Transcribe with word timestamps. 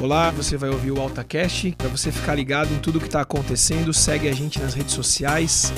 Olá, 0.00 0.30
você 0.30 0.56
vai 0.56 0.70
ouvir 0.70 0.92
o 0.92 1.00
AltaCast. 1.00 1.72
Para 1.72 1.88
você 1.88 2.12
ficar 2.12 2.36
ligado 2.36 2.72
em 2.72 2.78
tudo 2.78 3.00
que 3.00 3.06
está 3.06 3.20
acontecendo, 3.20 3.92
segue 3.92 4.28
a 4.28 4.32
gente 4.32 4.60
nas 4.60 4.72
redes 4.72 4.94
sociais, 4.94 5.72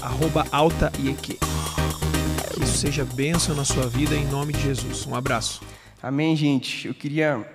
AltaIEQ. 0.52 1.38
Que 2.52 2.62
isso 2.62 2.76
seja 2.76 3.02
bênção 3.02 3.56
na 3.56 3.64
sua 3.64 3.88
vida, 3.88 4.14
em 4.14 4.26
nome 4.26 4.52
de 4.52 4.60
Jesus. 4.60 5.06
Um 5.06 5.14
abraço. 5.14 5.62
Amém, 6.02 6.36
gente. 6.36 6.86
Eu 6.86 6.92
queria 6.92 7.50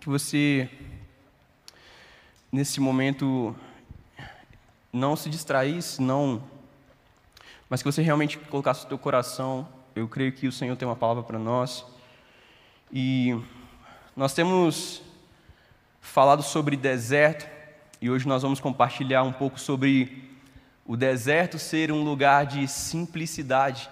que 0.00 0.08
você, 0.08 0.68
nesse 2.50 2.80
momento, 2.80 3.54
não 4.92 5.14
se 5.14 5.30
distraísse, 5.30 6.02
não, 6.02 6.42
mas 7.70 7.84
que 7.84 7.86
você 7.86 8.02
realmente 8.02 8.36
colocasse 8.36 8.84
o 8.84 8.88
teu 8.88 8.98
coração. 8.98 9.68
Eu 9.94 10.08
creio 10.08 10.32
que 10.32 10.48
o 10.48 10.52
Senhor 10.52 10.74
tem 10.76 10.88
uma 10.88 10.96
palavra 10.96 11.22
para 11.22 11.38
nós. 11.38 11.86
E 12.92 13.40
nós 14.16 14.34
temos 14.34 15.03
falado 16.04 16.42
sobre 16.42 16.76
deserto 16.76 17.48
e 18.00 18.10
hoje 18.10 18.28
nós 18.28 18.42
vamos 18.42 18.60
compartilhar 18.60 19.22
um 19.22 19.32
pouco 19.32 19.58
sobre 19.58 20.30
o 20.84 20.96
deserto 20.96 21.58
ser 21.58 21.90
um 21.90 22.04
lugar 22.04 22.44
de 22.44 22.68
simplicidade. 22.68 23.88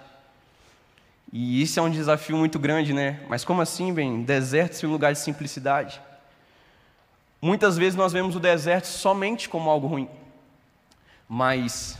E 1.31 1.61
isso 1.61 1.79
é 1.79 1.83
um 1.83 1.89
desafio 1.89 2.37
muito 2.37 2.59
grande, 2.59 2.93
né? 2.93 3.25
Mas 3.27 3.43
como 3.43 3.61
assim, 3.61 3.91
bem, 3.91 4.21
deserto 4.21 4.75
ser 4.75 4.85
um 4.85 4.91
lugar 4.91 5.11
de 5.11 5.19
simplicidade? 5.19 5.99
Muitas 7.41 7.77
vezes 7.77 7.95
nós 7.95 8.13
vemos 8.13 8.35
o 8.35 8.39
deserto 8.39 8.85
somente 8.85 9.49
como 9.49 9.69
algo 9.69 9.87
ruim. 9.87 10.07
Mas 11.27 11.97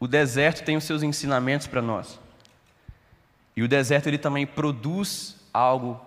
o 0.00 0.08
deserto 0.08 0.64
tem 0.64 0.76
os 0.76 0.84
seus 0.84 1.04
ensinamentos 1.04 1.68
para 1.68 1.80
nós. 1.80 2.18
E 3.56 3.62
o 3.62 3.68
deserto 3.68 4.08
ele 4.08 4.18
também 4.18 4.46
produz 4.46 5.36
algo 5.54 5.98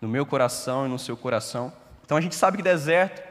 no 0.00 0.08
meu 0.08 0.24
coração 0.24 0.86
e 0.86 0.88
no 0.88 0.98
seu 0.98 1.16
coração. 1.16 1.72
Então 2.04 2.16
a 2.16 2.20
gente 2.20 2.34
sabe 2.34 2.56
que 2.56 2.62
deserto, 2.62 3.22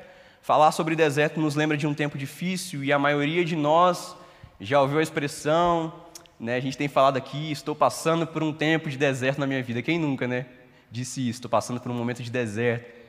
falar 0.41 0.71
sobre 0.71 0.95
deserto 0.95 1.39
nos 1.39 1.55
lembra 1.55 1.77
de 1.77 1.85
um 1.85 1.93
tempo 1.93 2.17
difícil 2.17 2.83
e 2.83 2.91
a 2.91 2.99
maioria 2.99 3.45
de 3.45 3.55
nós 3.55 4.15
já 4.59 4.81
ouviu 4.81 4.99
a 4.99 5.03
expressão, 5.03 5.93
né? 6.39 6.55
A 6.55 6.59
gente 6.59 6.77
tem 6.77 6.87
falado 6.87 7.17
aqui, 7.17 7.51
estou 7.51 7.75
passando 7.75 8.25
por 8.25 8.41
um 8.41 8.51
tempo 8.51 8.89
de 8.89 8.97
deserto 8.97 9.39
na 9.39 9.45
minha 9.45 9.61
vida. 9.61 9.81
Quem 9.81 9.99
nunca, 9.99 10.27
né? 10.27 10.45
Disse 10.89 11.21
isso, 11.21 11.37
estou 11.37 11.49
passando 11.49 11.79
por 11.79 11.91
um 11.91 11.95
momento 11.95 12.23
de 12.23 12.31
deserto. 12.31 13.01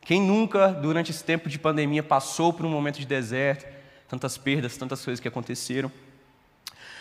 Quem 0.00 0.22
nunca, 0.22 0.68
durante 0.68 1.10
esse 1.10 1.24
tempo 1.24 1.48
de 1.48 1.58
pandemia, 1.58 2.02
passou 2.02 2.52
por 2.52 2.64
um 2.64 2.70
momento 2.70 3.00
de 3.00 3.06
deserto, 3.06 3.66
tantas 4.08 4.38
perdas, 4.38 4.76
tantas 4.76 5.04
coisas 5.04 5.20
que 5.20 5.26
aconteceram. 5.26 5.90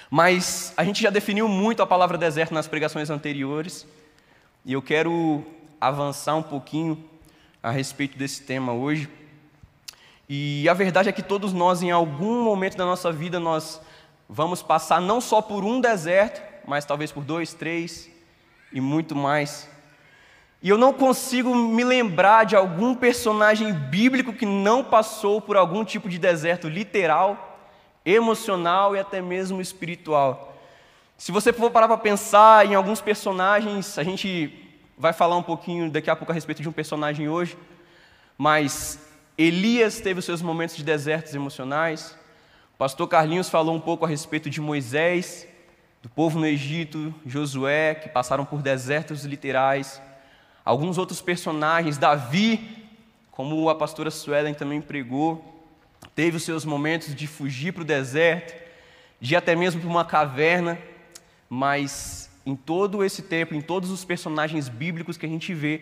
Mas 0.09 0.73
a 0.76 0.84
gente 0.84 1.04
já 1.04 1.11
definiu 1.11 1.48
muito 1.48 1.84
a 1.84 1.88
palavra 1.88 2.17
deserto 2.17 2.54
nas 2.54 2.67
pregações 2.67 3.11
anteriores, 3.11 3.88
e 4.66 4.73
eu 4.73 4.82
quero 4.82 5.45
avançar 5.80 6.36
um 6.36 6.42
pouquinho 6.42 7.04
a 7.66 7.71
respeito 7.71 8.16
desse 8.16 8.44
tema 8.44 8.73
hoje. 8.73 9.09
E 10.30 10.69
a 10.69 10.73
verdade 10.75 11.09
é 11.09 11.11
que 11.11 11.23
todos 11.23 11.52
nós, 11.52 11.81
em 11.81 11.89
algum 11.89 12.44
momento 12.44 12.77
da 12.77 12.85
nossa 12.85 13.11
vida, 13.11 13.39
nós 13.39 13.81
vamos 14.30 14.61
passar 14.61 15.02
não 15.02 15.19
só 15.19 15.41
por 15.41 15.63
um 15.63 15.81
deserto, 15.81 16.43
mas 16.67 16.86
talvez 16.86 17.11
por 17.11 17.23
dois, 17.23 17.55
três 17.55 18.08
e 18.71 18.80
muito 18.80 19.16
mais. 19.16 19.67
E 20.61 20.69
eu 20.69 20.77
não 20.77 20.93
consigo 20.93 21.55
me 21.55 21.83
lembrar 21.83 22.43
de 22.43 22.55
algum 22.55 22.93
personagem 22.93 23.73
bíblico 23.73 24.31
que 24.31 24.45
não 24.45 24.83
passou 24.83 25.41
por 25.41 25.58
algum 25.58 25.83
tipo 25.83 26.08
de 26.08 26.19
deserto 26.19 26.69
literal, 26.69 27.59
emocional 28.05 28.95
e 28.95 28.99
até 28.99 29.23
mesmo 29.23 29.59
espiritual. 29.59 30.55
Se 31.17 31.31
você 31.31 31.52
for 31.52 31.71
parar 31.71 31.88
para 31.88 31.97
pensar 31.97 32.63
em 32.67 32.75
alguns 32.75 33.02
personagens, 33.02 33.97
a 33.97 34.03
gente 34.03 34.64
vai 34.98 35.14
falar 35.14 35.38
um 35.38 35.44
pouquinho 35.44 35.90
daqui 35.90 36.10
a 36.10 36.16
pouco 36.16 36.32
a 36.32 36.36
respeito 36.36 36.62
de 36.62 36.70
um 36.70 36.72
personagem 36.72 37.28
hoje, 37.28 37.58
mas 38.38 39.00
Elias 39.38 40.00
teve 40.00 40.20
os 40.20 40.26
seus 40.26 40.42
momentos 40.42 40.76
de 40.76 40.84
desertos 40.84 41.34
emocionais. 41.36 42.18
O 42.73 42.78
pastor 42.78 43.08
Carlinhos 43.08 43.50
falou 43.50 43.76
um 43.76 43.80
pouco 43.80 44.05
a 44.05 44.08
respeito 44.08 44.50
de 44.50 44.61
Moisés, 44.61 45.48
do 46.02 46.10
povo 46.10 46.39
no 46.39 46.45
Egito, 46.45 47.14
Josué, 47.26 47.95
que 47.95 48.10
passaram 48.10 48.45
por 48.45 48.61
desertos 48.61 49.23
literais. 49.26 50.02
Alguns 50.64 50.98
outros 50.98 51.22
personagens, 51.22 51.98
Davi, 51.98 52.88
como 53.32 53.70
a 53.70 53.76
pastora 53.76 54.10
Suelen 54.10 54.54
também 54.54 54.82
pregou, 54.82 55.64
teve 56.16 56.38
os 56.38 56.44
seus 56.44 56.64
momentos 56.64 57.14
de 57.14 57.28
fugir 57.28 57.73
para 57.73 57.82
o 57.82 57.86
deserto, 57.86 58.54
de 59.20 59.34
ir 59.34 59.36
até 59.36 59.55
mesmo 59.55 59.82
para 59.82 59.89
uma 59.89 60.05
caverna, 60.05 60.78
mas 61.50 62.24
em 62.45 62.56
todo 62.56 63.04
esse 63.04 63.23
tempo, 63.23 63.56
em 63.56 63.61
todos 63.61 63.89
os 63.89 64.06
personagens 64.06 64.70
bíblicos 64.70 65.17
que 65.17 65.26
a 65.26 65.30
gente 65.30 65.54
vê, 65.54 65.82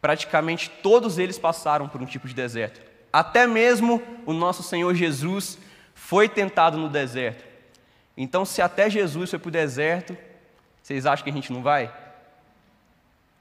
praticamente 0.00 0.70
todos 0.82 1.18
eles 1.18 1.38
passaram 1.38 1.88
por 1.88 2.00
um 2.00 2.06
tipo 2.06 2.26
de 2.26 2.34
deserto. 2.34 2.80
Até 3.12 3.46
mesmo 3.46 4.02
o 4.24 4.32
nosso 4.32 4.62
Senhor 4.62 4.94
Jesus 4.94 5.58
foi 5.94 6.28
tentado 6.28 6.78
no 6.78 6.88
deserto. 6.88 7.44
Então, 8.16 8.44
se 8.44 8.62
até 8.62 8.88
Jesus 8.88 9.30
foi 9.30 9.38
para 9.38 9.48
o 9.48 9.52
deserto, 9.52 10.16
vocês 10.82 11.06
acham 11.06 11.24
que 11.24 11.30
a 11.30 11.32
gente 11.32 11.52
não 11.52 11.62
vai? 11.62 11.92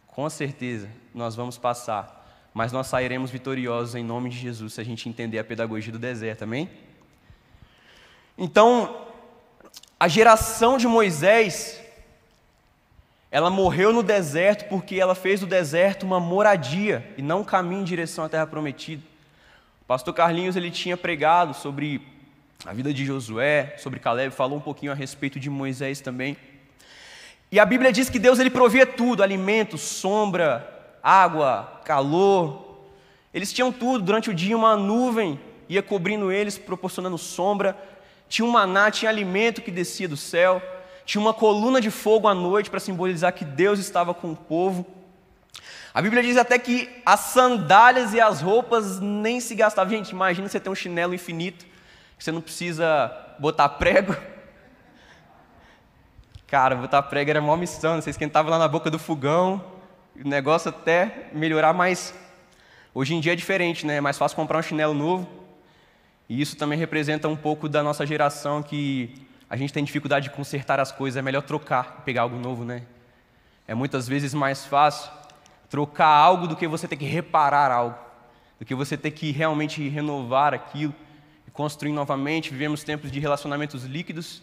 Com 0.08 0.30
certeza, 0.30 0.90
nós 1.14 1.36
vamos 1.36 1.58
passar. 1.58 2.18
Mas 2.54 2.72
nós 2.72 2.88
sairemos 2.88 3.32
vitoriosos 3.32 3.96
em 3.96 4.04
nome 4.04 4.30
de 4.30 4.38
Jesus 4.38 4.74
se 4.74 4.82
a 4.82 4.84
gente 4.84 5.08
entender 5.08 5.40
a 5.40 5.44
pedagogia 5.44 5.92
do 5.92 6.00
deserto, 6.00 6.44
amém? 6.44 6.70
Então, 8.38 9.08
a 10.00 10.08
geração 10.08 10.78
de 10.78 10.88
Moisés 10.88 11.82
ela 13.32 13.50
morreu 13.50 13.94
no 13.94 14.02
deserto 14.02 14.68
porque 14.68 14.96
ela 14.96 15.14
fez 15.14 15.40
do 15.40 15.46
deserto 15.46 16.04
uma 16.04 16.20
moradia 16.20 17.08
e 17.16 17.22
não 17.22 17.42
um 17.42 17.44
caminho 17.44 17.82
em 17.82 17.86
direção 17.86 18.24
à 18.24 18.30
terra 18.30 18.48
prometida. 18.48 19.04
O 19.82 19.86
pastor 19.86 20.14
Carlinhos 20.14 20.56
ele 20.56 20.72
tinha 20.72 20.98
pregado 20.98 21.54
sobre 21.54 22.02
a 22.66 22.74
vida 22.74 22.92
de 22.92 23.06
Josué, 23.06 23.76
sobre 23.78 24.00
Caleb, 24.00 24.34
falou 24.34 24.58
um 24.58 24.62
pouquinho 24.62 24.92
a 24.92 24.96
respeito 24.96 25.40
de 25.40 25.50
Moisés 25.50 26.02
também. 26.02 26.36
E 27.52 27.60
a 27.60 27.66
Bíblia 27.66 27.92
diz 27.92 28.10
que 28.10 28.20
Deus 28.20 28.40
ele 28.40 28.50
provia 28.50 28.86
tudo: 28.86 29.22
alimento, 29.22 29.78
sombra, 29.78 30.98
água, 31.02 31.82
calor. 31.86 32.84
Eles 33.32 33.54
tinham 33.54 33.72
tudo. 33.72 34.04
Durante 34.04 34.32
o 34.32 34.34
dia 34.34 34.58
uma 34.58 34.76
nuvem 34.76 35.40
ia 35.68 35.84
cobrindo 35.84 36.32
eles, 36.32 36.58
proporcionando 36.58 37.18
sombra. 37.18 37.78
Tinha 38.28 38.46
um 38.46 38.52
maná, 38.52 38.90
tinha 38.92 39.10
alimento 39.10 39.62
que 39.62 39.72
descia 39.72 40.08
do 40.08 40.18
céu 40.18 40.62
tinha 41.10 41.20
uma 41.20 41.34
coluna 41.34 41.82
de 41.82 41.90
fogo 41.90 42.28
à 42.28 42.36
noite 42.36 42.70
para 42.70 42.80
simbolizar 42.80 43.34
que 43.34 43.44
Deus 43.44 43.80
estava 43.80 44.14
com 44.14 44.32
o 44.32 44.36
povo. 44.36 44.86
A 45.92 46.04
Bíblia 46.04 46.22
diz 46.22 46.38
até 46.38 46.60
que 46.60 46.88
as 47.04 47.20
sandálias 47.22 48.14
e 48.14 48.22
as 48.22 48.42
roupas 48.42 49.00
nem 49.00 49.40
se 49.40 49.56
gastavam. 49.56 49.90
Gente, 49.90 50.12
imagina 50.12 50.48
você 50.48 50.60
ter 50.60 50.70
um 50.70 50.76
chinelo 50.76 51.16
infinito, 51.16 51.66
que 52.16 52.24
você 52.24 52.32
não 52.32 52.42
precisa 52.42 53.12
botar 53.40 53.70
prego. 53.70 54.16
Cara, 56.46 56.76
botar 56.76 57.02
prego 57.02 57.32
era 57.32 57.42
uma 57.42 57.58
missão, 57.58 58.00
você 58.00 58.12
esquentava 58.12 58.48
lá 58.52 58.60
na 58.60 58.68
boca 58.68 58.92
do 58.92 59.00
fogão, 59.00 59.66
o 60.16 60.28
negócio 60.30 60.70
até 60.70 61.32
melhorar, 61.34 61.74
mas 61.74 62.14
hoje 62.94 63.16
em 63.16 63.20
dia 63.20 63.34
é 63.34 63.36
diferente, 63.36 63.84
né? 63.84 63.96
É 63.96 64.02
mais 64.02 64.16
fácil 64.16 64.36
comprar 64.36 64.60
um 64.60 64.62
chinelo 64.62 64.94
novo. 64.94 65.28
E 66.30 66.40
isso 66.40 66.56
também 66.56 66.78
representa 66.78 67.28
um 67.28 67.36
pouco 67.36 67.68
da 67.68 67.82
nossa 67.82 68.06
geração 68.06 68.62
que 68.62 69.28
a 69.50 69.58
gente 69.58 69.74
tem 69.74 69.84
dificuldade 69.84 70.30
de 70.30 70.36
consertar 70.36 70.80
as 70.80 70.92
coisas, 70.92 71.18
é 71.18 71.22
melhor 71.22 71.42
trocar 71.42 72.04
pegar 72.06 72.22
algo 72.22 72.38
novo, 72.38 72.64
né? 72.64 72.84
É 73.68 73.74
muitas 73.74 74.08
vezes 74.08 74.34
mais 74.34 74.66
fácil 74.66 75.12
trocar 75.70 76.08
algo 76.08 76.48
do 76.48 76.56
que 76.56 76.68
você 76.68 76.88
ter 76.88 76.98
que 76.98 77.06
reparar 77.06 77.72
algo, 77.72 77.98
do 78.60 78.66
que 78.66 78.74
você 78.76 78.98
ter 78.98 79.12
que 79.12 79.32
realmente 79.32 79.88
renovar 79.88 80.54
aquilo 80.54 80.94
e 81.48 81.52
construir 81.52 81.92
novamente. 81.92 82.50
Vivemos 82.50 82.84
tempos 82.84 83.12
de 83.12 83.20
relacionamentos 83.20 83.84
líquidos, 83.84 84.42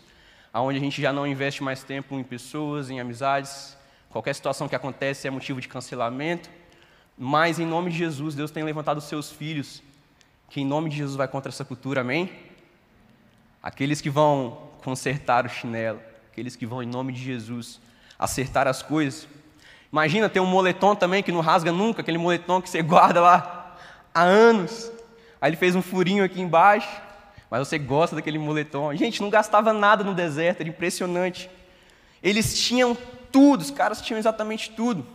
onde 0.55 0.79
a 0.79 0.81
gente 0.81 1.03
já 1.03 1.13
não 1.13 1.27
investe 1.27 1.63
mais 1.63 1.83
tempo 1.83 2.15
em 2.19 2.23
pessoas, 2.23 2.89
em 2.89 3.01
amizades. 3.01 3.77
Qualquer 4.11 4.35
situação 4.35 4.69
que 4.69 4.77
acontece 4.77 5.27
é 5.27 5.31
motivo 5.31 5.61
de 5.61 5.69
cancelamento. 5.69 6.49
Mas 7.19 7.59
em 7.59 7.67
nome 7.67 7.91
de 7.91 7.99
Jesus, 7.99 8.35
Deus 8.35 8.51
tem 8.51 8.63
levantado 8.63 8.99
os 8.99 9.05
seus 9.05 9.31
filhos, 9.31 9.83
que 10.51 10.61
em 10.61 10.67
nome 10.67 10.91
de 10.91 10.97
Jesus 10.97 11.17
vai 11.17 11.27
contra 11.27 11.51
essa 11.51 11.65
cultura, 11.65 12.03
amém? 12.03 12.31
Aqueles 13.63 14.01
que 14.01 14.11
vão 14.11 14.66
consertar 14.83 15.47
o 15.47 15.49
chinelo, 15.49 16.01
aqueles 16.31 16.57
que 16.57 16.67
vão 16.67 16.83
em 16.83 16.87
nome 16.87 17.13
de 17.13 17.23
Jesus 17.23 17.81
acertar 18.19 18.67
as 18.67 18.83
coisas. 18.83 19.29
Imagina 19.93 20.29
ter 20.29 20.41
um 20.41 20.47
moletom 20.47 20.95
também 20.95 21.23
que 21.23 21.33
não 21.33 21.41
rasga 21.41 21.73
nunca, 21.73 22.01
aquele 22.01 22.19
moletom 22.19 22.61
que 22.61 22.69
você 22.69 22.81
guarda 22.83 23.21
lá 23.21 23.77
há 24.15 24.23
anos. 24.23 24.91
Aí 25.41 25.51
ele 25.51 25.57
fez 25.57 25.75
um 25.75 25.83
furinho 25.83 26.25
aqui 26.25 26.41
embaixo, 26.41 26.89
mas 27.51 27.67
você 27.67 27.79
gosta 27.79 28.17
daquele 28.17 28.39
moletom. 28.39 28.95
Gente, 28.95 29.21
não 29.23 29.31
gastava 29.31 29.73
nada 29.73 30.03
no 30.03 30.15
deserto, 30.15 30.61
era 30.61 30.69
impressionante. 30.69 31.51
Eles 32.23 32.59
tinham 32.59 32.97
tudo, 33.31 33.61
os 33.61 33.71
caras 33.71 34.01
tinham 34.01 34.19
exatamente 34.19 34.71
tudo. 34.71 35.07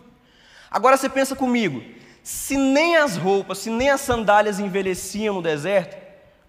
Agora 0.70 0.96
você 0.96 1.10
pensa 1.10 1.36
comigo, 1.36 1.84
se 2.24 2.56
nem 2.56 2.96
as 2.96 3.18
roupas, 3.18 3.58
se 3.58 3.70
nem 3.70 3.90
as 3.90 4.02
sandálias 4.02 4.60
envelheciam 4.60 5.36
no 5.36 5.42
deserto, 5.42 6.01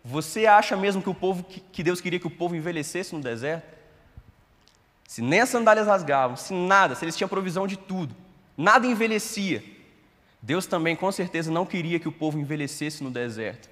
você 0.04 0.46
acha 0.46 0.76
mesmo 0.76 1.02
que 1.02 1.10
o 1.10 1.14
povo 1.14 1.44
que 1.44 1.82
Deus 1.82 2.00
queria 2.00 2.18
que 2.18 2.26
o 2.26 2.30
povo 2.30 2.56
envelhecesse 2.56 3.14
no 3.14 3.20
deserto? 3.20 3.72
Se 5.06 5.22
nem 5.22 5.40
as 5.40 5.48
sandálias 5.48 5.86
rasgavam, 5.86 6.36
se 6.36 6.52
nada, 6.54 6.94
se 6.94 7.04
eles 7.04 7.16
tinham 7.16 7.28
provisão 7.28 7.66
de 7.66 7.76
tudo, 7.76 8.14
nada 8.56 8.86
envelhecia. 8.86 9.62
Deus 10.40 10.66
também, 10.66 10.96
com 10.96 11.12
certeza, 11.12 11.52
não 11.52 11.64
queria 11.64 12.00
que 12.00 12.08
o 12.08 12.12
povo 12.12 12.38
envelhecesse 12.38 13.04
no 13.04 13.10
deserto. 13.10 13.70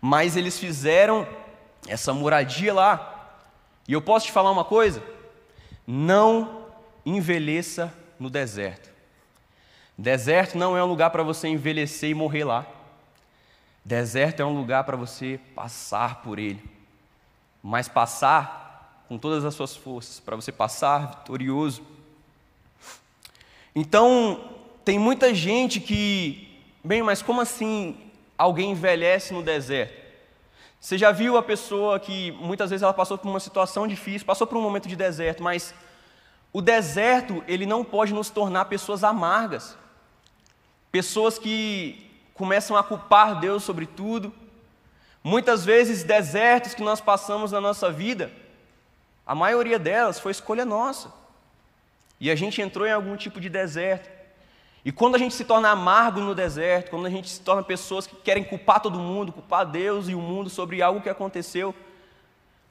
Mas 0.00 0.36
eles 0.36 0.58
fizeram 0.58 1.26
essa 1.88 2.12
moradia 2.12 2.74
lá. 2.74 3.38
E 3.88 3.92
eu 3.92 4.02
posso 4.02 4.26
te 4.26 4.32
falar 4.32 4.50
uma 4.50 4.64
coisa? 4.64 5.02
Não 5.86 6.66
envelheça 7.04 7.92
no 8.18 8.28
deserto. 8.28 8.90
Deserto 9.96 10.58
não 10.58 10.76
é 10.76 10.82
um 10.82 10.86
lugar 10.86 11.10
para 11.10 11.22
você 11.22 11.48
envelhecer 11.48 12.10
e 12.10 12.14
morrer 12.14 12.44
lá. 12.44 12.66
Deserto 13.84 14.40
é 14.40 14.44
um 14.44 14.56
lugar 14.56 14.84
para 14.84 14.96
você 14.96 15.40
passar 15.54 16.22
por 16.22 16.38
ele. 16.38 16.62
Mas 17.62 17.88
passar 17.88 19.04
com 19.08 19.18
todas 19.18 19.44
as 19.44 19.54
suas 19.54 19.74
forças, 19.74 20.20
para 20.20 20.36
você 20.36 20.52
passar 20.52 21.18
vitorioso. 21.18 21.82
Então, 23.74 24.52
tem 24.84 24.98
muita 24.98 25.34
gente 25.34 25.80
que, 25.80 26.62
bem, 26.82 27.02
mas 27.02 27.22
como 27.22 27.40
assim 27.40 27.96
alguém 28.38 28.70
envelhece 28.70 29.32
no 29.32 29.42
deserto? 29.42 30.00
Você 30.80 30.96
já 30.96 31.12
viu 31.12 31.36
a 31.36 31.42
pessoa 31.42 32.00
que 32.00 32.32
muitas 32.32 32.70
vezes 32.70 32.82
ela 32.82 32.94
passou 32.94 33.18
por 33.18 33.28
uma 33.28 33.40
situação 33.40 33.86
difícil, 33.86 34.26
passou 34.26 34.46
por 34.46 34.56
um 34.56 34.62
momento 34.62 34.88
de 34.88 34.96
deserto, 34.96 35.42
mas 35.42 35.74
o 36.52 36.60
deserto, 36.60 37.44
ele 37.46 37.66
não 37.66 37.84
pode 37.84 38.12
nos 38.12 38.30
tornar 38.30 38.64
pessoas 38.64 39.04
amargas. 39.04 39.76
Pessoas 40.90 41.38
que 41.38 42.09
começam 42.40 42.74
a 42.74 42.82
culpar 42.82 43.38
Deus 43.38 43.62
sobre 43.62 43.84
tudo. 43.84 44.32
Muitas 45.22 45.62
vezes 45.62 46.02
desertos 46.02 46.72
que 46.72 46.82
nós 46.82 46.98
passamos 46.98 47.52
na 47.52 47.60
nossa 47.60 47.92
vida, 47.92 48.32
a 49.26 49.34
maioria 49.34 49.78
delas 49.78 50.18
foi 50.18 50.32
escolha 50.32 50.64
nossa. 50.64 51.12
E 52.18 52.30
a 52.30 52.34
gente 52.34 52.62
entrou 52.62 52.86
em 52.86 52.92
algum 52.92 53.14
tipo 53.14 53.38
de 53.38 53.50
deserto. 53.50 54.08
E 54.82 54.90
quando 54.90 55.16
a 55.16 55.18
gente 55.18 55.34
se 55.34 55.44
torna 55.44 55.68
amargo 55.68 56.22
no 56.22 56.34
deserto, 56.34 56.88
quando 56.88 57.04
a 57.04 57.10
gente 57.10 57.28
se 57.28 57.42
torna 57.42 57.62
pessoas 57.62 58.06
que 58.06 58.16
querem 58.16 58.42
culpar 58.42 58.80
todo 58.80 58.98
mundo, 58.98 59.34
culpar 59.34 59.66
Deus 59.66 60.08
e 60.08 60.14
o 60.14 60.18
mundo 60.18 60.48
sobre 60.48 60.80
algo 60.80 61.02
que 61.02 61.10
aconteceu, 61.10 61.74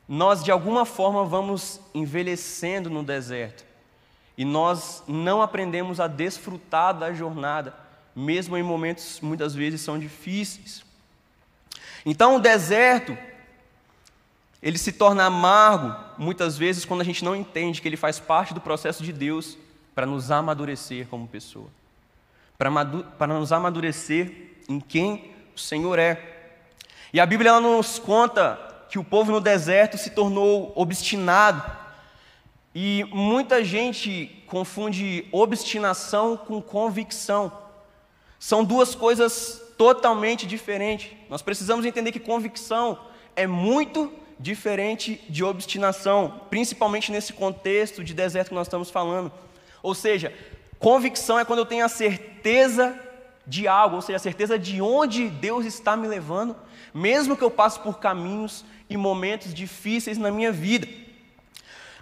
nós 0.07 0.44
de 0.44 0.50
alguma 0.50 0.83
forma 0.83 1.24
vamos 1.25 1.80
envelhecendo 1.94 2.89
no 2.89 3.04
deserto. 3.04 3.63
E 4.36 4.44
nós 4.44 5.04
não 5.07 5.44
aprendemos 5.44 6.00
a 6.00 6.07
desfrutar 6.07 6.98
da 6.98 7.13
jornada, 7.13 7.75
mesmo 8.19 8.57
em 8.57 8.63
momentos 8.63 9.19
muitas 9.21 9.56
vezes 9.56 9.81
são 9.81 9.98
difíceis. 9.98 10.83
Então 12.06 12.36
o 12.36 12.39
deserto 12.39 13.18
ele 14.62 14.77
se 14.77 14.92
torna 14.92 15.25
amargo 15.25 15.95
muitas 16.18 16.57
vezes 16.57 16.83
quando 16.86 17.01
a 17.01 17.06
gente 17.06 17.24
não 17.24 17.36
entende 17.36 17.81
que 17.81 17.88
ele 17.88 17.98
faz 17.98 18.19
parte 18.19 18.54
do 18.54 18.60
processo 18.60 19.04
de 19.04 19.13
Deus 19.13 19.57
para 19.95 20.06
nos 20.06 20.31
amadurecer 20.31 21.07
como 21.07 21.27
pessoa 21.27 21.69
para 23.18 23.27
nos 23.27 23.54
amadurecer 23.54 24.57
em 24.68 24.81
quem 24.81 25.31
o 25.56 25.60
Senhor 25.60 25.98
é. 25.98 26.51
E 27.13 27.19
a 27.19 27.25
Bíblia 27.25 27.51
ela 27.51 27.62
nos 27.62 27.98
conta 27.98 28.60
que 28.89 29.00
o 29.00 29.04
povo 29.04 29.31
no 29.31 29.39
deserto 29.39 29.98
se 29.98 30.10
tornou 30.10 30.74
obstinado. 30.75 31.63
E 32.75 33.06
muita 33.13 33.63
gente 33.63 34.44
confunde 34.45 35.25
obstinação 35.31 36.36
com 36.36 36.62
convicção. 36.62 37.50
São 38.40 38.64
duas 38.64 38.96
coisas 38.96 39.62
totalmente 39.78 40.48
diferentes. 40.48 41.12
Nós 41.30 41.42
precisamos 41.42 41.86
entender 41.86 42.12
que 42.12 42.20
convicção 42.20 42.98
é 43.36 43.46
muito 43.46 44.12
diferente 44.40 45.22
de 45.30 45.44
obstinação, 45.44 46.42
principalmente 46.50 47.12
nesse 47.12 47.34
contexto 47.34 48.04
de 48.04 48.14
deserto 48.14 48.50
que 48.50 48.56
nós 48.56 48.68
estamos 48.68 48.90
falando. 48.90 49.32
Ou 49.84 49.94
seja, 49.94 50.34
Convicção 50.80 51.38
é 51.38 51.44
quando 51.44 51.60
eu 51.60 51.66
tenho 51.66 51.84
a 51.84 51.90
certeza 51.90 52.98
de 53.46 53.68
algo, 53.68 53.98
ou 53.98 54.02
seja, 54.02 54.16
a 54.16 54.20
certeza 54.20 54.58
de 54.58 54.82
onde 54.82 55.28
Deus 55.28 55.66
está 55.66 55.98
me 55.98 56.08
levando, 56.08 56.56
mesmo 56.94 57.36
que 57.36 57.44
eu 57.44 57.52
passe 57.52 57.80
por 57.80 58.00
caminhos 58.00 58.64
e 58.90 58.96
momentos 58.96 59.54
difíceis 59.54 60.18
na 60.18 60.32
minha 60.32 60.52
vida. 60.52 60.88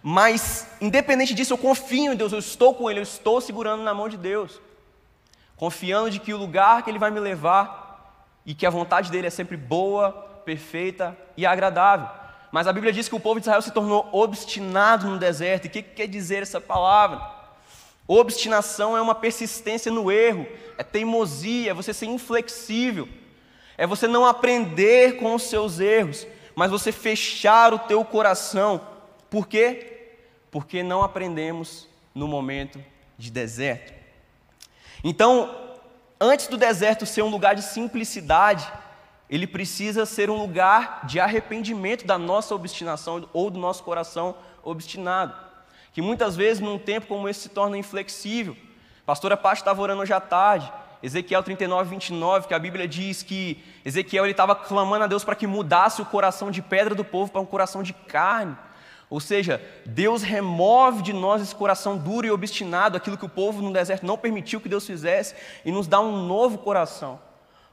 Mas, 0.04 0.68
independente 0.80 1.34
disso, 1.34 1.54
eu 1.54 1.58
confio 1.58 2.14
em 2.14 2.16
Deus, 2.16 2.32
eu 2.32 2.40
estou 2.40 2.76
com 2.76 2.90
Ele, 2.90 3.00
eu 3.00 3.04
estou 3.04 3.42
segurando 3.42 3.82
na 3.82 3.96
mão 3.96 4.08
de 4.08 4.16
Deus, 4.16 4.62
confiando 5.58 6.10
de 6.10 6.20
que 6.20 6.34
o 6.34 6.38
lugar 6.38 6.84
que 6.84 6.90
Ele 6.90 7.00
vai 7.00 7.12
me 7.12 7.20
levar 7.20 8.24
e 8.46 8.54
que 8.54 8.66
a 8.66 8.70
vontade 8.70 9.12
dele 9.12 9.28
é 9.28 9.32
sempre 9.32 9.58
boa, 9.58 10.12
perfeita 10.46 11.18
e 11.36 11.46
agradável. 11.46 12.08
Mas 12.52 12.68
a 12.68 12.72
Bíblia 12.72 12.94
diz 12.94 13.10
que 13.10 13.16
o 13.16 13.20
povo 13.20 13.40
de 13.40 13.44
Israel 13.44 13.62
se 13.62 13.72
tornou 13.72 14.08
obstinado 14.14 15.08
no 15.08 15.18
deserto, 15.18 15.66
e 15.66 15.68
o 15.68 15.72
que 15.72 15.82
quer 15.82 16.08
dizer 16.08 16.44
essa 16.44 16.62
palavra? 16.62 17.22
Obstinação 18.08 18.96
é 18.96 19.02
uma 19.02 19.14
persistência 19.14 19.92
no 19.92 20.10
erro, 20.10 20.48
é 20.78 20.84
teimosia, 20.84 21.72
é 21.72 21.74
você 21.74 21.94
ser 21.94 22.06
inflexível, 22.06 23.10
é 23.78 23.86
você 23.86 24.08
não 24.08 24.26
aprender 24.26 25.18
com 25.18 25.36
os 25.36 25.44
seus 25.44 25.82
erros, 25.82 26.26
mas 26.56 26.72
você 26.72 26.92
fechar 26.92 27.74
o 27.74 27.80
teu 27.80 28.06
coração. 28.06 28.82
Por 29.30 29.46
quê? 29.46 30.16
Porque 30.50 30.82
não 30.82 31.04
aprendemos 31.04 31.88
no 32.16 32.28
momento 32.28 32.80
de 33.18 33.30
deserto. 33.30 33.97
Então, 35.08 35.56
antes 36.20 36.48
do 36.48 36.58
deserto 36.58 37.06
ser 37.06 37.24
um 37.24 37.30
lugar 37.30 37.56
de 37.56 37.62
simplicidade, 37.62 38.72
ele 39.30 39.48
precisa 39.48 40.06
ser 40.06 40.30
um 40.30 40.38
lugar 40.38 41.06
de 41.06 41.20
arrependimento 41.20 42.06
da 42.06 42.18
nossa 42.18 42.54
obstinação 42.54 43.28
ou 43.34 43.50
do 43.50 43.60
nosso 43.60 43.84
coração 43.84 44.36
obstinado 44.64 45.48
que 45.98 46.02
muitas 46.04 46.36
vezes 46.36 46.62
num 46.62 46.78
tempo 46.78 47.08
como 47.08 47.28
esse 47.28 47.40
se 47.40 47.50
torna 47.50 47.76
inflexível. 47.76 48.56
Pastora 49.04 49.36
Paty 49.36 49.62
estava 49.62 49.82
orando 49.82 50.04
hoje 50.04 50.14
à 50.14 50.22
tarde, 50.22 50.72
Ezequiel 51.02 51.42
39, 51.42 51.90
29, 51.90 52.48
que 52.48 52.54
a 52.54 52.60
Bíblia 52.60 52.88
diz 52.88 53.24
que 53.24 53.64
Ezequiel 53.84 54.28
estava 54.28 54.56
clamando 54.56 55.06
a 55.06 55.08
Deus 55.08 55.24
para 55.24 55.34
que 55.34 55.48
mudasse 55.48 56.00
o 56.00 56.06
coração 56.06 56.52
de 56.52 56.62
pedra 56.62 56.94
do 56.94 57.04
povo 57.04 57.32
para 57.32 57.42
um 57.42 57.48
coração 57.48 57.82
de 57.82 57.94
carne. 57.94 58.56
Ou 59.10 59.20
seja, 59.20 59.62
Deus 59.86 60.22
remove 60.22 61.02
de 61.02 61.14
nós 61.14 61.42
esse 61.42 61.56
coração 61.56 61.98
duro 61.98 62.28
e 62.28 62.32
obstinado, 62.32 62.98
aquilo 62.98 63.18
que 63.18 63.26
o 63.26 63.30
povo 63.30 63.62
no 63.62 63.72
deserto 63.72 64.06
não 64.06 64.18
permitiu 64.18 64.60
que 64.60 64.68
Deus 64.68 64.86
fizesse, 64.86 65.34
e 65.64 65.72
nos 65.72 65.88
dá 65.88 66.00
um 66.02 66.26
novo 66.26 66.58
coração 66.58 67.20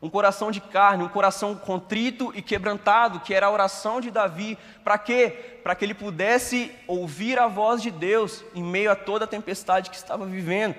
um 0.05 0.11
coração 0.11 0.51
de 0.51 0.61
carne, 0.61 1.03
um 1.03 1.09
coração 1.09 1.55
contrito 1.55 2.31
e 2.37 2.43
quebrantado, 2.43 3.21
que 3.21 3.33
era 3.33 3.47
a 3.47 3.51
oração 3.51 4.03
de 4.03 4.11
Davi. 4.11 4.59
Para 4.85 4.99
quê? 4.99 5.31
Para 5.63 5.75
que 5.75 5.83
ele 5.83 5.95
pudesse 5.95 6.71
ouvir 6.87 7.39
a 7.39 7.47
voz 7.47 7.81
de 7.81 7.91
Deus 7.91 8.45
em 8.55 8.63
meio 8.63 8.91
a 8.91 8.95
toda 8.95 9.25
a 9.25 9.29
tempestade 9.29 9.89
que 9.89 9.97
estava 9.97 10.27
vivendo. 10.27 10.75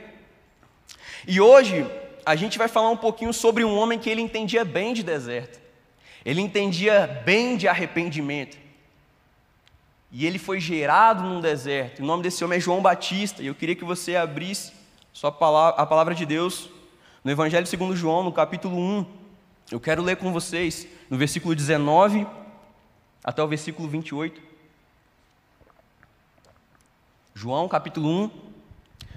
E 1.27 1.41
hoje 1.41 1.89
a 2.23 2.35
gente 2.35 2.59
vai 2.59 2.67
falar 2.67 2.91
um 2.91 2.97
pouquinho 2.97 3.33
sobre 3.33 3.65
um 3.65 3.75
homem 3.75 3.97
que 3.97 4.11
ele 4.11 4.21
entendia 4.21 4.63
bem 4.63 4.93
de 4.93 5.01
deserto. 5.01 5.59
Ele 6.23 6.41
entendia 6.41 7.23
bem 7.25 7.57
de 7.57 7.67
arrependimento. 7.67 8.64
E 10.17 10.25
ele 10.25 10.39
foi 10.39 10.61
gerado 10.61 11.23
num 11.23 11.41
deserto. 11.41 12.01
O 12.01 12.05
nome 12.05 12.23
desse 12.23 12.41
homem 12.41 12.55
é 12.55 12.61
João 12.61 12.81
Batista. 12.81 13.43
E 13.43 13.47
eu 13.47 13.53
queria 13.53 13.75
que 13.75 13.83
você 13.83 14.15
abrisse 14.15 14.71
sua 15.11 15.29
palavra, 15.29 15.81
a 15.81 15.85
palavra 15.85 16.15
de 16.15 16.25
Deus 16.25 16.69
no 17.21 17.31
Evangelho 17.31 17.67
segundo 17.67 17.93
João, 17.97 18.23
no 18.23 18.31
capítulo 18.31 18.77
1, 18.79 19.05
eu 19.71 19.79
quero 19.79 20.01
ler 20.01 20.15
com 20.15 20.31
vocês 20.31 20.87
no 21.09 21.17
versículo 21.17 21.53
19 21.53 22.25
até 23.23 23.43
o 23.43 23.47
versículo 23.49 23.89
28. 23.89 24.41
João, 27.33 27.67
capítulo 27.67 28.07
1, 28.07 28.31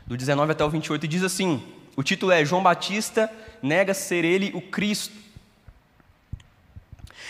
do 0.05 0.17
19 0.17 0.51
até 0.51 0.65
o 0.65 0.69
28, 0.69 1.07
diz 1.07 1.23
assim: 1.23 1.63
o 1.95 2.03
título 2.03 2.33
é 2.33 2.45
João 2.45 2.61
Batista 2.61 3.31
nega 3.63 3.95
ser 3.95 4.25
ele 4.25 4.51
o 4.53 4.61
Cristo. 4.61 5.15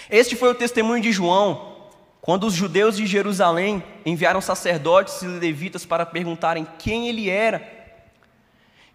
Este 0.08 0.36
foi 0.36 0.48
o 0.48 0.54
testemunho 0.54 1.02
de 1.02 1.12
João, 1.12 1.77
quando 2.20 2.46
os 2.46 2.54
judeus 2.54 2.96
de 2.96 3.06
Jerusalém 3.06 3.82
enviaram 4.04 4.40
sacerdotes 4.40 5.22
e 5.22 5.26
levitas 5.26 5.86
para 5.86 6.04
perguntarem 6.04 6.66
quem 6.78 7.08
ele 7.08 7.30
era. 7.30 7.76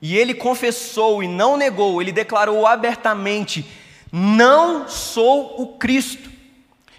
E 0.02 0.18
ele 0.18 0.34
confessou 0.34 1.24
e 1.24 1.28
não 1.28 1.56
negou, 1.56 2.02
ele 2.02 2.12
declarou 2.12 2.68
abertamente: 2.68 3.66
Não 4.12 4.88
sou 4.88 5.62
o 5.62 5.78
Cristo. 5.78 6.30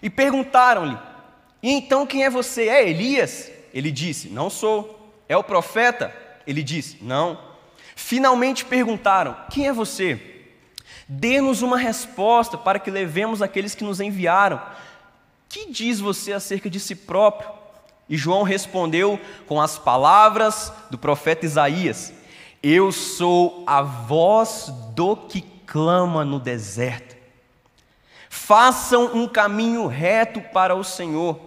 E 0.03 0.09
perguntaram-lhe: 0.09 0.99
E 1.63 1.71
então 1.71 2.07
quem 2.07 2.25
é 2.25 2.31
você? 2.31 2.69
É 2.69 2.89
Elias? 2.89 3.51
Ele 3.73 3.91
disse: 3.91 4.29
Não 4.29 4.49
sou. 4.49 5.23
É 5.29 5.37
o 5.37 5.45
profeta? 5.45 6.15
Ele 6.47 6.63
disse: 6.63 6.99
Não. 7.03 7.39
Finalmente 7.95 8.65
perguntaram: 8.65 9.37
Quem 9.51 9.69
é 9.69 9.73
você? 9.73 10.19
Dê-nos 11.07 11.61
uma 11.61 11.77
resposta 11.77 12.57
para 12.57 12.79
que 12.79 12.91
levemos 12.91 13.43
aqueles 13.43 13.75
que 13.75 13.85
nos 13.85 14.01
enviaram. 14.01 14.61
Que 15.55 15.71
diz 15.71 16.01
você 16.01 16.33
acerca 16.33 16.69
de 16.69 16.81
si 16.81 16.97
próprio? 16.97 17.49
E 18.09 18.17
João 18.17 18.43
respondeu 18.43 19.21
com 19.47 19.61
as 19.61 19.79
palavras 19.79 20.73
do 20.91 20.99
profeta 20.99 21.47
Isaías: 21.47 22.13
eu 22.61 22.91
sou 22.91 23.63
a 23.65 23.81
voz 23.81 24.73
do 24.97 25.15
que 25.15 25.43
clama 25.65 26.25
no 26.25 26.41
deserto. 26.41 27.15
Façam 28.29 29.15
um 29.15 29.29
caminho 29.29 29.87
reto 29.87 30.41
para 30.41 30.75
o 30.75 30.83
Senhor. 30.83 31.39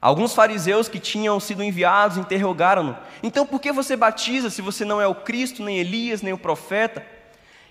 Alguns 0.00 0.34
fariseus 0.34 0.88
que 0.88 0.98
tinham 0.98 1.38
sido 1.38 1.62
enviados 1.62 2.16
interrogaram-no: 2.16 2.98
Então 3.22 3.46
por 3.46 3.60
que 3.60 3.70
você 3.70 3.94
batiza 3.94 4.50
se 4.50 4.60
você 4.60 4.84
não 4.84 5.00
é 5.00 5.06
o 5.06 5.14
Cristo, 5.14 5.62
nem 5.62 5.78
Elias, 5.78 6.22
nem 6.22 6.32
o 6.32 6.38
profeta? 6.38 7.06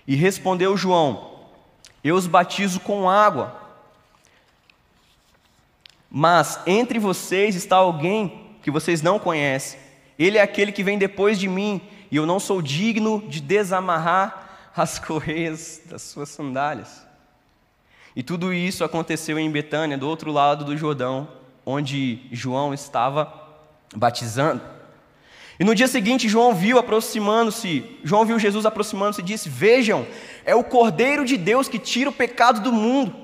E 0.06 0.16
respondeu 0.16 0.78
João: 0.78 1.40
Eu 2.02 2.16
os 2.16 2.26
batizo 2.26 2.80
com 2.80 3.06
água. 3.06 3.60
Mas 6.14 6.60
entre 6.66 6.98
vocês 6.98 7.56
está 7.56 7.76
alguém 7.76 8.58
que 8.60 8.70
vocês 8.70 9.00
não 9.00 9.18
conhecem. 9.18 9.80
Ele 10.18 10.36
é 10.36 10.42
aquele 10.42 10.70
que 10.70 10.84
vem 10.84 10.98
depois 10.98 11.38
de 11.38 11.48
mim, 11.48 11.80
e 12.10 12.16
eu 12.16 12.26
não 12.26 12.38
sou 12.38 12.60
digno 12.60 13.24
de 13.26 13.40
desamarrar 13.40 14.70
as 14.76 14.98
correias 15.00 15.80
das 15.86 16.02
suas 16.02 16.28
sandálias. 16.28 17.06
E 18.14 18.22
tudo 18.22 18.52
isso 18.52 18.84
aconteceu 18.84 19.38
em 19.38 19.50
Betânia, 19.50 19.96
do 19.96 20.06
outro 20.06 20.30
lado 20.30 20.66
do 20.66 20.76
Jordão, 20.76 21.28
onde 21.64 22.26
João 22.30 22.74
estava 22.74 23.32
batizando. 23.96 24.60
E 25.58 25.64
no 25.64 25.74
dia 25.74 25.88
seguinte, 25.88 26.28
João 26.28 26.54
viu 26.54 26.78
aproximando-se, 26.78 27.98
João 28.04 28.26
viu 28.26 28.38
Jesus 28.38 28.66
aproximando-se 28.66 29.22
e 29.22 29.24
disse: 29.24 29.48
Vejam, 29.48 30.06
é 30.44 30.54
o 30.54 30.62
Cordeiro 30.62 31.24
de 31.24 31.38
Deus 31.38 31.68
que 31.68 31.78
tira 31.78 32.10
o 32.10 32.12
pecado 32.12 32.60
do 32.60 32.70
mundo. 32.70 33.21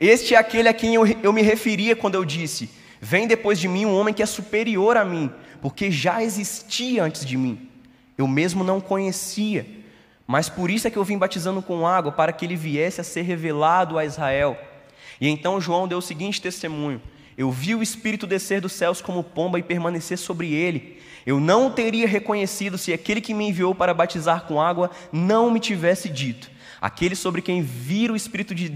Este 0.00 0.34
é 0.34 0.38
aquele 0.38 0.66
a 0.66 0.72
quem 0.72 0.94
eu, 0.94 1.06
eu 1.22 1.30
me 1.30 1.42
referia 1.42 1.94
quando 1.94 2.14
eu 2.14 2.24
disse: 2.24 2.70
Vem 2.98 3.26
depois 3.26 3.60
de 3.60 3.68
mim 3.68 3.84
um 3.84 3.94
homem 3.94 4.14
que 4.14 4.22
é 4.22 4.26
superior 4.26 4.96
a 4.96 5.04
mim, 5.04 5.30
porque 5.60 5.90
já 5.90 6.22
existia 6.22 7.04
antes 7.04 7.24
de 7.24 7.36
mim. 7.36 7.68
Eu 8.16 8.26
mesmo 8.26 8.64
não 8.64 8.80
conhecia, 8.80 9.66
mas 10.26 10.48
por 10.48 10.70
isso 10.70 10.88
é 10.88 10.90
que 10.90 10.96
eu 10.96 11.04
vim 11.04 11.18
batizando 11.18 11.60
com 11.60 11.86
água, 11.86 12.12
para 12.12 12.32
que 12.32 12.46
ele 12.46 12.56
viesse 12.56 13.00
a 13.00 13.04
ser 13.04 13.22
revelado 13.22 13.98
a 13.98 14.04
Israel. 14.04 14.58
E 15.20 15.28
então 15.28 15.60
João 15.60 15.86
deu 15.86 15.98
o 15.98 16.02
seguinte 16.02 16.40
testemunho: 16.40 17.02
Eu 17.36 17.50
vi 17.50 17.74
o 17.74 17.82
Espírito 17.82 18.26
descer 18.26 18.62
dos 18.62 18.72
céus 18.72 19.02
como 19.02 19.22
pomba 19.22 19.58
e 19.58 19.62
permanecer 19.62 20.16
sobre 20.16 20.54
ele. 20.54 20.98
Eu 21.26 21.38
não 21.38 21.70
teria 21.70 22.08
reconhecido 22.08 22.78
se 22.78 22.90
aquele 22.90 23.20
que 23.20 23.34
me 23.34 23.48
enviou 23.48 23.74
para 23.74 23.92
batizar 23.92 24.44
com 24.46 24.60
água 24.62 24.90
não 25.12 25.50
me 25.50 25.60
tivesse 25.60 26.08
dito: 26.08 26.50
Aquele 26.80 27.14
sobre 27.14 27.42
quem 27.42 27.62
vira 27.62 28.12
o 28.12 28.16
Espírito, 28.16 28.54
de 28.54 28.72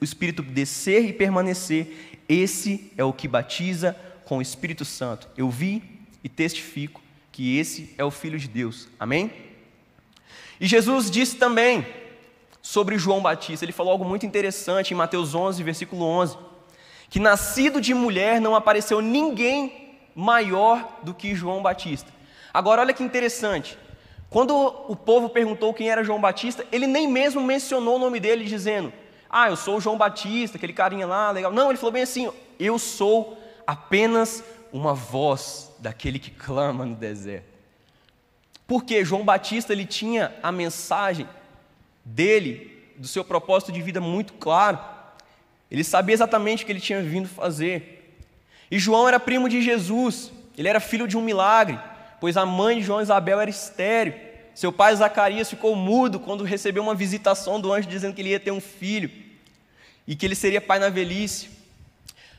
o 0.00 0.04
Espírito 0.04 0.42
descer 0.42 1.04
e 1.04 1.12
permanecer, 1.12 2.20
esse 2.28 2.92
é 2.96 3.02
o 3.02 3.12
que 3.12 3.26
batiza 3.26 3.96
com 4.24 4.38
o 4.38 4.42
Espírito 4.42 4.84
Santo. 4.84 5.28
Eu 5.36 5.50
vi 5.50 5.82
e 6.22 6.28
testifico 6.28 7.00
que 7.32 7.58
esse 7.58 7.94
é 7.98 8.04
o 8.04 8.10
Filho 8.10 8.38
de 8.38 8.48
Deus. 8.48 8.88
Amém? 8.98 9.32
E 10.60 10.66
Jesus 10.66 11.10
disse 11.10 11.36
também 11.36 11.86
sobre 12.60 12.98
João 12.98 13.22
Batista, 13.22 13.64
ele 13.64 13.72
falou 13.72 13.92
algo 13.92 14.04
muito 14.04 14.26
interessante 14.26 14.92
em 14.92 14.96
Mateus 14.96 15.34
11, 15.34 15.62
versículo 15.62 16.04
11: 16.04 16.36
que 17.08 17.18
nascido 17.18 17.80
de 17.80 17.94
mulher 17.94 18.40
não 18.40 18.54
apareceu 18.54 19.00
ninguém 19.00 19.96
maior 20.14 20.98
do 21.02 21.14
que 21.14 21.34
João 21.34 21.62
Batista. 21.62 22.12
Agora, 22.52 22.82
olha 22.82 22.92
que 22.92 23.02
interessante. 23.02 23.78
Quando 24.30 24.54
o 24.88 24.94
povo 24.94 25.30
perguntou 25.30 25.72
quem 25.72 25.90
era 25.90 26.04
João 26.04 26.20
Batista, 26.20 26.66
ele 26.70 26.86
nem 26.86 27.08
mesmo 27.08 27.40
mencionou 27.40 27.96
o 27.96 27.98
nome 27.98 28.20
dele, 28.20 28.44
dizendo: 28.44 28.92
Ah, 29.28 29.48
eu 29.48 29.56
sou 29.56 29.78
o 29.78 29.80
João 29.80 29.96
Batista, 29.96 30.58
aquele 30.58 30.72
carinha 30.72 31.06
lá, 31.06 31.30
legal. 31.30 31.50
Não, 31.50 31.70
ele 31.70 31.78
falou 31.78 31.92
bem 31.92 32.02
assim: 32.02 32.30
Eu 32.58 32.78
sou 32.78 33.38
apenas 33.66 34.44
uma 34.70 34.92
voz 34.92 35.72
daquele 35.78 36.18
que 36.18 36.30
clama 36.30 36.84
no 36.84 36.94
deserto. 36.94 37.46
Porque 38.66 39.02
João 39.02 39.24
Batista 39.24 39.72
ele 39.72 39.86
tinha 39.86 40.34
a 40.42 40.52
mensagem 40.52 41.26
dele, 42.04 42.92
do 42.98 43.08
seu 43.08 43.24
propósito 43.24 43.72
de 43.72 43.80
vida 43.80 43.98
muito 43.98 44.34
claro. 44.34 44.78
Ele 45.70 45.82
sabia 45.82 46.12
exatamente 46.12 46.62
o 46.62 46.66
que 46.66 46.72
ele 46.72 46.80
tinha 46.80 47.00
vindo 47.00 47.28
fazer. 47.28 48.18
E 48.70 48.78
João 48.78 49.08
era 49.08 49.18
primo 49.18 49.48
de 49.48 49.62
Jesus, 49.62 50.30
ele 50.56 50.68
era 50.68 50.80
filho 50.80 51.08
de 51.08 51.16
um 51.16 51.22
milagre 51.22 51.78
pois 52.20 52.36
a 52.36 52.44
mãe 52.46 52.78
de 52.78 52.84
João 52.84 53.00
Isabel 53.00 53.40
era 53.40 53.50
estéreo. 53.50 54.14
Seu 54.54 54.72
pai 54.72 54.94
Zacarias 54.96 55.48
ficou 55.48 55.76
mudo 55.76 56.18
quando 56.18 56.44
recebeu 56.44 56.82
uma 56.82 56.94
visitação 56.94 57.60
do 57.60 57.72
anjo 57.72 57.88
dizendo 57.88 58.14
que 58.14 58.22
ele 58.22 58.30
ia 58.30 58.40
ter 58.40 58.50
um 58.50 58.60
filho 58.60 59.10
e 60.06 60.16
que 60.16 60.26
ele 60.26 60.34
seria 60.34 60.60
pai 60.60 60.78
na 60.78 60.88
velhice. 60.88 61.50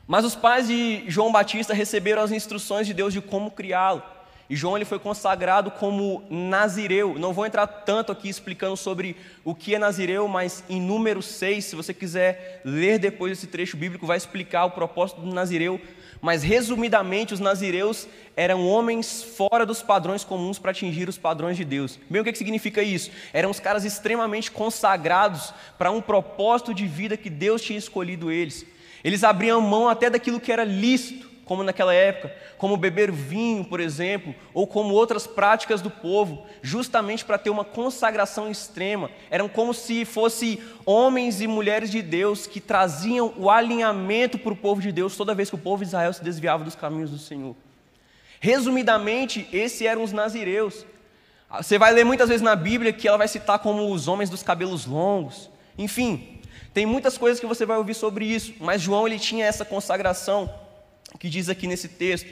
Mas 0.06 0.24
os 0.24 0.34
pais 0.34 0.66
de 0.66 1.04
João 1.06 1.30
Batista 1.30 1.72
receberam 1.72 2.20
as 2.20 2.32
instruções 2.32 2.86
de 2.86 2.92
Deus 2.92 3.12
de 3.12 3.20
como 3.20 3.50
criá-lo. 3.50 4.02
E 4.50 4.56
João 4.56 4.76
ele 4.76 4.84
foi 4.84 4.98
consagrado 4.98 5.70
como 5.70 6.24
Nazireu. 6.28 7.16
Não 7.16 7.32
vou 7.32 7.46
entrar 7.46 7.68
tanto 7.68 8.10
aqui 8.10 8.28
explicando 8.28 8.76
sobre 8.76 9.16
o 9.44 9.54
que 9.54 9.76
é 9.76 9.78
Nazireu, 9.78 10.26
mas 10.26 10.64
em 10.68 10.80
número 10.80 11.22
6, 11.22 11.64
se 11.64 11.76
você 11.76 11.94
quiser 11.94 12.60
ler 12.64 12.98
depois 12.98 13.30
esse 13.30 13.46
trecho 13.46 13.76
bíblico, 13.76 14.06
vai 14.06 14.16
explicar 14.16 14.64
o 14.64 14.72
propósito 14.72 15.20
do 15.20 15.32
Nazireu 15.32 15.80
mas 16.20 16.42
resumidamente, 16.42 17.32
os 17.32 17.40
nazireus 17.40 18.06
eram 18.36 18.66
homens 18.66 19.22
fora 19.22 19.64
dos 19.64 19.82
padrões 19.82 20.24
comuns 20.24 20.58
para 20.58 20.70
atingir 20.70 21.08
os 21.08 21.16
padrões 21.16 21.56
de 21.56 21.64
Deus. 21.64 21.98
Bem, 22.08 22.20
o 22.20 22.24
que, 22.24 22.32
que 22.32 22.38
significa 22.38 22.82
isso? 22.82 23.10
Eram 23.32 23.50
os 23.50 23.60
caras 23.60 23.84
extremamente 23.84 24.50
consagrados 24.50 25.54
para 25.78 25.90
um 25.90 26.00
propósito 26.00 26.74
de 26.74 26.86
vida 26.86 27.16
que 27.16 27.30
Deus 27.30 27.62
tinha 27.62 27.78
escolhido 27.78 28.30
eles. 28.30 28.66
Eles 29.02 29.24
abriam 29.24 29.60
mão 29.60 29.88
até 29.88 30.10
daquilo 30.10 30.40
que 30.40 30.52
era 30.52 30.64
lícito 30.64 31.29
como 31.50 31.64
naquela 31.64 31.92
época, 31.92 32.32
como 32.56 32.76
beber 32.76 33.10
vinho, 33.10 33.64
por 33.64 33.80
exemplo, 33.80 34.32
ou 34.54 34.68
como 34.68 34.94
outras 34.94 35.26
práticas 35.26 35.82
do 35.82 35.90
povo, 35.90 36.46
justamente 36.62 37.24
para 37.24 37.38
ter 37.38 37.50
uma 37.50 37.64
consagração 37.64 38.48
extrema. 38.48 39.10
Eram 39.28 39.48
como 39.48 39.74
se 39.74 40.04
fossem 40.04 40.60
homens 40.86 41.40
e 41.40 41.48
mulheres 41.48 41.90
de 41.90 42.02
Deus 42.02 42.46
que 42.46 42.60
traziam 42.60 43.34
o 43.36 43.50
alinhamento 43.50 44.38
para 44.38 44.52
o 44.52 44.56
povo 44.56 44.80
de 44.80 44.92
Deus 44.92 45.16
toda 45.16 45.34
vez 45.34 45.50
que 45.50 45.56
o 45.56 45.58
povo 45.58 45.82
de 45.82 45.88
Israel 45.88 46.12
se 46.12 46.22
desviava 46.22 46.62
dos 46.62 46.76
caminhos 46.76 47.10
do 47.10 47.18
Senhor. 47.18 47.56
Resumidamente, 48.38 49.48
esses 49.52 49.82
eram 49.82 50.04
os 50.04 50.12
nazireus. 50.12 50.86
Você 51.60 51.78
vai 51.78 51.92
ler 51.92 52.04
muitas 52.04 52.28
vezes 52.28 52.42
na 52.42 52.54
Bíblia 52.54 52.92
que 52.92 53.08
ela 53.08 53.18
vai 53.18 53.26
citar 53.26 53.58
como 53.58 53.92
os 53.92 54.06
homens 54.06 54.30
dos 54.30 54.44
cabelos 54.44 54.86
longos. 54.86 55.50
Enfim, 55.76 56.40
tem 56.72 56.86
muitas 56.86 57.18
coisas 57.18 57.40
que 57.40 57.46
você 57.46 57.66
vai 57.66 57.76
ouvir 57.76 57.94
sobre 57.94 58.24
isso, 58.24 58.54
mas 58.60 58.80
João 58.80 59.04
ele 59.04 59.18
tinha 59.18 59.44
essa 59.44 59.64
consagração 59.64 60.48
que 61.20 61.28
diz 61.28 61.48
aqui 61.50 61.68
nesse 61.68 61.86
texto. 61.86 62.28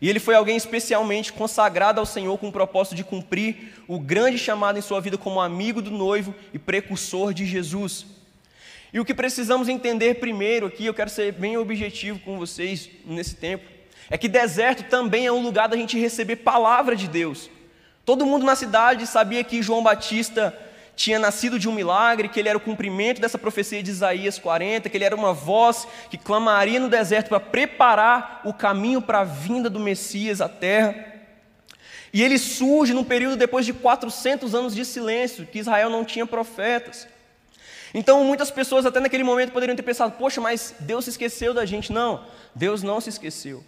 E 0.00 0.10
ele 0.10 0.20
foi 0.20 0.34
alguém 0.34 0.56
especialmente 0.56 1.32
consagrado 1.32 1.98
ao 1.98 2.06
Senhor 2.06 2.36
com 2.38 2.48
o 2.48 2.52
propósito 2.52 2.94
de 2.94 3.02
cumprir 3.02 3.72
o 3.88 3.98
grande 3.98 4.38
chamado 4.38 4.78
em 4.78 4.82
sua 4.82 5.00
vida 5.00 5.16
como 5.16 5.40
amigo 5.40 5.80
do 5.80 5.90
noivo 5.90 6.34
e 6.52 6.58
precursor 6.58 7.32
de 7.32 7.46
Jesus. 7.46 8.04
E 8.92 9.00
o 9.00 9.04
que 9.04 9.14
precisamos 9.14 9.68
entender 9.68 10.16
primeiro 10.16 10.66
aqui, 10.66 10.84
eu 10.84 10.94
quero 10.94 11.08
ser 11.08 11.32
bem 11.32 11.56
objetivo 11.56 12.18
com 12.18 12.38
vocês 12.38 12.90
nesse 13.06 13.34
tempo, 13.34 13.64
é 14.10 14.18
que 14.18 14.28
deserto 14.28 14.88
também 14.88 15.26
é 15.26 15.32
um 15.32 15.42
lugar 15.42 15.66
da 15.66 15.76
gente 15.76 15.98
receber 15.98 16.36
palavra 16.36 16.94
de 16.94 17.08
Deus. 17.08 17.50
Todo 18.04 18.26
mundo 18.26 18.44
na 18.44 18.54
cidade 18.54 19.06
sabia 19.06 19.42
que 19.42 19.62
João 19.62 19.82
Batista 19.82 20.56
tinha 20.96 21.18
nascido 21.18 21.58
de 21.58 21.68
um 21.68 21.72
milagre, 21.72 22.28
que 22.28 22.40
ele 22.40 22.48
era 22.48 22.56
o 22.56 22.60
cumprimento 22.60 23.20
dessa 23.20 23.38
profecia 23.38 23.82
de 23.82 23.90
Isaías 23.90 24.38
40, 24.38 24.88
que 24.88 24.96
ele 24.96 25.04
era 25.04 25.14
uma 25.14 25.34
voz 25.34 25.86
que 26.10 26.16
clamaria 26.16 26.80
no 26.80 26.88
deserto 26.88 27.28
para 27.28 27.38
preparar 27.38 28.40
o 28.44 28.52
caminho 28.52 29.02
para 29.02 29.20
a 29.20 29.24
vinda 29.24 29.68
do 29.68 29.78
Messias 29.78 30.40
à 30.40 30.48
terra. 30.48 31.12
E 32.14 32.22
ele 32.22 32.38
surge 32.38 32.94
num 32.94 33.04
período 33.04 33.36
depois 33.36 33.66
de 33.66 33.74
400 33.74 34.54
anos 34.54 34.74
de 34.74 34.86
silêncio, 34.86 35.44
que 35.44 35.58
Israel 35.58 35.90
não 35.90 36.02
tinha 36.02 36.24
profetas. 36.24 37.06
Então 37.92 38.24
muitas 38.24 38.50
pessoas 38.50 38.86
até 38.86 38.98
naquele 38.98 39.22
momento 39.22 39.52
poderiam 39.52 39.76
ter 39.76 39.82
pensado: 39.82 40.12
poxa, 40.12 40.40
mas 40.40 40.74
Deus 40.80 41.04
se 41.04 41.10
esqueceu 41.10 41.52
da 41.52 41.66
gente. 41.66 41.92
Não, 41.92 42.24
Deus 42.54 42.82
não 42.82 43.02
se 43.02 43.10
esqueceu. 43.10 43.62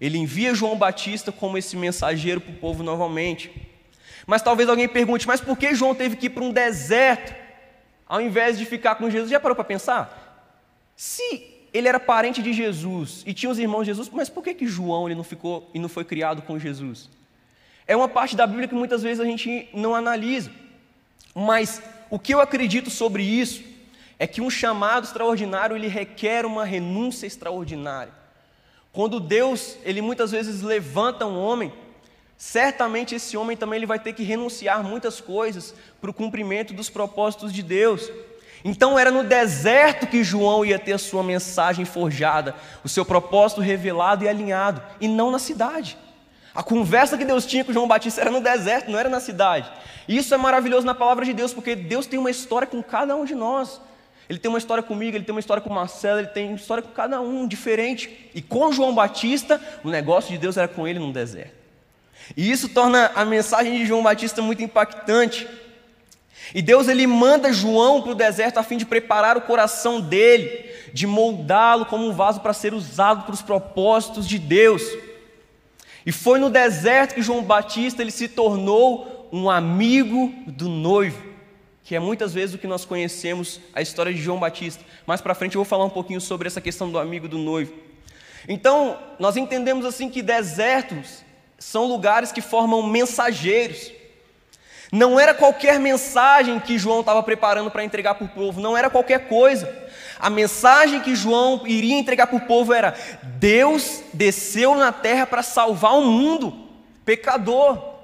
Ele 0.00 0.18
envia 0.18 0.54
João 0.54 0.76
Batista 0.76 1.30
como 1.30 1.56
esse 1.56 1.76
mensageiro 1.76 2.40
para 2.40 2.52
o 2.52 2.56
povo 2.56 2.82
novamente. 2.82 3.75
Mas 4.26 4.42
talvez 4.42 4.68
alguém 4.68 4.88
pergunte: 4.88 5.26
mas 5.26 5.40
por 5.40 5.56
que 5.56 5.74
João 5.74 5.94
teve 5.94 6.16
que 6.16 6.26
ir 6.26 6.30
para 6.30 6.42
um 6.42 6.52
deserto 6.52 7.34
ao 8.06 8.20
invés 8.20 8.58
de 8.58 8.64
ficar 8.64 8.96
com 8.96 9.08
Jesus? 9.08 9.30
Já 9.30 9.38
parou 9.38 9.54
para 9.54 9.64
pensar? 9.64 10.52
Se 10.96 11.54
ele 11.72 11.88
era 11.88 12.00
parente 12.00 12.42
de 12.42 12.52
Jesus 12.52 13.22
e 13.26 13.32
tinha 13.32 13.50
os 13.50 13.58
irmãos 13.58 13.82
de 13.82 13.90
Jesus, 13.90 14.08
mas 14.10 14.28
por 14.28 14.42
que, 14.42 14.54
que 14.54 14.66
João 14.66 15.06
ele 15.06 15.14
não 15.14 15.24
ficou 15.24 15.70
e 15.72 15.78
não 15.78 15.88
foi 15.88 16.04
criado 16.04 16.42
com 16.42 16.58
Jesus? 16.58 17.08
É 17.86 17.94
uma 17.94 18.08
parte 18.08 18.34
da 18.34 18.46
Bíblia 18.46 18.66
que 18.66 18.74
muitas 18.74 19.02
vezes 19.02 19.20
a 19.20 19.24
gente 19.24 19.68
não 19.72 19.94
analisa. 19.94 20.50
Mas 21.34 21.80
o 22.10 22.18
que 22.18 22.34
eu 22.34 22.40
acredito 22.40 22.90
sobre 22.90 23.22
isso 23.22 23.62
é 24.18 24.26
que 24.26 24.40
um 24.40 24.50
chamado 24.50 25.04
extraordinário 25.04 25.76
ele 25.76 25.86
requer 25.86 26.46
uma 26.46 26.64
renúncia 26.64 27.26
extraordinária. 27.26 28.12
Quando 28.92 29.20
Deus, 29.20 29.76
ele 29.84 30.00
muitas 30.00 30.30
vezes 30.30 30.62
levanta 30.62 31.26
um 31.26 31.38
homem 31.38 31.72
certamente 32.36 33.14
esse 33.14 33.36
homem 33.36 33.56
também 33.56 33.78
ele 33.78 33.86
vai 33.86 33.98
ter 33.98 34.12
que 34.12 34.22
renunciar 34.22 34.82
muitas 34.82 35.20
coisas 35.20 35.74
para 36.00 36.10
o 36.10 36.14
cumprimento 36.14 36.74
dos 36.74 36.90
propósitos 36.90 37.52
de 37.52 37.62
Deus. 37.62 38.10
Então 38.64 38.98
era 38.98 39.10
no 39.10 39.22
deserto 39.22 40.06
que 40.06 40.24
João 40.24 40.64
ia 40.64 40.78
ter 40.78 40.92
a 40.92 40.98
sua 40.98 41.22
mensagem 41.22 41.84
forjada, 41.84 42.54
o 42.82 42.88
seu 42.88 43.04
propósito 43.04 43.60
revelado 43.60 44.24
e 44.24 44.28
alinhado, 44.28 44.82
e 45.00 45.06
não 45.06 45.30
na 45.30 45.38
cidade. 45.38 45.96
A 46.54 46.62
conversa 46.62 47.18
que 47.18 47.24
Deus 47.24 47.44
tinha 47.44 47.64
com 47.64 47.72
João 47.72 47.86
Batista 47.86 48.22
era 48.22 48.30
no 48.30 48.40
deserto, 48.40 48.90
não 48.90 48.98
era 48.98 49.08
na 49.08 49.20
cidade. 49.20 49.70
E 50.08 50.16
isso 50.16 50.32
é 50.32 50.36
maravilhoso 50.36 50.86
na 50.86 50.94
palavra 50.94 51.24
de 51.24 51.34
Deus, 51.34 51.52
porque 51.52 51.76
Deus 51.76 52.06
tem 52.06 52.18
uma 52.18 52.30
história 52.30 52.66
com 52.66 52.82
cada 52.82 53.14
um 53.14 53.24
de 53.24 53.34
nós. 53.34 53.80
Ele 54.28 54.38
tem 54.38 54.48
uma 54.48 54.58
história 54.58 54.82
comigo, 54.82 55.16
ele 55.16 55.24
tem 55.24 55.34
uma 55.34 55.40
história 55.40 55.60
com 55.60 55.70
Marcelo, 55.72 56.18
ele 56.18 56.28
tem 56.28 56.48
uma 56.48 56.56
história 56.56 56.82
com 56.82 56.90
cada 56.90 57.20
um 57.20 57.46
diferente. 57.46 58.30
E 58.34 58.42
com 58.42 58.72
João 58.72 58.94
Batista, 58.94 59.60
o 59.84 59.90
negócio 59.90 60.32
de 60.32 60.38
Deus 60.38 60.56
era 60.56 60.66
com 60.66 60.88
ele 60.88 60.98
no 60.98 61.12
deserto. 61.12 61.55
E 62.34 62.50
isso 62.50 62.68
torna 62.68 63.10
a 63.14 63.24
mensagem 63.24 63.76
de 63.78 63.86
João 63.86 64.02
Batista 64.02 64.40
muito 64.40 64.62
impactante. 64.62 65.46
E 66.54 66.62
Deus 66.62 66.88
ele 66.88 67.06
manda 67.06 67.52
João 67.52 68.00
para 68.00 68.12
o 68.12 68.14
deserto 68.14 68.58
a 68.58 68.62
fim 68.62 68.76
de 68.76 68.86
preparar 68.86 69.36
o 69.36 69.42
coração 69.42 70.00
dele, 70.00 70.70
de 70.92 71.06
moldá-lo 71.06 71.86
como 71.86 72.06
um 72.06 72.12
vaso 72.12 72.40
para 72.40 72.52
ser 72.52 72.72
usado 72.72 73.24
para 73.24 73.34
os 73.34 73.42
propósitos 73.42 74.26
de 74.26 74.38
Deus. 74.38 74.82
E 76.04 76.12
foi 76.12 76.38
no 76.38 76.48
deserto 76.48 77.14
que 77.14 77.22
João 77.22 77.42
Batista 77.42 78.00
ele 78.00 78.12
se 78.12 78.28
tornou 78.28 79.28
um 79.32 79.50
amigo 79.50 80.32
do 80.46 80.68
noivo, 80.68 81.20
que 81.82 81.96
é 81.96 82.00
muitas 82.00 82.32
vezes 82.32 82.54
o 82.54 82.58
que 82.58 82.66
nós 82.66 82.84
conhecemos 82.84 83.60
a 83.74 83.82
história 83.82 84.14
de 84.14 84.22
João 84.22 84.38
Batista. 84.38 84.84
Mais 85.04 85.20
para 85.20 85.34
frente 85.34 85.56
eu 85.56 85.60
vou 85.60 85.64
falar 85.64 85.84
um 85.84 85.90
pouquinho 85.90 86.20
sobre 86.20 86.46
essa 86.46 86.60
questão 86.60 86.90
do 86.90 86.98
amigo 86.98 87.26
do 87.26 87.38
noivo. 87.38 87.72
Então, 88.48 88.96
nós 89.18 89.36
entendemos 89.36 89.84
assim 89.84 90.08
que 90.08 90.22
desertos 90.22 91.25
são 91.58 91.86
lugares 91.86 92.32
que 92.32 92.40
formam 92.40 92.82
mensageiros. 92.82 93.92
Não 94.92 95.18
era 95.18 95.34
qualquer 95.34 95.80
mensagem 95.80 96.60
que 96.60 96.78
João 96.78 97.00
estava 97.00 97.22
preparando 97.22 97.70
para 97.70 97.84
entregar 97.84 98.14
para 98.14 98.24
o 98.24 98.28
povo, 98.28 98.60
não 98.60 98.76
era 98.76 98.88
qualquer 98.88 99.28
coisa. 99.28 99.86
A 100.18 100.30
mensagem 100.30 101.00
que 101.00 101.14
João 101.14 101.62
iria 101.66 101.98
entregar 101.98 102.26
para 102.28 102.36
o 102.36 102.46
povo 102.46 102.72
era: 102.72 102.94
Deus 103.22 104.02
desceu 104.12 104.74
na 104.74 104.92
terra 104.92 105.26
para 105.26 105.42
salvar 105.42 105.94
o 105.94 106.02
mundo 106.02 106.68
pecador. 107.04 107.96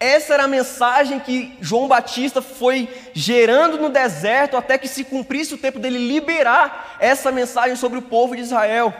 Essa 0.00 0.34
era 0.34 0.44
a 0.44 0.48
mensagem 0.48 1.20
que 1.20 1.56
João 1.60 1.86
Batista 1.86 2.42
foi 2.42 2.88
gerando 3.12 3.78
no 3.78 3.88
deserto 3.88 4.56
até 4.56 4.76
que 4.76 4.88
se 4.88 5.04
cumprisse 5.04 5.54
o 5.54 5.58
tempo 5.58 5.78
dele 5.78 5.98
liberar 5.98 6.96
essa 6.98 7.30
mensagem 7.30 7.76
sobre 7.76 7.98
o 7.98 8.02
povo 8.02 8.34
de 8.34 8.42
Israel. 8.42 8.92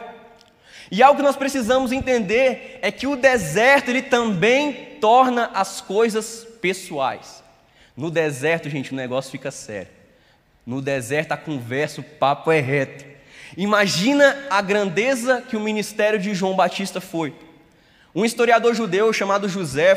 E 0.91 1.03
algo 1.03 1.17
que 1.17 1.27
nós 1.27 1.37
precisamos 1.37 1.93
entender 1.93 2.79
é 2.83 2.91
que 2.91 3.07
o 3.07 3.17
deserto 3.17 3.91
ele 3.91 4.03
também 4.03 4.97
torna 5.01 5.51
as 5.55 5.81
coisas 5.81 6.47
pessoais. 6.61 7.43
No 7.97 8.11
deserto, 8.11 8.69
gente, 8.69 8.93
o 8.93 8.97
negócio 8.97 9.31
fica 9.31 9.51
sério. 9.51 9.89
No 10.67 10.81
deserto 10.81 11.33
a 11.33 11.37
conversa, 11.37 12.01
o 12.01 12.05
papo 12.05 12.51
é 12.51 12.61
reto. 12.61 13.05
Imagina 13.57 14.47
a 14.51 14.61
grandeza 14.61 15.43
que 15.43 15.57
o 15.57 15.61
ministério 15.61 16.19
de 16.19 16.35
João 16.35 16.57
Batista 16.57 17.01
foi. 17.01 17.35
Um 18.15 18.25
historiador 18.25 18.75
judeu 18.75 19.13
chamado 19.13 19.49
José, 19.49 19.95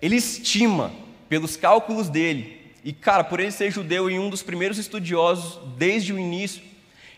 ele 0.00 0.16
estima, 0.16 0.92
pelos 1.28 1.56
cálculos 1.56 2.08
dele, 2.08 2.72
e 2.84 2.92
cara, 2.92 3.24
por 3.24 3.40
ele 3.40 3.50
ser 3.50 3.70
judeu 3.70 4.10
e 4.10 4.18
um 4.18 4.28
dos 4.28 4.42
primeiros 4.42 4.78
estudiosos 4.78 5.58
desde 5.76 6.12
o 6.12 6.18
início, 6.18 6.62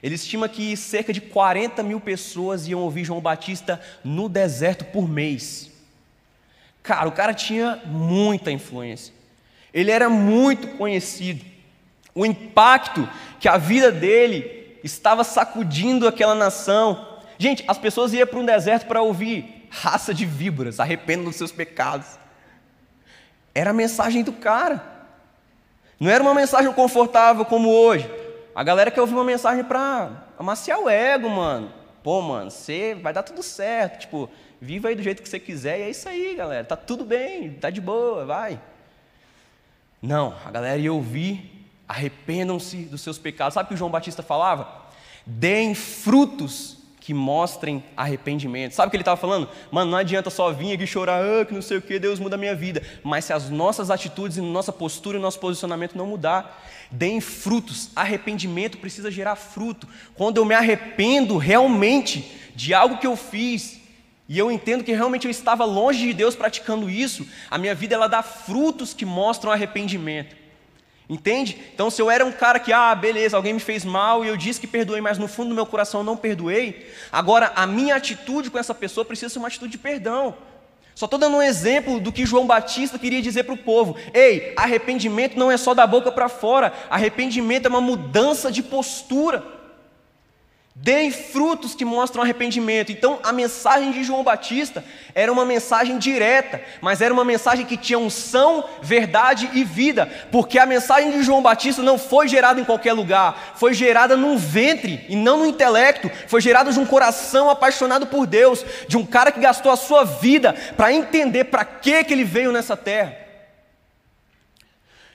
ele 0.03 0.15
estima 0.15 0.49
que 0.49 0.76
cerca 0.76 1.12
de 1.12 1.21
40 1.21 1.83
mil 1.83 2.00
pessoas 2.00 2.67
iam 2.67 2.81
ouvir 2.81 3.05
João 3.05 3.21
Batista 3.21 3.81
no 4.05 4.29
deserto 4.29 4.85
por 4.87 5.09
mês. 5.09 5.71
Cara, 6.83 7.09
o 7.09 7.12
cara 7.12 7.35
tinha 7.35 7.81
muita 7.85 8.50
influência, 8.50 9.12
ele 9.73 9.91
era 9.91 10.09
muito 10.09 10.69
conhecido 10.76 11.45
o 12.15 12.25
impacto 12.25 13.07
que 13.38 13.47
a 13.47 13.59
vida 13.59 13.93
dele 13.93 14.79
estava 14.83 15.23
sacudindo 15.23 16.09
aquela 16.09 16.35
nação. 16.35 17.21
Gente, 17.38 17.62
as 17.69 17.76
pessoas 17.76 18.15
iam 18.15 18.26
para 18.26 18.38
um 18.38 18.47
deserto 18.47 18.87
para 18.87 19.03
ouvir 19.03 19.69
raça 19.69 20.15
de 20.15 20.25
víboras, 20.25 20.81
arrependam 20.81 21.26
dos 21.26 21.37
seus 21.37 21.53
pecados. 21.53 22.07
Era 23.55 23.71
a 23.71 23.75
mensagem 23.75 24.23
do 24.23 24.33
cara. 24.33 24.83
Não 26.00 26.11
era 26.11 26.23
uma 26.23 26.35
mensagem 26.35 26.73
confortável 26.73 27.45
como 27.45 27.69
hoje. 27.69 28.09
A 28.57 28.65
galera 28.65 28.91
quer 28.91 29.01
ouvir 29.01 29.15
uma 29.15 29.23
mensagem 29.23 29.63
para 29.63 30.25
amaciar 30.37 30.81
o 30.81 30.89
ego, 30.89 31.31
mano. 31.31 31.73
Pô, 32.03 32.21
mano, 32.21 32.51
você 32.51 32.95
vai 32.95 33.13
dar 33.13 33.23
tudo 33.23 33.43
certo. 33.43 34.01
Tipo, 34.01 34.29
viva 34.61 34.89
aí 34.89 34.97
do 34.97 35.03
jeito 35.03 35.23
que 35.23 35.29
você 35.29 35.39
quiser 35.39 35.79
e 35.79 35.83
é 35.83 35.91
isso 35.91 36.09
aí, 36.09 36.35
galera. 36.35 36.65
Tá 36.65 36.75
tudo 36.75 37.05
bem, 37.05 37.53
tá 37.53 37.71
de 37.71 37.81
boa, 37.81 38.25
vai. 38.25 38.59
Não, 40.03 40.35
a 40.45 40.51
galera 40.51 40.79
ia 40.79 40.93
ouvir 40.93 41.57
Arrependam-se 41.89 42.79
dos 42.85 43.01
seus 43.01 43.19
pecados. 43.19 43.55
Sabe 43.55 43.67
o 43.67 43.69
que 43.69 43.75
o 43.75 43.77
João 43.77 43.91
Batista 43.91 44.23
falava? 44.23 44.87
Deem 45.25 45.75
frutos 45.75 46.76
que 47.07 47.14
mostrem 47.14 47.85
arrependimento. 47.97 48.73
Sabe 48.73 48.88
o 48.88 48.90
que 48.90 48.97
ele 48.97 49.03
estava 49.03 49.16
falando? 49.16 49.49
Mano, 49.71 49.92
não 49.92 49.99
adianta 49.99 50.29
só 50.29 50.51
vir 50.51 50.73
aqui 50.73 50.88
chorar, 50.88 51.23
ah, 51.23 51.45
que 51.45 51.55
não 51.55 51.62
sei 51.62 51.77
o 51.77 51.81
que, 51.81 52.01
Deus 52.01 52.19
muda 52.19 52.35
a 52.35 52.38
minha 52.38 52.53
vida. 52.53 52.83
Mas 53.05 53.27
se 53.27 53.33
as 53.33 53.49
nossas 53.49 53.92
atitudes, 53.92 54.38
nossa 54.38 54.73
postura 54.73 55.16
e 55.16 55.21
nosso 55.21 55.38
posicionamento 55.38 55.97
não 55.97 56.05
mudar, 56.05 56.66
deem 56.90 57.21
frutos. 57.21 57.90
Arrependimento 57.95 58.79
precisa 58.79 59.09
gerar 59.09 59.37
fruto. 59.37 59.87
Quando 60.16 60.38
eu 60.38 60.45
me 60.45 60.57
arrependo 60.57 61.37
realmente 61.37 62.29
de 62.57 62.75
algo 62.75 62.99
que 62.99 63.07
eu 63.07 63.16
fiz, 63.16 63.81
e 64.29 64.37
eu 64.37 64.51
entendo 64.51 64.83
que 64.83 64.92
realmente 64.92 65.27
eu 65.27 65.31
estava 65.31 65.64
longe 65.64 66.01
de 66.01 66.12
Deus 66.12 66.35
praticando 66.35 66.90
isso, 66.90 67.25
a 67.49 67.57
minha 67.57 67.73
vida 67.77 67.95
ela 67.95 68.09
dá 68.09 68.21
frutos 68.21 68.92
que 68.92 69.05
mostram 69.05 69.53
arrependimento. 69.53 70.35
Entende? 71.09 71.57
Então, 71.73 71.88
se 71.88 72.03
eu 72.03 72.11
era 72.11 72.25
um 72.25 72.33
cara 72.33 72.59
que, 72.59 72.73
ah, 72.73 72.92
beleza, 72.95 73.37
alguém 73.37 73.53
me 73.53 73.61
fez 73.61 73.85
mal 73.85 74.25
e 74.25 74.29
eu 74.29 74.37
disse 74.37 74.61
que 74.61 74.66
perdoei, 74.66 75.01
mas 75.01 75.19
no 75.19 75.29
fundo 75.29 75.51
do 75.51 75.55
meu 75.55 75.64
coração 75.64 76.03
não 76.03 76.16
perdoei, 76.16 76.90
agora 77.12 77.53
a 77.55 77.64
minha 77.64 77.95
atitude 77.95 78.51
com 78.51 78.59
essa 78.59 78.75
pessoa 78.75 79.05
precisa 79.05 79.29
ser 79.29 79.38
uma 79.38 79.47
atitude 79.47 79.73
de 79.73 79.79
perdão. 79.79 80.35
Só 80.97 81.05
estou 81.05 81.19
dando 81.19 81.37
um 81.37 81.42
exemplo 81.42 82.01
do 82.01 82.11
que 82.11 82.27
João 82.27 82.47
Batista 82.47 82.99
queria 82.99 83.23
dizer 83.23 83.45
para 83.45 83.55
o 83.55 83.59
povo: 83.59 83.97
ei, 84.12 84.55
arrependimento 84.57 85.38
não 85.38 85.53
é 85.53 85.57
só 85.57 85.75
da 85.75 85.87
boca 85.87 86.11
para 86.11 86.29
fora, 86.29 86.73
arrependimento 86.90 87.66
é 87.66 87.69
uma 87.69 87.83
mudança 87.83 88.51
de 88.51 88.62
postura. 88.62 89.56
Deem 90.79 91.11
frutos 91.11 91.75
que 91.75 91.87
mostram 91.87 92.23
arrependimento. 92.23 92.93
Então, 92.93 93.19
a 93.23 93.33
mensagem 93.33 93.91
de 93.93 94.05
João 94.05 94.23
Batista 94.23 94.85
era 95.15 95.33
uma 95.33 95.43
mensagem 95.43 95.97
direta, 95.97 96.61
mas 96.83 97.01
era 97.01 97.15
uma 97.15 97.25
mensagem 97.25 97.65
que 97.65 97.79
tinha 97.79 97.99
unção, 97.99 98.62
verdade 98.83 99.49
e 99.55 99.65
vida, 99.65 100.07
porque 100.31 100.59
a 100.59 100.67
mensagem 100.67 101.11
de 101.12 101.23
João 101.23 101.41
Batista 101.41 101.83
não 101.83 101.97
foi 101.97 102.29
gerada 102.29 102.61
em 102.61 102.65
qualquer 102.65 102.93
lugar, 102.93 103.55
foi 103.57 103.73
gerada 103.73 104.19
num 104.19 104.37
ventre 104.37 105.07
e 105.09 105.17
não 105.17 105.39
no 105.39 105.47
intelecto, 105.47 106.11
foi 106.29 106.43
gerada 106.43 106.71
de 106.71 106.79
um 106.79 106.85
coração 106.85 107.49
apaixonado 107.49 108.07
por 108.07 108.27
Deus, 108.27 108.62
de 108.87 108.99
um 108.99 109.07
cara 109.07 109.33
que 109.33 109.41
gastou 109.41 109.73
a 109.73 109.77
sua 109.77 110.05
vida 110.05 110.55
para 110.77 110.93
entender 110.93 111.45
para 111.45 111.65
que, 111.65 112.05
que 112.05 112.12
ele 112.12 112.25
veio 112.25 112.53
nessa 112.53 112.77
terra. 112.77 113.26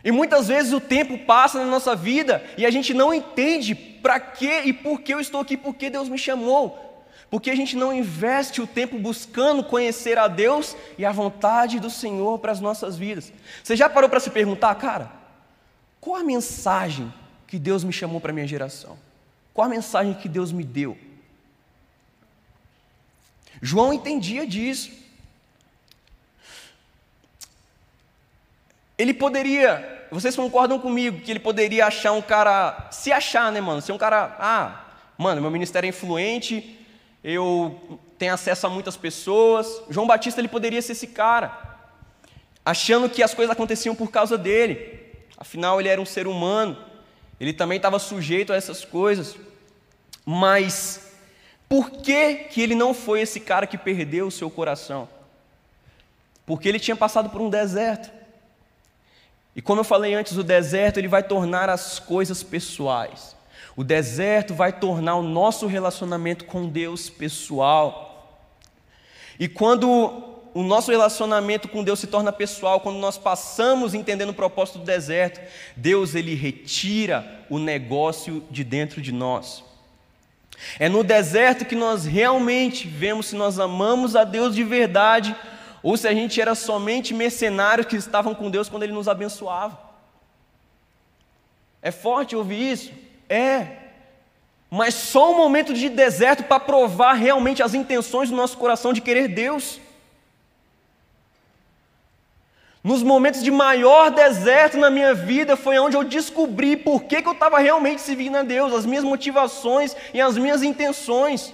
E 0.04 0.12
muitas 0.12 0.48
vezes 0.48 0.74
o 0.74 0.80
tempo 0.80 1.18
passa 1.20 1.60
na 1.60 1.66
nossa 1.66 1.96
vida 1.96 2.44
e 2.58 2.66
a 2.66 2.72
gente 2.72 2.94
não 2.94 3.14
entende 3.14 3.76
para 3.76 4.20
que 4.20 4.62
e 4.62 4.74
por 4.74 5.02
que 5.02 5.14
eu 5.14 5.20
estou 5.20 5.42
aqui, 5.42 5.56
por 5.56 5.76
que 5.76 5.90
Deus 5.90 6.10
me 6.10 6.18
chamou. 6.18 7.06
Porque 7.30 7.50
a 7.50 7.56
gente 7.56 7.78
não 7.78 7.94
investe 7.94 8.62
o 8.62 8.68
tempo 8.68 9.00
buscando 9.00 9.64
conhecer 9.64 10.18
a 10.18 10.28
Deus 10.28 10.76
e 10.98 11.06
a 11.06 11.12
vontade 11.12 11.80
do 11.80 11.90
Senhor 11.90 12.40
para 12.40 12.52
as 12.52 12.60
nossas 12.60 12.98
vidas. 12.98 13.32
Você 13.64 13.76
já 13.76 13.90
parou 13.90 14.10
para 14.10 14.20
se 14.20 14.30
perguntar, 14.30 14.76
cara, 14.76 15.12
qual 16.02 16.18
a 16.20 16.24
mensagem 16.24 17.14
que 17.48 17.58
Deus 17.58 17.84
me 17.84 17.94
chamou 17.94 18.20
para 18.20 18.32
a 18.32 18.34
minha 18.34 18.48
geração? 18.48 18.98
Qual 19.54 19.66
a 19.66 19.70
mensagem 19.70 20.14
que 20.14 20.28
Deus 20.28 20.52
me 20.52 20.64
deu? 20.64 20.98
João 23.62 23.94
entendia 23.94 24.46
disso. 24.46 24.92
Ele 28.98 29.14
poderia, 29.14 29.91
vocês 30.12 30.36
concordam 30.36 30.78
comigo 30.78 31.22
que 31.22 31.32
ele 31.32 31.40
poderia 31.40 31.86
achar 31.86 32.12
um 32.12 32.22
cara, 32.22 32.90
se 32.92 33.14
achar, 33.14 33.50
né, 33.50 33.62
mano? 33.62 33.82
Ser 33.82 33.94
um 33.94 33.98
cara, 33.98 34.36
ah, 34.38 34.86
mano, 35.18 35.42
meu 35.42 35.50
ministério 35.50 35.88
é 35.88 35.90
influente, 35.90 36.78
eu 37.24 38.00
tenho 38.18 38.34
acesso 38.34 38.68
a 38.68 38.70
muitas 38.70 38.98
pessoas. 38.98 39.82
João 39.90 40.06
Batista 40.06 40.42
ele 40.42 40.50
poderia 40.50 40.82
ser 40.82 40.92
esse 40.92 41.08
cara, 41.08 41.78
achando 42.66 43.10
que 43.10 43.24
as 43.24 43.34
coisas 43.34 43.52
aconteciam 43.54 43.96
por 43.96 44.12
causa 44.12 44.38
dele. 44.38 45.00
Afinal, 45.38 45.80
ele 45.80 45.90
era 45.90 46.02
um 46.02 46.06
ser 46.06 46.28
humano, 46.28 46.78
ele 47.40 47.54
também 47.54 47.78
estava 47.78 47.98
sujeito 47.98 48.52
a 48.52 48.56
essas 48.56 48.84
coisas. 48.84 49.38
Mas 50.26 51.12
por 51.70 51.90
que, 51.90 52.36
que 52.36 52.62
ele 52.62 52.76
não 52.76 52.94
foi 52.94 53.22
esse 53.22 53.40
cara 53.40 53.66
que 53.66 53.78
perdeu 53.78 54.28
o 54.28 54.32
seu 54.32 54.50
coração? 54.50 55.08
Porque 56.46 56.68
ele 56.68 56.80
tinha 56.80 56.98
passado 56.98 57.30
por 57.30 57.40
um 57.40 57.50
deserto. 57.50 58.21
E 59.56 59.62
como 59.62 59.82
eu 59.82 59.86
falei 59.86 60.14
antes, 60.14 60.38
o 60.38 60.44
deserto 60.44 60.98
ele 60.98 61.08
vai 61.08 61.24
tornar 61.24 61.70
as 61.70 62.00
coisas 62.00 62.42
pessoais. 62.42 63.36
O 63.76 63.84
deserto 63.84 64.54
vai 64.54 64.72
tornar 64.72 65.16
o 65.16 65.24
nosso 65.24 65.68
relacionamento 65.68 66.46
com 66.46 66.68
Deus 66.68 67.10
pessoal. 67.10 68.48
E 69.40 69.48
quando 69.48 70.32
o 70.54 70.64
nosso 70.64 70.92
relacionamento 70.92 71.68
com 71.68 71.84
Deus 71.84 72.00
se 72.00 72.08
torna 72.08 72.32
pessoal, 72.32 72.80
quando 72.82 72.98
nós 72.98 73.18
passamos 73.18 73.94
entendendo 73.94 74.30
o 74.30 74.34
propósito 74.34 74.80
do 74.80 74.86
deserto, 74.86 75.40
Deus 75.76 76.16
ele 76.16 76.36
retira 76.36 77.46
o 77.50 77.58
negócio 77.58 78.44
de 78.50 78.64
dentro 78.64 79.02
de 79.02 79.12
nós. 79.12 79.64
É 80.78 80.88
no 80.88 81.04
deserto 81.04 81.66
que 81.66 81.76
nós 81.76 82.06
realmente 82.06 82.88
vemos 82.88 83.28
se 83.28 83.36
nós 83.36 83.60
amamos 83.60 84.16
a 84.16 84.24
Deus 84.24 84.54
de 84.54 84.64
verdade 84.64 85.36
ou 85.84 85.98
se 85.98 86.08
a 86.08 86.14
gente 86.14 86.40
era 86.40 86.54
somente 86.54 87.14
mercenários 87.14 87.88
que 87.88 87.96
estavam 87.96 88.36
com 88.36 88.50
Deus 88.50 88.70
quando 88.70 88.84
Ele 88.84 88.94
nos 88.94 89.08
abençoava. 89.08 89.80
É 91.82 91.90
forte 91.90 92.36
ouvir 92.36 92.72
isso? 92.72 92.92
É. 93.28 93.78
Mas 94.70 94.94
só 94.94 95.32
um 95.32 95.38
momento 95.38 95.74
de 95.74 95.90
deserto 95.90 96.44
para 96.44 96.60
provar 96.60 97.14
realmente 97.14 97.64
as 97.64 97.74
intenções 97.74 98.30
do 98.30 98.36
nosso 98.36 98.58
coração 98.58 98.94
de 98.94 99.02
querer 99.02 99.28
Deus. 99.28 99.82
Nos 102.84 103.04
momentos 103.04 103.44
de 103.44 103.52
maior 103.52 104.10
deserto 104.10 104.78
na 104.78 104.90
minha 104.90 105.14
vida 105.14 105.56
foi 105.56 105.78
onde 105.78 105.96
eu 105.96 106.04
descobri 106.04 106.76
por 106.76 107.04
que, 107.04 107.22
que 107.22 107.28
eu 107.28 107.34
estava 107.34 107.60
realmente 107.60 108.02
servindo 108.02 108.38
a 108.38 108.44
Deus, 108.44 108.74
as 108.74 108.86
minhas 108.86 109.04
motivações 109.04 109.96
e 110.14 110.22
as 110.22 110.38
minhas 110.38 110.64
intenções. 110.64 111.54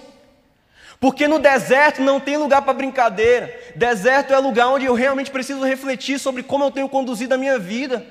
Porque 1.00 1.28
no 1.28 1.38
deserto 1.38 2.02
não 2.02 2.18
tem 2.18 2.36
lugar 2.36 2.62
para 2.62 2.72
brincadeira. 2.72 3.56
Deserto 3.76 4.32
é 4.32 4.38
lugar 4.38 4.68
onde 4.68 4.84
eu 4.84 4.94
realmente 4.94 5.30
preciso 5.30 5.62
refletir 5.62 6.18
sobre 6.18 6.42
como 6.42 6.64
eu 6.64 6.70
tenho 6.70 6.88
conduzido 6.88 7.34
a 7.34 7.38
minha 7.38 7.58
vida. 7.58 8.04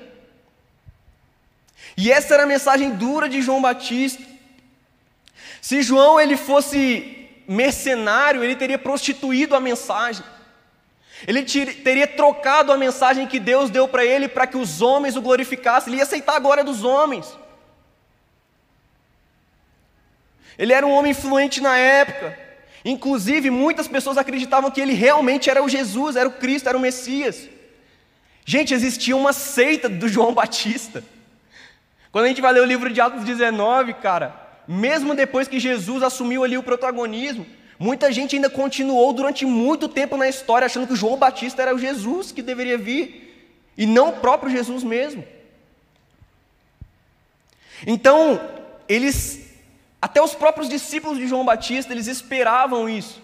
E 1.96 2.10
essa 2.10 2.34
era 2.34 2.44
a 2.44 2.46
mensagem 2.46 2.92
dura 2.92 3.28
de 3.28 3.42
João 3.42 3.60
Batista. 3.60 4.22
Se 5.60 5.82
João 5.82 6.18
ele 6.18 6.36
fosse 6.36 7.28
mercenário, 7.46 8.42
ele 8.42 8.56
teria 8.56 8.78
prostituído 8.78 9.54
a 9.54 9.60
mensagem. 9.60 10.24
Ele 11.26 11.42
teria 11.42 12.06
trocado 12.06 12.72
a 12.72 12.78
mensagem 12.78 13.26
que 13.26 13.40
Deus 13.40 13.68
deu 13.68 13.86
para 13.86 14.04
ele 14.04 14.28
para 14.28 14.46
que 14.46 14.56
os 14.56 14.80
homens 14.80 15.16
o 15.16 15.20
glorificassem. 15.20 15.90
Ele 15.90 15.98
ia 15.98 16.04
aceitar 16.04 16.36
a 16.36 16.40
glória 16.40 16.64
dos 16.64 16.84
homens. 16.84 17.36
Ele 20.56 20.72
era 20.72 20.86
um 20.86 20.92
homem 20.92 21.10
influente 21.10 21.60
na 21.60 21.76
época. 21.76 22.47
Inclusive, 22.84 23.50
muitas 23.50 23.88
pessoas 23.88 24.18
acreditavam 24.18 24.70
que 24.70 24.80
ele 24.80 24.92
realmente 24.92 25.50
era 25.50 25.62
o 25.62 25.68
Jesus, 25.68 26.16
era 26.16 26.28
o 26.28 26.32
Cristo, 26.32 26.68
era 26.68 26.78
o 26.78 26.80
Messias. 26.80 27.48
Gente, 28.44 28.72
existia 28.72 29.16
uma 29.16 29.32
seita 29.32 29.88
do 29.88 30.08
João 30.08 30.32
Batista. 30.32 31.04
Quando 32.10 32.24
a 32.24 32.28
gente 32.28 32.40
vai 32.40 32.52
ler 32.52 32.62
o 32.62 32.66
livro 32.66 32.90
de 32.90 33.00
Atos 33.00 33.24
19, 33.24 33.94
cara, 33.94 34.34
mesmo 34.66 35.14
depois 35.14 35.48
que 35.48 35.60
Jesus 35.60 36.02
assumiu 36.02 36.44
ali 36.44 36.56
o 36.56 36.62
protagonismo, 36.62 37.46
muita 37.78 38.10
gente 38.10 38.36
ainda 38.36 38.48
continuou 38.48 39.12
durante 39.12 39.44
muito 39.44 39.88
tempo 39.88 40.16
na 40.16 40.28
história 40.28 40.66
achando 40.66 40.86
que 40.86 40.96
João 40.96 41.16
Batista 41.16 41.62
era 41.62 41.74
o 41.74 41.78
Jesus 41.78 42.32
que 42.32 42.42
deveria 42.42 42.78
vir, 42.78 43.26
e 43.76 43.86
não 43.86 44.10
o 44.10 44.20
próprio 44.20 44.50
Jesus 44.50 44.82
mesmo. 44.82 45.24
Então, 47.86 48.40
eles 48.88 49.47
até 50.00 50.22
os 50.22 50.34
próprios 50.34 50.68
discípulos 50.68 51.18
de 51.18 51.26
João 51.26 51.44
Batista, 51.44 51.92
eles 51.92 52.06
esperavam 52.06 52.88
isso. 52.88 53.20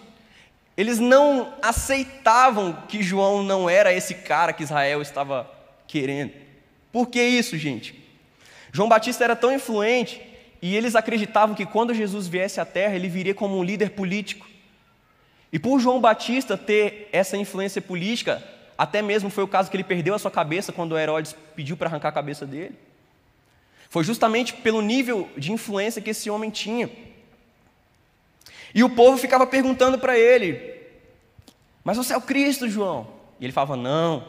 Eles 0.75 0.99
não 0.99 1.53
aceitavam 1.61 2.83
que 2.87 3.01
João 3.01 3.41
não 3.43 3.69
era 3.69 3.93
esse 3.93 4.13
cara 4.13 4.51
que 4.51 4.63
Israel 4.63 5.01
estava 5.01 5.49
querendo. 5.87 6.33
Por 6.91 7.07
que 7.07 7.23
isso, 7.23 7.57
gente? 7.57 8.03
João 8.73 8.89
Batista 8.89 9.23
era 9.23 9.35
tão 9.35 9.53
influente 9.53 10.21
e 10.61 10.75
eles 10.75 10.95
acreditavam 10.95 11.55
que 11.55 11.65
quando 11.65 11.93
Jesus 11.93 12.27
viesse 12.27 12.59
à 12.59 12.65
terra, 12.65 12.95
ele 12.95 13.07
viria 13.07 13.33
como 13.33 13.57
um 13.57 13.63
líder 13.63 13.91
político. 13.91 14.45
E 15.51 15.57
por 15.57 15.79
João 15.79 16.01
Batista 16.01 16.57
ter 16.57 17.07
essa 17.13 17.37
influência 17.37 17.81
política, 17.81 18.43
até 18.77 19.01
mesmo 19.01 19.29
foi 19.29 19.45
o 19.45 19.47
caso 19.47 19.71
que 19.71 19.77
ele 19.77 19.83
perdeu 19.85 20.13
a 20.13 20.19
sua 20.19 20.31
cabeça 20.31 20.73
quando 20.73 20.97
Herodes 20.97 21.33
pediu 21.55 21.77
para 21.77 21.87
arrancar 21.87 22.09
a 22.09 22.11
cabeça 22.11 22.45
dele. 22.45 22.75
Foi 23.95 24.03
justamente 24.03 24.51
pelo 24.51 24.81
nível 24.81 25.29
de 25.37 25.53
influência 25.53 26.01
que 26.01 26.09
esse 26.09 26.29
homem 26.29 26.49
tinha. 26.49 26.89
E 28.73 28.83
o 28.83 28.89
povo 28.89 29.17
ficava 29.17 29.47
perguntando 29.47 29.97
para 29.97 30.19
ele: 30.19 30.59
Mas 31.81 31.95
você 31.95 32.11
é 32.11 32.17
o 32.17 32.21
Cristo, 32.21 32.69
João? 32.69 33.07
E 33.39 33.45
ele 33.45 33.53
falava: 33.53 33.77
Não, 33.77 34.27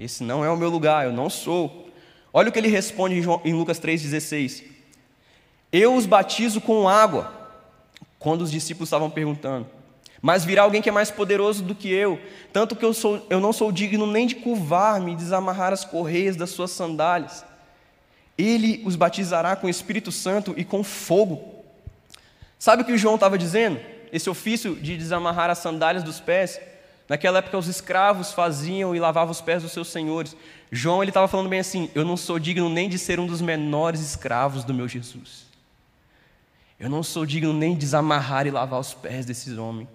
esse 0.00 0.24
não 0.24 0.44
é 0.44 0.50
o 0.50 0.56
meu 0.56 0.68
lugar, 0.68 1.06
eu 1.06 1.12
não 1.12 1.30
sou. 1.30 1.88
Olha 2.32 2.48
o 2.48 2.52
que 2.52 2.58
ele 2.58 2.66
responde 2.66 3.14
em 3.44 3.54
Lucas 3.54 3.78
3,16: 3.78 4.64
Eu 5.70 5.94
os 5.94 6.04
batizo 6.04 6.60
com 6.60 6.88
água, 6.88 7.32
quando 8.18 8.42
os 8.42 8.50
discípulos 8.50 8.88
estavam 8.88 9.08
perguntando. 9.08 9.68
Mas 10.20 10.44
virá 10.44 10.62
alguém 10.62 10.82
que 10.82 10.88
é 10.88 10.92
mais 10.92 11.08
poderoso 11.08 11.62
do 11.62 11.72
que 11.72 11.88
eu, 11.88 12.20
tanto 12.52 12.74
que 12.74 12.84
eu, 12.84 12.92
sou, 12.92 13.24
eu 13.30 13.38
não 13.38 13.52
sou 13.52 13.70
digno 13.70 14.08
nem 14.08 14.26
de 14.26 14.34
curvar-me 14.34 15.12
e 15.12 15.16
desamarrar 15.16 15.72
as 15.72 15.84
correias 15.84 16.34
das 16.34 16.50
suas 16.50 16.72
sandálias. 16.72 17.46
Ele 18.38 18.80
os 18.84 18.94
batizará 18.94 19.56
com 19.56 19.66
o 19.66 19.70
Espírito 19.70 20.12
Santo 20.12 20.54
e 20.56 20.64
com 20.64 20.84
fogo. 20.84 21.58
Sabe 22.56 22.82
o 22.82 22.84
que 22.84 22.92
o 22.92 22.98
João 22.98 23.16
estava 23.16 23.36
dizendo? 23.36 23.80
Esse 24.12 24.30
ofício 24.30 24.76
de 24.76 24.96
desamarrar 24.96 25.50
as 25.50 25.58
sandálias 25.58 26.04
dos 26.04 26.20
pés. 26.20 26.60
Naquela 27.08 27.38
época, 27.38 27.58
os 27.58 27.66
escravos 27.66 28.32
faziam 28.32 28.94
e 28.94 29.00
lavavam 29.00 29.32
os 29.32 29.40
pés 29.40 29.62
dos 29.62 29.72
seus 29.72 29.88
senhores. 29.88 30.36
João 30.70 31.02
ele 31.02 31.10
estava 31.10 31.26
falando 31.26 31.48
bem 31.48 31.60
assim: 31.60 31.90
Eu 31.94 32.04
não 32.04 32.16
sou 32.16 32.38
digno 32.38 32.68
nem 32.68 32.88
de 32.88 32.98
ser 32.98 33.18
um 33.18 33.26
dos 33.26 33.40
menores 33.40 34.00
escravos 34.00 34.62
do 34.62 34.72
meu 34.72 34.86
Jesus. 34.86 35.46
Eu 36.78 36.88
não 36.88 37.02
sou 37.02 37.26
digno 37.26 37.52
nem 37.52 37.72
de 37.74 37.80
desamarrar 37.80 38.46
e 38.46 38.50
lavar 38.50 38.78
os 38.78 38.94
pés 38.94 39.26
desses 39.26 39.58
homens. 39.58 39.88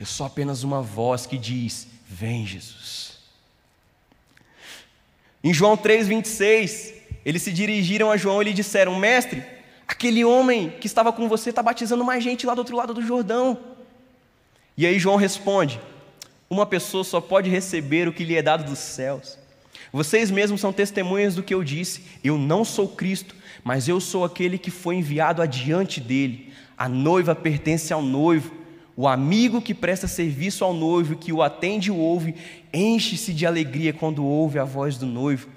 Eu 0.00 0.06
sou 0.06 0.26
apenas 0.26 0.64
uma 0.64 0.82
voz 0.82 1.26
que 1.26 1.38
diz: 1.38 1.86
Vem, 2.08 2.44
Jesus. 2.46 3.18
Em 5.44 5.52
João 5.52 5.76
3,26, 5.76 6.94
eles 7.24 7.42
se 7.42 7.52
dirigiram 7.52 8.10
a 8.10 8.16
João 8.16 8.40
e 8.40 8.46
lhe 8.46 8.52
disseram: 8.52 8.98
Mestre, 8.98 9.42
aquele 9.86 10.24
homem 10.24 10.70
que 10.80 10.86
estava 10.86 11.12
com 11.12 11.28
você 11.28 11.50
está 11.50 11.62
batizando 11.62 12.04
mais 12.04 12.22
gente 12.22 12.46
lá 12.46 12.54
do 12.54 12.58
outro 12.58 12.76
lado 12.76 12.94
do 12.94 13.04
Jordão. 13.04 13.58
E 14.76 14.86
aí 14.86 14.98
João 14.98 15.16
responde: 15.16 15.80
Uma 16.50 16.66
pessoa 16.66 17.04
só 17.04 17.20
pode 17.20 17.48
receber 17.48 18.08
o 18.08 18.12
que 18.12 18.24
lhe 18.24 18.36
é 18.36 18.42
dado 18.42 18.64
dos 18.64 18.78
céus. 18.78 19.38
Vocês 19.92 20.30
mesmos 20.30 20.60
são 20.60 20.72
testemunhas 20.72 21.34
do 21.34 21.42
que 21.42 21.54
eu 21.54 21.62
disse. 21.62 22.02
Eu 22.24 22.38
não 22.38 22.64
sou 22.64 22.88
Cristo, 22.88 23.34
mas 23.62 23.88
eu 23.88 24.00
sou 24.00 24.24
aquele 24.24 24.56
que 24.56 24.70
foi 24.70 24.96
enviado 24.96 25.42
adiante 25.42 26.00
dele. 26.00 26.52
A 26.76 26.88
noiva 26.88 27.34
pertence 27.34 27.92
ao 27.92 28.02
noivo. 28.02 28.62
O 28.96 29.06
amigo 29.06 29.60
que 29.60 29.74
presta 29.74 30.06
serviço 30.06 30.64
ao 30.64 30.74
noivo, 30.74 31.16
que 31.16 31.32
o 31.32 31.42
atende 31.42 31.88
e 31.88 31.92
ouve, 31.92 32.34
enche-se 32.72 33.32
de 33.32 33.46
alegria 33.46 33.92
quando 33.92 34.24
ouve 34.24 34.58
a 34.58 34.64
voz 34.64 34.96
do 34.96 35.06
noivo. 35.06 35.48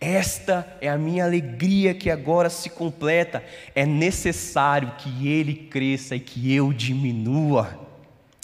Esta 0.00 0.66
é 0.80 0.88
a 0.88 0.96
minha 0.96 1.24
alegria 1.24 1.92
que 1.92 2.10
agora 2.10 2.48
se 2.48 2.70
completa. 2.70 3.44
É 3.74 3.84
necessário 3.84 4.92
que 4.96 5.28
ele 5.28 5.54
cresça 5.54 6.16
e 6.16 6.20
que 6.20 6.52
eu 6.54 6.72
diminua. 6.72 7.78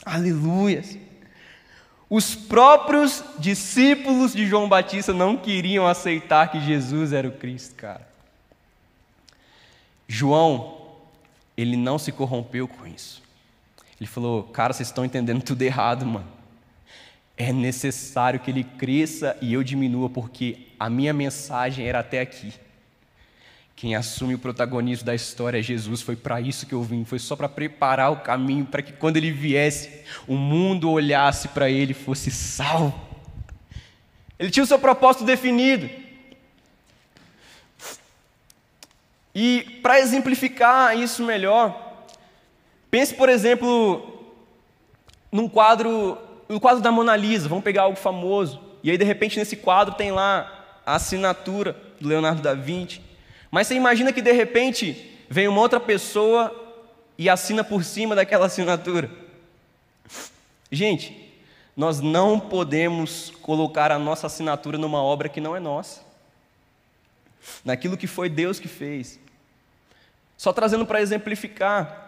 Aleluia. 0.05 0.85
Os 2.11 2.35
próprios 2.35 3.25
discípulos 3.39 4.35
de 4.35 4.47
João 4.47 4.69
Batista 4.69 5.15
não 5.15 5.37
queriam 5.37 5.87
aceitar 5.87 6.53
que 6.53 6.61
Jesus 6.61 7.13
era 7.13 7.27
o 7.27 7.33
Cristo, 7.33 7.75
cara. 7.75 8.07
João, 10.07 10.77
ele 11.57 11.77
não 11.77 11.99
se 11.99 12.13
corrompeu 12.13 12.69
com 12.69 12.87
isso. 12.87 13.23
Ele 13.99 14.07
falou: 14.07 14.45
Cara, 14.45 14.73
vocês 14.73 14.89
estão 14.89 15.05
entendendo 15.05 15.43
tudo 15.43 15.63
errado, 15.63 16.05
mano. 16.05 16.36
É 17.37 17.53
necessário 17.53 18.41
que 18.41 18.51
ele 18.51 18.65
cresça 18.65 19.37
e 19.43 19.53
eu 19.53 19.63
diminua, 19.63 20.09
porque 20.09 20.69
a 20.79 20.89
minha 20.89 21.13
mensagem 21.13 21.87
era 21.87 22.01
até 22.01 22.21
aqui. 22.21 22.53
Quem 23.77 23.95
assume 23.95 24.35
o 24.35 24.39
protagonismo 24.39 25.05
da 25.05 25.15
história 25.15 25.59
é 25.59 25.63
Jesus, 25.63 26.01
foi 26.01 26.17
para 26.17 26.41
isso 26.41 26.65
que 26.65 26.73
eu 26.73 26.83
vim, 26.83 27.05
foi 27.05 27.19
só 27.19 27.37
para 27.37 27.47
preparar 27.47 28.11
o 28.11 28.21
caminho 28.21 28.65
para 28.65 28.81
que 28.81 28.91
quando 28.91 29.19
ele 29.19 29.31
viesse, 29.31 30.03
o 30.27 30.35
mundo 30.35 30.91
olhasse 30.91 31.49
para 31.49 31.69
ele 31.69 31.93
e 31.93 31.95
fosse 31.95 32.31
salvo. 32.31 32.99
Ele 34.39 34.51
tinha 34.51 34.65
o 34.65 34.67
seu 34.67 34.79
propósito 34.79 35.27
definido. 35.27 35.91
E 39.35 39.79
para 39.83 40.01
exemplificar 40.01 40.97
isso 40.97 41.23
melhor, 41.23 42.07
pense, 42.91 43.15
por 43.15 43.29
exemplo, 43.29 44.35
num 45.31 45.47
quadro 45.47 46.17
o 46.49 46.61
quadro 46.61 46.83
da 46.83 46.93
Mona 46.93 47.17
Lisa, 47.17 47.49
vamos 47.49 47.65
pegar 47.65 47.83
algo 47.83 47.97
famoso. 47.97 48.61
E 48.83 48.91
aí, 48.91 48.99
de 48.99 49.05
repente, 49.05 49.39
nesse 49.39 49.57
quadro 49.57 49.95
tem 49.95 50.13
lá 50.13 50.81
a 50.85 50.95
assinatura 50.95 51.77
do 52.01 52.09
Leonardo 52.09 52.41
da 52.41 52.55
Vinci. 52.55 53.01
Mas 53.51 53.67
você 53.67 53.75
imagina 53.75 54.13
que, 54.13 54.23
de 54.23 54.33
repente, 54.33 55.11
vem 55.29 55.49
uma 55.49 55.61
outra 55.61 55.81
pessoa 55.81 56.55
e 57.19 57.29
assina 57.29 57.65
por 57.65 57.83
cima 57.83 58.15
daquela 58.15 58.47
assinatura. 58.47 59.11
Gente, 60.71 61.33
nós 61.77 62.01
não 62.01 62.39
podemos 62.39 63.33
colocar 63.43 63.93
a 63.93 63.99
nossa 63.99 64.27
assinatura 64.27 64.79
numa 64.79 65.03
obra 65.03 65.29
que 65.29 65.41
não 65.41 65.57
é 65.57 65.61
nossa, 65.61 66.01
naquilo 67.65 67.97
que 67.97 68.07
foi 68.07 68.29
Deus 68.29 68.59
que 68.59 68.69
fez. 68.69 69.19
Só 70.37 70.53
trazendo 70.53 70.87
para 70.87 71.01
exemplificar, 71.01 72.07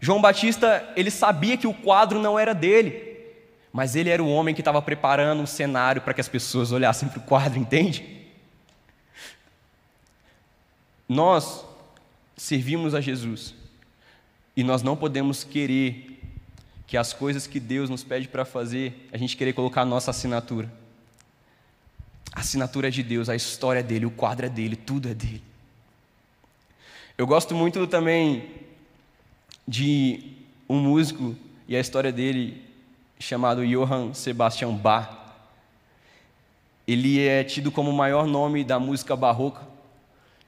João 0.00 0.20
Batista, 0.20 0.88
ele 0.96 1.10
sabia 1.10 1.56
que 1.56 1.66
o 1.66 1.74
quadro 1.74 2.18
não 2.18 2.38
era 2.38 2.54
dele. 2.54 3.11
Mas 3.72 3.96
ele 3.96 4.10
era 4.10 4.22
o 4.22 4.28
homem 4.28 4.54
que 4.54 4.60
estava 4.60 4.82
preparando 4.82 5.42
um 5.42 5.46
cenário 5.46 6.02
para 6.02 6.12
que 6.12 6.20
as 6.20 6.28
pessoas 6.28 6.72
olhassem 6.72 7.08
para 7.08 7.18
o 7.18 7.22
quadro, 7.22 7.58
entende? 7.58 8.22
Nós 11.08 11.64
servimos 12.36 12.94
a 12.94 13.00
Jesus 13.00 13.54
e 14.56 14.62
nós 14.62 14.82
não 14.82 14.96
podemos 14.96 15.42
querer 15.42 16.20
que 16.86 16.96
as 16.96 17.14
coisas 17.14 17.46
que 17.46 17.58
Deus 17.58 17.88
nos 17.88 18.04
pede 18.04 18.28
para 18.28 18.44
fazer, 18.44 19.08
a 19.10 19.16
gente 19.16 19.36
querer 19.36 19.54
colocar 19.54 19.82
a 19.82 19.86
nossa 19.86 20.10
assinatura. 20.10 20.70
A 22.34 22.40
assinatura 22.40 22.88
é 22.88 22.90
de 22.90 23.02
Deus, 23.02 23.30
a 23.30 23.36
história 23.36 23.80
é 23.80 23.82
dele, 23.82 24.04
o 24.04 24.10
quadro 24.10 24.44
é 24.44 24.48
dele, 24.48 24.76
tudo 24.76 25.08
é 25.08 25.14
dele. 25.14 25.42
Eu 27.16 27.26
gosto 27.26 27.54
muito 27.54 27.86
também 27.86 28.50
de 29.66 30.34
um 30.68 30.78
músico 30.78 31.36
e 31.68 31.76
a 31.76 31.80
história 31.80 32.12
dele 32.12 32.71
chamado 33.22 33.66
Johann 33.66 34.12
Sebastian 34.12 34.72
Bach. 34.74 35.08
Ele 36.86 37.24
é 37.26 37.44
tido 37.44 37.70
como 37.70 37.90
o 37.90 37.94
maior 37.94 38.26
nome 38.26 38.64
da 38.64 38.78
música 38.78 39.14
barroca. 39.14 39.62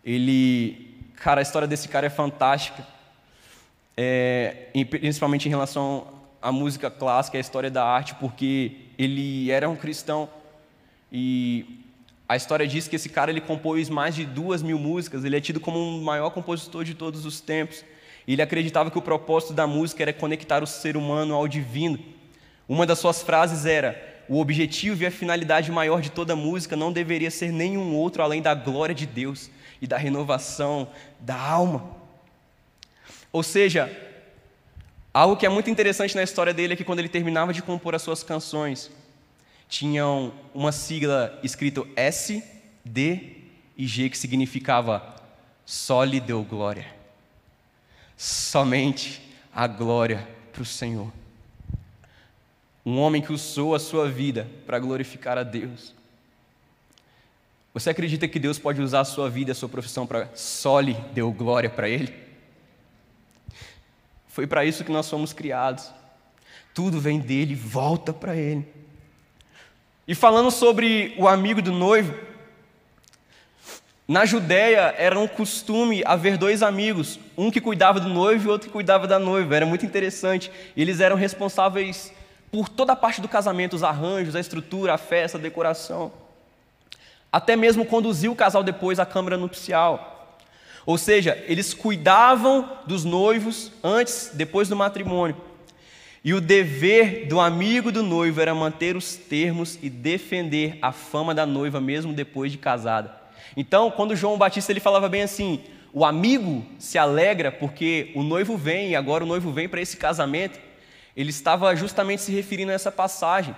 Ele, 0.04 0.94
cara, 1.16 1.40
a 1.40 1.42
história 1.42 1.68
desse 1.68 1.88
cara 1.88 2.06
é 2.06 2.10
fantástica. 2.10 2.86
É, 3.96 4.66
principalmente 4.90 5.46
em 5.46 5.50
relação 5.50 6.06
à 6.42 6.50
música 6.50 6.90
clássica, 6.90 7.38
à 7.38 7.40
história 7.40 7.70
da 7.70 7.84
arte, 7.84 8.14
porque 8.16 8.72
ele 8.98 9.50
era 9.50 9.68
um 9.68 9.76
cristão 9.76 10.28
e 11.12 11.80
a 12.28 12.34
história 12.36 12.66
diz 12.66 12.88
que 12.88 12.96
esse 12.96 13.08
cara 13.08 13.30
ele 13.30 13.40
compôs 13.40 13.88
mais 13.88 14.16
de 14.16 14.26
duas 14.26 14.62
mil 14.62 14.78
músicas. 14.78 15.24
Ele 15.24 15.36
é 15.36 15.40
tido 15.40 15.60
como 15.60 15.78
o 15.78 16.02
maior 16.02 16.30
compositor 16.30 16.82
de 16.82 16.94
todos 16.94 17.24
os 17.24 17.40
tempos. 17.40 17.84
Ele 18.26 18.42
acreditava 18.42 18.90
que 18.90 18.98
o 18.98 19.02
propósito 19.02 19.52
da 19.52 19.66
música 19.66 20.02
era 20.02 20.12
conectar 20.12 20.62
o 20.62 20.66
ser 20.66 20.96
humano 20.96 21.34
ao 21.34 21.46
divino. 21.46 21.98
Uma 22.68 22.86
das 22.86 22.98
suas 22.98 23.22
frases 23.22 23.66
era: 23.66 24.22
o 24.28 24.40
objetivo 24.40 25.02
e 25.02 25.06
a 25.06 25.10
finalidade 25.10 25.70
maior 25.70 26.00
de 26.00 26.10
toda 26.10 26.34
música 26.34 26.76
não 26.76 26.92
deveria 26.92 27.30
ser 27.30 27.52
nenhum 27.52 27.94
outro 27.94 28.22
além 28.22 28.40
da 28.40 28.54
glória 28.54 28.94
de 28.94 29.06
Deus 29.06 29.50
e 29.80 29.86
da 29.86 29.96
renovação 29.96 30.88
da 31.20 31.36
alma. 31.36 31.84
Ou 33.30 33.42
seja, 33.42 33.90
algo 35.12 35.36
que 35.36 35.44
é 35.44 35.48
muito 35.48 35.68
interessante 35.68 36.14
na 36.14 36.22
história 36.22 36.54
dele 36.54 36.74
é 36.74 36.76
que 36.76 36.84
quando 36.84 37.00
ele 37.00 37.08
terminava 37.08 37.52
de 37.52 37.62
compor 37.62 37.94
as 37.94 38.02
suas 38.02 38.22
canções, 38.22 38.90
tinham 39.68 40.32
uma 40.54 40.72
sigla 40.72 41.38
escrito 41.42 41.86
S, 41.96 42.42
D 42.84 43.38
e 43.76 43.86
G 43.86 44.08
que 44.08 44.16
significava 44.16 45.14
só 45.66 46.04
lhe 46.04 46.20
deu 46.20 46.42
glória. 46.42 46.86
Somente 48.16 49.20
a 49.52 49.66
glória 49.66 50.26
para 50.52 50.62
o 50.62 50.66
Senhor. 50.66 51.12
Um 52.84 52.98
homem 52.98 53.22
que 53.22 53.32
usou 53.32 53.74
a 53.74 53.78
sua 53.78 54.10
vida 54.10 54.46
para 54.66 54.78
glorificar 54.78 55.38
a 55.38 55.42
Deus. 55.42 55.94
Você 57.72 57.90
acredita 57.90 58.28
que 58.28 58.38
Deus 58.38 58.58
pode 58.58 58.80
usar 58.80 59.00
a 59.00 59.04
sua 59.04 59.28
vida, 59.28 59.50
a 59.50 59.54
sua 59.54 59.68
profissão 59.68 60.06
para 60.06 60.30
só 60.34 60.78
lhe 60.78 60.94
deu 61.12 61.32
glória 61.32 61.68
para 61.68 61.88
Ele? 61.88 62.14
Foi 64.28 64.46
para 64.46 64.64
isso 64.64 64.84
que 64.84 64.92
nós 64.92 65.10
fomos 65.10 65.32
criados. 65.32 65.92
Tudo 66.72 67.00
vem 67.00 67.18
dele, 67.18 67.54
volta 67.54 68.12
para 68.12 68.36
Ele. 68.36 68.66
E 70.06 70.14
falando 70.14 70.50
sobre 70.50 71.14
o 71.18 71.26
amigo 71.26 71.60
do 71.60 71.72
noivo, 71.72 72.14
na 74.06 74.24
Judéia 74.24 74.94
era 74.96 75.18
um 75.18 75.26
costume 75.26 76.02
haver 76.04 76.36
dois 76.36 76.62
amigos, 76.62 77.18
um 77.36 77.50
que 77.50 77.60
cuidava 77.60 77.98
do 77.98 78.08
noivo 78.08 78.46
e 78.46 78.50
outro 78.50 78.68
que 78.68 78.72
cuidava 78.72 79.08
da 79.08 79.18
noiva. 79.18 79.56
Era 79.56 79.66
muito 79.66 79.84
interessante. 79.84 80.52
Eles 80.76 81.00
eram 81.00 81.16
responsáveis 81.16 82.12
por 82.54 82.68
toda 82.68 82.92
a 82.92 82.96
parte 82.96 83.20
do 83.20 83.26
casamento, 83.26 83.74
os 83.74 83.82
arranjos, 83.82 84.36
a 84.36 84.40
estrutura, 84.40 84.94
a 84.94 84.96
festa, 84.96 85.36
a 85.36 85.40
decoração. 85.40 86.12
Até 87.32 87.56
mesmo 87.56 87.84
conduzir 87.84 88.30
o 88.30 88.36
casal 88.36 88.62
depois 88.62 89.00
à 89.00 89.04
câmara 89.04 89.36
nupcial. 89.36 90.38
Ou 90.86 90.96
seja, 90.96 91.36
eles 91.48 91.74
cuidavam 91.74 92.78
dos 92.86 93.04
noivos 93.04 93.72
antes, 93.82 94.30
depois 94.34 94.68
do 94.68 94.76
matrimônio. 94.76 95.36
E 96.22 96.32
o 96.32 96.40
dever 96.40 97.26
do 97.26 97.40
amigo 97.40 97.90
do 97.90 98.04
noivo 98.04 98.40
era 98.40 98.54
manter 98.54 98.94
os 98.94 99.16
termos 99.16 99.76
e 99.82 99.90
defender 99.90 100.78
a 100.80 100.92
fama 100.92 101.34
da 101.34 101.44
noiva 101.44 101.80
mesmo 101.80 102.12
depois 102.12 102.52
de 102.52 102.58
casada. 102.58 103.20
Então, 103.56 103.90
quando 103.90 104.14
João 104.14 104.38
Batista 104.38 104.70
ele 104.70 104.78
falava 104.78 105.08
bem 105.08 105.22
assim: 105.22 105.58
o 105.92 106.04
amigo 106.04 106.64
se 106.78 106.98
alegra 106.98 107.50
porque 107.50 108.12
o 108.14 108.22
noivo 108.22 108.56
vem 108.56 108.94
agora 108.94 109.24
o 109.24 109.26
noivo 109.26 109.50
vem 109.50 109.68
para 109.68 109.80
esse 109.80 109.96
casamento. 109.96 110.60
Ele 111.16 111.30
estava 111.30 111.74
justamente 111.76 112.22
se 112.22 112.32
referindo 112.32 112.72
a 112.72 112.74
essa 112.74 112.90
passagem. 112.90 113.54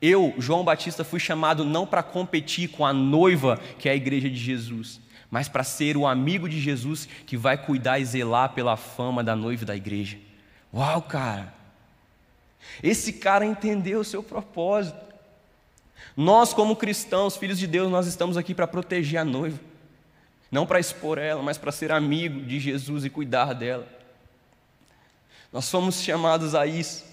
Eu, 0.00 0.34
João 0.38 0.64
Batista, 0.64 1.04
fui 1.04 1.20
chamado 1.20 1.64
não 1.64 1.86
para 1.86 2.02
competir 2.02 2.68
com 2.68 2.84
a 2.84 2.92
noiva, 2.92 3.58
que 3.78 3.88
é 3.88 3.92
a 3.92 3.96
igreja 3.96 4.28
de 4.28 4.36
Jesus, 4.36 5.00
mas 5.30 5.48
para 5.48 5.64
ser 5.64 5.96
o 5.96 6.06
amigo 6.06 6.48
de 6.48 6.60
Jesus 6.60 7.08
que 7.26 7.36
vai 7.36 7.56
cuidar 7.56 7.98
e 7.98 8.04
zelar 8.04 8.50
pela 8.50 8.76
fama 8.76 9.22
da 9.22 9.34
noiva 9.34 9.64
da 9.64 9.76
igreja. 9.76 10.18
Uau, 10.72 11.02
cara! 11.02 11.54
Esse 12.82 13.14
cara 13.14 13.44
entendeu 13.44 14.00
o 14.00 14.04
seu 14.04 14.22
propósito. 14.22 14.98
Nós, 16.16 16.52
como 16.52 16.76
cristãos, 16.76 17.36
filhos 17.36 17.58
de 17.58 17.66
Deus, 17.66 17.90
nós 17.90 18.06
estamos 18.06 18.36
aqui 18.36 18.54
para 18.54 18.66
proteger 18.66 19.20
a 19.20 19.24
noiva, 19.24 19.58
não 20.50 20.66
para 20.66 20.80
expor 20.80 21.18
ela, 21.18 21.42
mas 21.42 21.58
para 21.58 21.72
ser 21.72 21.90
amigo 21.92 22.40
de 22.40 22.60
Jesus 22.60 23.04
e 23.04 23.10
cuidar 23.10 23.52
dela. 23.52 23.86
Nós 25.54 25.66
somos 25.66 26.02
chamados 26.02 26.52
a 26.52 26.66
isso. 26.66 27.04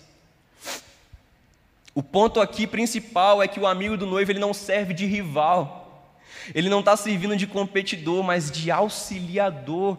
O 1.93 2.01
ponto 2.01 2.41
aqui 2.41 2.65
principal 2.65 3.39
é 3.39 3.47
que 3.47 3.59
o 3.59 3.67
amigo 3.67 3.95
do 3.95 4.07
noivo 4.07 4.31
ele 4.31 4.39
não 4.39 4.51
serve 4.51 4.95
de 4.95 5.05
rival, 5.05 6.11
ele 6.55 6.67
não 6.67 6.79
está 6.79 6.97
servindo 6.97 7.37
de 7.37 7.45
competidor, 7.45 8.23
mas 8.23 8.49
de 8.49 8.71
auxiliador 8.71 9.95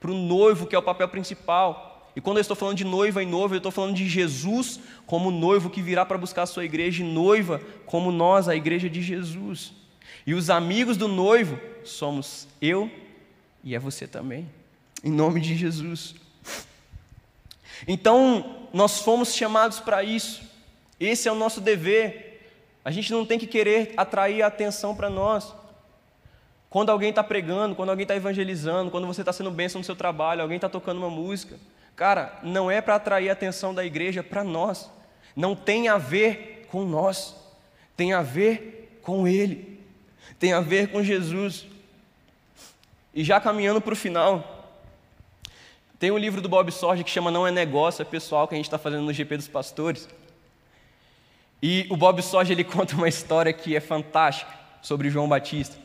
para 0.00 0.10
o 0.10 0.14
noivo, 0.14 0.66
que 0.66 0.74
é 0.74 0.78
o 0.78 0.82
papel 0.82 1.06
principal. 1.08 2.10
E 2.16 2.20
quando 2.20 2.38
eu 2.38 2.40
estou 2.40 2.56
falando 2.56 2.78
de 2.78 2.84
noiva 2.84 3.22
e 3.22 3.26
noivo, 3.26 3.52
eu 3.52 3.58
estou 3.58 3.70
falando 3.70 3.94
de 3.94 4.08
Jesus 4.08 4.80
como 5.04 5.30
noivo 5.30 5.68
que 5.68 5.82
virá 5.82 6.06
para 6.06 6.16
buscar 6.16 6.44
a 6.44 6.46
sua 6.46 6.64
igreja, 6.64 7.04
e 7.04 7.06
noiva 7.06 7.60
como 7.84 8.10
nós, 8.10 8.48
a 8.48 8.56
igreja 8.56 8.88
de 8.88 9.02
Jesus. 9.02 9.74
E 10.26 10.32
os 10.32 10.48
amigos 10.48 10.96
do 10.96 11.08
noivo 11.08 11.60
somos 11.84 12.48
eu 12.58 12.90
e 13.62 13.74
é 13.74 13.78
você 13.78 14.06
também, 14.06 14.48
em 15.04 15.10
nome 15.10 15.42
de 15.42 15.54
Jesus. 15.54 16.14
Então, 17.86 18.68
nós 18.72 19.00
fomos 19.00 19.34
chamados 19.34 19.80
para 19.80 20.02
isso, 20.02 20.42
esse 20.98 21.28
é 21.28 21.32
o 21.32 21.34
nosso 21.34 21.60
dever. 21.60 22.24
A 22.84 22.90
gente 22.90 23.12
não 23.12 23.26
tem 23.26 23.38
que 23.38 23.46
querer 23.46 23.92
atrair 23.96 24.42
a 24.42 24.46
atenção 24.46 24.94
para 24.94 25.10
nós. 25.10 25.52
Quando 26.70 26.90
alguém 26.90 27.10
está 27.10 27.22
pregando, 27.22 27.74
quando 27.74 27.90
alguém 27.90 28.04
está 28.04 28.14
evangelizando, 28.14 28.90
quando 28.90 29.06
você 29.06 29.22
está 29.22 29.32
sendo 29.32 29.50
bênção 29.50 29.78
no 29.80 29.84
seu 29.84 29.96
trabalho, 29.96 30.42
alguém 30.42 30.56
está 30.56 30.68
tocando 30.68 30.98
uma 30.98 31.10
música, 31.10 31.58
cara, 31.94 32.38
não 32.42 32.70
é 32.70 32.80
para 32.80 32.96
atrair 32.96 33.28
a 33.28 33.32
atenção 33.32 33.74
da 33.74 33.84
igreja 33.84 34.22
para 34.22 34.44
nós. 34.44 34.90
Não 35.34 35.54
tem 35.54 35.88
a 35.88 35.98
ver 35.98 36.66
com 36.70 36.84
nós, 36.84 37.34
tem 37.96 38.12
a 38.12 38.22
ver 38.22 38.98
com 39.02 39.26
Ele, 39.26 39.80
tem 40.38 40.52
a 40.52 40.60
ver 40.60 40.88
com 40.88 41.02
Jesus. 41.02 41.66
E 43.14 43.24
já 43.24 43.40
caminhando 43.40 43.80
para 43.80 43.92
o 43.92 43.96
final, 43.96 44.55
tem 45.98 46.10
um 46.10 46.18
livro 46.18 46.42
do 46.42 46.48
Bob 46.48 46.70
Sorge 46.70 47.02
que 47.02 47.10
chama 47.10 47.30
Não 47.30 47.46
é 47.46 47.50
Negócio, 47.50 48.02
é 48.02 48.04
pessoal, 48.04 48.46
que 48.46 48.54
a 48.54 48.56
gente 48.56 48.66
está 48.66 48.76
fazendo 48.76 49.02
no 49.02 49.12
GP 49.12 49.38
dos 49.38 49.48
Pastores. 49.48 50.06
E 51.62 51.86
o 51.88 51.96
Bob 51.96 52.20
Sorge 52.22 52.52
ele 52.52 52.64
conta 52.64 52.94
uma 52.94 53.08
história 53.08 53.52
que 53.52 53.74
é 53.74 53.80
fantástica 53.80 54.52
sobre 54.82 55.08
João 55.08 55.28
Batista. 55.28 55.76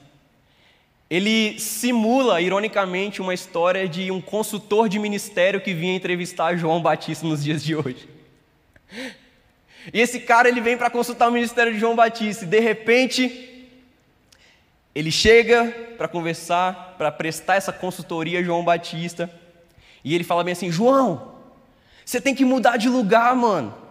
Ele 1.10 1.58
simula, 1.60 2.41
ironicamente, 2.41 3.21
uma 3.21 3.34
história 3.34 3.88
de 3.88 4.12
um 4.12 4.21
consultor 4.21 4.88
de 4.88 5.00
ministério 5.00 5.62
que 5.62 5.74
vinha 5.74 5.95
entrevistar 5.95 6.56
João 6.56 6.82
Batista 6.82 7.26
nos 7.26 7.43
dias 7.43 7.63
de 7.63 7.76
hoje. 7.76 8.08
E 9.93 10.00
esse 10.00 10.19
cara 10.19 10.47
ele 10.47 10.62
vem 10.62 10.78
para 10.78 10.89
consultar 10.89 11.30
o 11.30 11.32
ministério 11.32 11.74
de 11.74 11.80
João 11.80 11.95
Batista 11.95 12.45
e 12.45 12.47
de 12.47 12.60
repente 12.60 13.69
ele 14.93 15.12
chega 15.12 15.65
para 15.97 16.08
conversar, 16.08 16.95
para 16.97 17.12
prestar 17.12 17.56
essa 17.56 17.71
consultoria 17.71 18.39
a 18.39 18.43
João 18.43 18.63
Batista. 18.63 19.30
E 20.03 20.15
ele 20.15 20.23
fala 20.23 20.43
bem 20.43 20.53
assim: 20.53 20.71
João, 20.71 21.33
você 22.05 22.19
tem 22.19 22.35
que 22.35 22.45
mudar 22.45 22.77
de 22.77 22.89
lugar, 22.89 23.35
mano. 23.35 23.81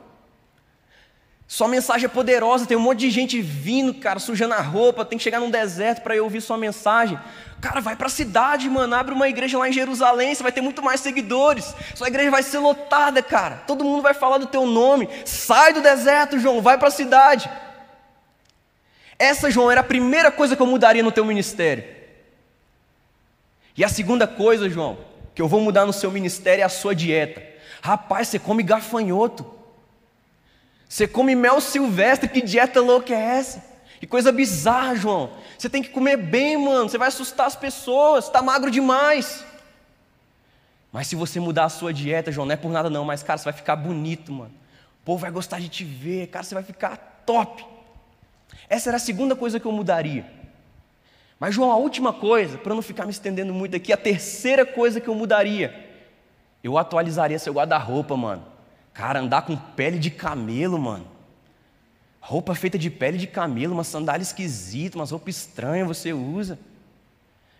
Sua 1.50 1.66
mensagem 1.66 2.06
é 2.06 2.08
poderosa, 2.08 2.64
tem 2.64 2.76
um 2.76 2.80
monte 2.80 3.00
de 3.00 3.10
gente 3.10 3.42
vindo, 3.42 3.92
cara, 3.94 4.20
sujando 4.20 4.54
a 4.54 4.60
roupa, 4.60 5.04
tem 5.04 5.18
que 5.18 5.24
chegar 5.24 5.40
num 5.40 5.50
deserto 5.50 6.00
para 6.00 6.14
eu 6.14 6.22
ouvir 6.22 6.40
sua 6.40 6.56
mensagem. 6.56 7.18
Cara, 7.60 7.80
vai 7.80 7.96
para 7.96 8.06
a 8.06 8.10
cidade, 8.10 8.70
mano, 8.70 8.94
abre 8.94 9.12
uma 9.12 9.28
igreja 9.28 9.58
lá 9.58 9.68
em 9.68 9.72
Jerusalém, 9.72 10.32
você 10.32 10.44
vai 10.44 10.52
ter 10.52 10.60
muito 10.60 10.80
mais 10.80 11.00
seguidores. 11.00 11.74
Sua 11.96 12.06
igreja 12.06 12.30
vai 12.30 12.44
ser 12.44 12.58
lotada, 12.58 13.20
cara. 13.20 13.64
Todo 13.66 13.84
mundo 13.84 14.00
vai 14.00 14.14
falar 14.14 14.38
do 14.38 14.46
teu 14.46 14.64
nome. 14.64 15.08
Sai 15.24 15.72
do 15.72 15.82
deserto, 15.82 16.38
João, 16.38 16.62
vai 16.62 16.78
para 16.78 16.86
a 16.86 16.92
cidade. 16.92 17.50
Essa, 19.18 19.50
João, 19.50 19.72
era 19.72 19.80
a 19.80 19.84
primeira 19.84 20.30
coisa 20.30 20.54
que 20.54 20.62
eu 20.62 20.66
mudaria 20.66 21.02
no 21.02 21.10
teu 21.10 21.24
ministério. 21.24 21.82
E 23.76 23.82
a 23.82 23.88
segunda 23.88 24.28
coisa, 24.28 24.70
João, 24.70 24.98
que 25.34 25.40
eu 25.40 25.48
vou 25.48 25.60
mudar 25.60 25.86
no 25.86 25.92
seu 25.92 26.10
ministério 26.10 26.62
é 26.62 26.64
a 26.64 26.68
sua 26.68 26.94
dieta. 26.94 27.42
Rapaz, 27.82 28.28
você 28.28 28.38
come 28.38 28.62
gafanhoto. 28.62 29.46
Você 30.88 31.06
come 31.06 31.34
mel 31.34 31.60
silvestre, 31.60 32.28
que 32.28 32.42
dieta 32.42 32.80
louca 32.80 33.14
é 33.14 33.38
essa? 33.38 33.64
Que 34.00 34.06
coisa 34.06 34.32
bizarra, 34.32 34.96
João. 34.96 35.30
Você 35.56 35.68
tem 35.68 35.82
que 35.82 35.90
comer 35.90 36.16
bem, 36.16 36.56
mano. 36.56 36.88
Você 36.88 36.98
vai 36.98 37.08
assustar 37.08 37.46
as 37.46 37.54
pessoas. 37.54 38.26
Está 38.26 38.42
magro 38.42 38.70
demais. 38.70 39.44
Mas 40.92 41.06
se 41.06 41.14
você 41.14 41.38
mudar 41.38 41.66
a 41.66 41.68
sua 41.68 41.92
dieta, 41.92 42.32
João, 42.32 42.46
não 42.46 42.54
é 42.54 42.56
por 42.56 42.70
nada 42.70 42.90
não, 42.90 43.04
mas 43.04 43.22
cara, 43.22 43.38
você 43.38 43.44
vai 43.44 43.52
ficar 43.52 43.76
bonito, 43.76 44.32
mano. 44.32 44.52
O 45.02 45.04
povo 45.04 45.18
vai 45.18 45.30
gostar 45.30 45.60
de 45.60 45.68
te 45.68 45.84
ver, 45.84 46.26
cara, 46.26 46.42
você 46.42 46.54
vai 46.54 46.64
ficar 46.64 47.22
top. 47.24 47.64
Essa 48.68 48.90
era 48.90 48.96
a 48.96 49.00
segunda 49.00 49.36
coisa 49.36 49.60
que 49.60 49.66
eu 49.66 49.72
mudaria. 49.72 50.39
Mas, 51.40 51.54
João, 51.54 51.72
a 51.72 51.76
última 51.76 52.12
coisa, 52.12 52.58
para 52.58 52.74
não 52.74 52.82
ficar 52.82 53.06
me 53.06 53.10
estendendo 53.10 53.54
muito 53.54 53.74
aqui, 53.74 53.94
a 53.94 53.96
terceira 53.96 54.66
coisa 54.66 55.00
que 55.00 55.08
eu 55.08 55.14
mudaria, 55.14 55.88
eu 56.62 56.76
atualizaria 56.76 57.38
seu 57.38 57.54
guarda-roupa, 57.54 58.14
mano. 58.14 58.44
Cara, 58.92 59.20
andar 59.20 59.42
com 59.42 59.56
pele 59.56 59.98
de 59.98 60.10
camelo, 60.10 60.78
mano. 60.78 61.06
Roupa 62.20 62.54
feita 62.54 62.78
de 62.78 62.90
pele 62.90 63.16
de 63.16 63.26
camelo, 63.26 63.72
uma 63.72 63.84
sandália 63.84 64.22
esquisita, 64.22 64.98
umas 64.98 65.10
roupas 65.10 65.34
estranhas 65.34 65.88
você 65.88 66.12
usa. 66.12 66.58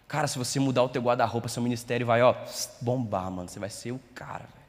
Cara, 0.07 0.27
se 0.27 0.37
você 0.37 0.61
mudar 0.61 0.83
o 0.83 0.88
teu 0.90 1.01
guarda-roupa, 1.01 1.49
seu 1.49 1.62
ministério 1.62 2.07
vai, 2.07 2.21
ó, 2.21 2.35
bombar, 2.83 3.31
mano. 3.31 3.49
Você 3.49 3.59
vai 3.59 3.71
ser 3.71 3.93
o 3.93 4.01
cara, 4.14 4.40
velho. 4.40 4.66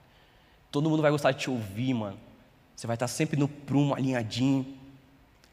Todo 0.72 0.90
mundo 0.90 1.02
vai 1.02 1.12
gostar 1.12 1.34
de 1.34 1.40
te 1.40 1.50
ouvir, 1.50 1.94
mano. 1.94 2.18
Você 2.74 2.88
vai 2.88 2.96
estar 2.96 3.10
sempre 3.10 3.38
no 3.38 3.50
prumo, 3.50 3.94
alinhadinho. 3.94 4.66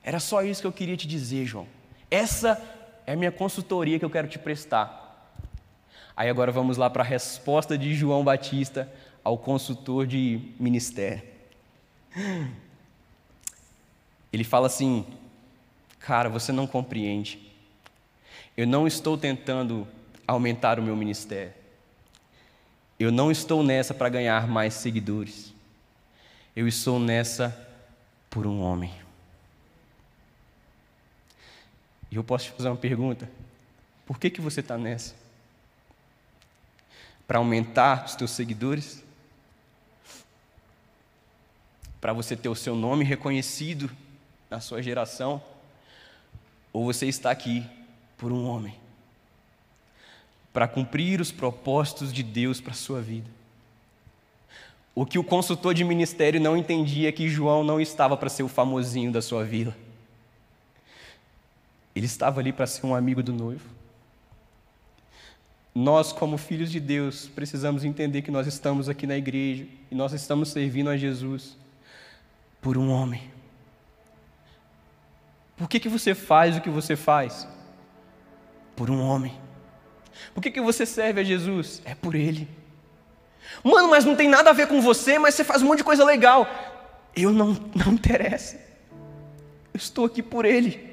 Era 0.00 0.20
só 0.20 0.44
isso 0.44 0.60
que 0.60 0.66
eu 0.66 0.72
queria 0.72 0.96
te 0.96 1.08
dizer, 1.08 1.44
João. 1.44 1.66
Essa 2.08 2.62
é 3.08 3.12
a 3.14 3.16
minha 3.16 3.32
consultoria 3.32 3.98
que 3.98 4.04
eu 4.04 4.10
quero 4.10 4.28
te 4.28 4.38
prestar. 4.38 5.32
Aí 6.14 6.28
agora 6.28 6.52
vamos 6.52 6.76
lá 6.76 6.90
para 6.90 7.02
a 7.02 7.06
resposta 7.06 7.78
de 7.78 7.94
João 7.94 8.22
Batista 8.22 8.86
ao 9.24 9.38
consultor 9.38 10.06
de 10.06 10.52
ministério. 10.60 11.22
Ele 14.30 14.44
fala 14.44 14.66
assim: 14.66 15.06
Cara, 15.98 16.28
você 16.28 16.52
não 16.52 16.66
compreende. 16.66 17.50
Eu 18.54 18.66
não 18.66 18.86
estou 18.86 19.16
tentando 19.16 19.88
aumentar 20.26 20.78
o 20.78 20.82
meu 20.82 20.94
ministério. 20.94 21.54
Eu 23.00 23.10
não 23.10 23.30
estou 23.30 23.62
nessa 23.62 23.94
para 23.94 24.10
ganhar 24.10 24.46
mais 24.46 24.74
seguidores. 24.74 25.54
Eu 26.54 26.68
estou 26.68 27.00
nessa 27.00 27.58
por 28.28 28.46
um 28.46 28.60
homem. 28.60 29.07
E 32.10 32.16
eu 32.16 32.24
posso 32.24 32.46
te 32.46 32.52
fazer 32.52 32.68
uma 32.68 32.76
pergunta: 32.76 33.30
por 34.06 34.18
que, 34.18 34.30
que 34.30 34.40
você 34.40 34.60
está 34.60 34.78
nessa? 34.78 35.14
Para 37.26 37.38
aumentar 37.38 38.06
os 38.06 38.14
teus 38.14 38.30
seguidores? 38.30 39.04
Para 42.00 42.12
você 42.12 42.36
ter 42.36 42.48
o 42.48 42.54
seu 42.54 42.74
nome 42.74 43.04
reconhecido 43.04 43.90
na 44.48 44.60
sua 44.60 44.82
geração? 44.82 45.42
Ou 46.72 46.84
você 46.84 47.06
está 47.06 47.30
aqui 47.30 47.66
por 48.16 48.32
um 48.32 48.46
homem? 48.46 48.74
Para 50.52 50.68
cumprir 50.68 51.20
os 51.20 51.30
propósitos 51.30 52.12
de 52.12 52.22
Deus 52.22 52.60
para 52.60 52.72
a 52.72 52.76
sua 52.76 53.02
vida? 53.02 53.28
O 54.94 55.06
que 55.06 55.18
o 55.18 55.24
consultor 55.24 55.74
de 55.74 55.84
ministério 55.84 56.40
não 56.40 56.56
entendia 56.56 57.08
é 57.08 57.12
que 57.12 57.28
João 57.28 57.62
não 57.62 57.80
estava 57.80 58.16
para 58.16 58.28
ser 58.28 58.42
o 58.42 58.48
famosinho 58.48 59.12
da 59.12 59.22
sua 59.22 59.44
vila. 59.44 59.76
Ele 61.98 62.06
estava 62.06 62.38
ali 62.38 62.52
para 62.52 62.64
ser 62.64 62.86
um 62.86 62.94
amigo 62.94 63.24
do 63.24 63.32
noivo. 63.32 63.68
Nós, 65.74 66.12
como 66.12 66.38
filhos 66.38 66.70
de 66.70 66.78
Deus, 66.78 67.26
precisamos 67.26 67.82
entender 67.82 68.22
que 68.22 68.30
nós 68.30 68.46
estamos 68.46 68.88
aqui 68.88 69.04
na 69.04 69.16
igreja 69.16 69.66
e 69.90 69.96
nós 69.96 70.12
estamos 70.12 70.50
servindo 70.50 70.90
a 70.90 70.96
Jesus 70.96 71.56
por 72.60 72.78
um 72.78 72.88
homem. 72.88 73.28
Por 75.56 75.68
que, 75.68 75.80
que 75.80 75.88
você 75.88 76.14
faz 76.14 76.56
o 76.56 76.60
que 76.60 76.70
você 76.70 76.94
faz? 76.94 77.48
Por 78.76 78.90
um 78.90 79.02
homem. 79.02 79.36
Por 80.32 80.40
que, 80.40 80.52
que 80.52 80.60
você 80.60 80.86
serve 80.86 81.22
a 81.22 81.24
Jesus? 81.24 81.82
É 81.84 81.96
por 81.96 82.14
Ele. 82.14 82.48
Mano, 83.64 83.88
mas 83.90 84.04
não 84.04 84.14
tem 84.14 84.28
nada 84.28 84.50
a 84.50 84.52
ver 84.52 84.68
com 84.68 84.80
você, 84.80 85.18
mas 85.18 85.34
você 85.34 85.42
faz 85.42 85.62
um 85.62 85.66
monte 85.66 85.78
de 85.78 85.84
coisa 85.84 86.04
legal. 86.04 86.48
Eu 87.16 87.32
não, 87.32 87.54
não 87.74 87.92
interessa. 87.92 88.54
Eu 89.74 89.78
estou 89.78 90.04
aqui 90.04 90.22
por 90.22 90.44
Ele. 90.44 90.87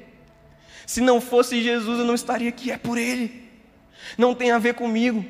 Se 0.86 1.00
não 1.00 1.20
fosse 1.20 1.60
Jesus, 1.60 1.98
eu 1.98 2.04
não 2.04 2.14
estaria 2.14 2.48
aqui, 2.48 2.70
é 2.70 2.78
por 2.78 2.96
Ele. 2.96 3.50
Não 4.16 4.34
tem 4.34 4.52
a 4.52 4.58
ver 4.58 4.74
comigo. 4.74 5.24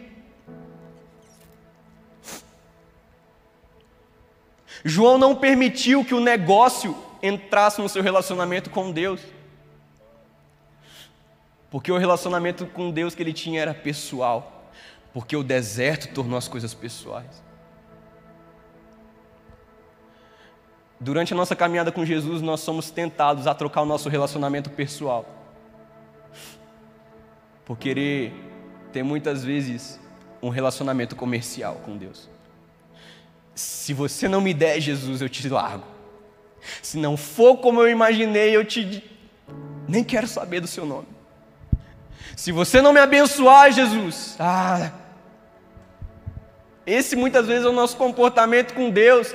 João 4.84 5.16
não 5.16 5.34
permitiu 5.34 6.04
que 6.04 6.14
o 6.14 6.20
negócio 6.20 6.96
entrasse 7.22 7.80
no 7.80 7.88
seu 7.88 8.02
relacionamento 8.02 8.68
com 8.68 8.92
Deus. 8.92 9.20
Porque 11.70 11.90
o 11.90 11.96
relacionamento 11.96 12.66
com 12.66 12.90
Deus 12.90 13.14
que 13.14 13.22
ele 13.22 13.32
tinha 13.32 13.60
era 13.60 13.74
pessoal. 13.74 14.70
Porque 15.12 15.34
o 15.34 15.42
deserto 15.42 16.12
tornou 16.14 16.36
as 16.36 16.46
coisas 16.46 16.74
pessoais. 16.74 17.42
Durante 21.00 21.32
a 21.32 21.36
nossa 21.36 21.56
caminhada 21.56 21.90
com 21.90 22.04
Jesus, 22.04 22.40
nós 22.40 22.60
somos 22.60 22.90
tentados 22.90 23.46
a 23.46 23.54
trocar 23.54 23.82
o 23.82 23.86
nosso 23.86 24.08
relacionamento 24.08 24.70
pessoal 24.70 25.36
por 27.66 27.76
querer 27.76 28.33
ter 28.92 29.02
muitas 29.02 29.44
vezes 29.44 30.00
um 30.40 30.48
relacionamento 30.48 31.16
comercial 31.16 31.83
com 31.85 31.96
Deus. 31.96 32.31
Se 33.55 33.92
você 33.92 34.29
não 34.29 34.40
me 34.40 34.55
der 34.55 34.81
Jesus, 34.81 35.20
eu 35.20 35.29
te 35.29 35.46
largo. 35.48 35.85
Se 36.81 36.96
não 36.96 37.16
for 37.16 37.59
como 37.59 37.81
eu 37.81 37.88
imaginei, 37.88 38.57
eu 38.57 38.64
te 38.64 39.02
nem 39.88 40.05
quero 40.05 40.29
saber 40.29 40.61
do 40.61 40.66
seu 40.66 40.87
nome. 40.87 41.09
Se 42.37 42.52
você 42.52 42.81
não 42.81 42.92
me 42.92 43.00
abençoar, 43.00 43.72
Jesus, 43.72 44.37
ah, 44.38 44.92
esse 46.87 47.16
muitas 47.16 47.46
vezes 47.46 47.64
é 47.64 47.68
o 47.68 47.72
nosso 47.72 47.96
comportamento 47.96 48.74
com 48.74 48.90
Deus, 48.90 49.35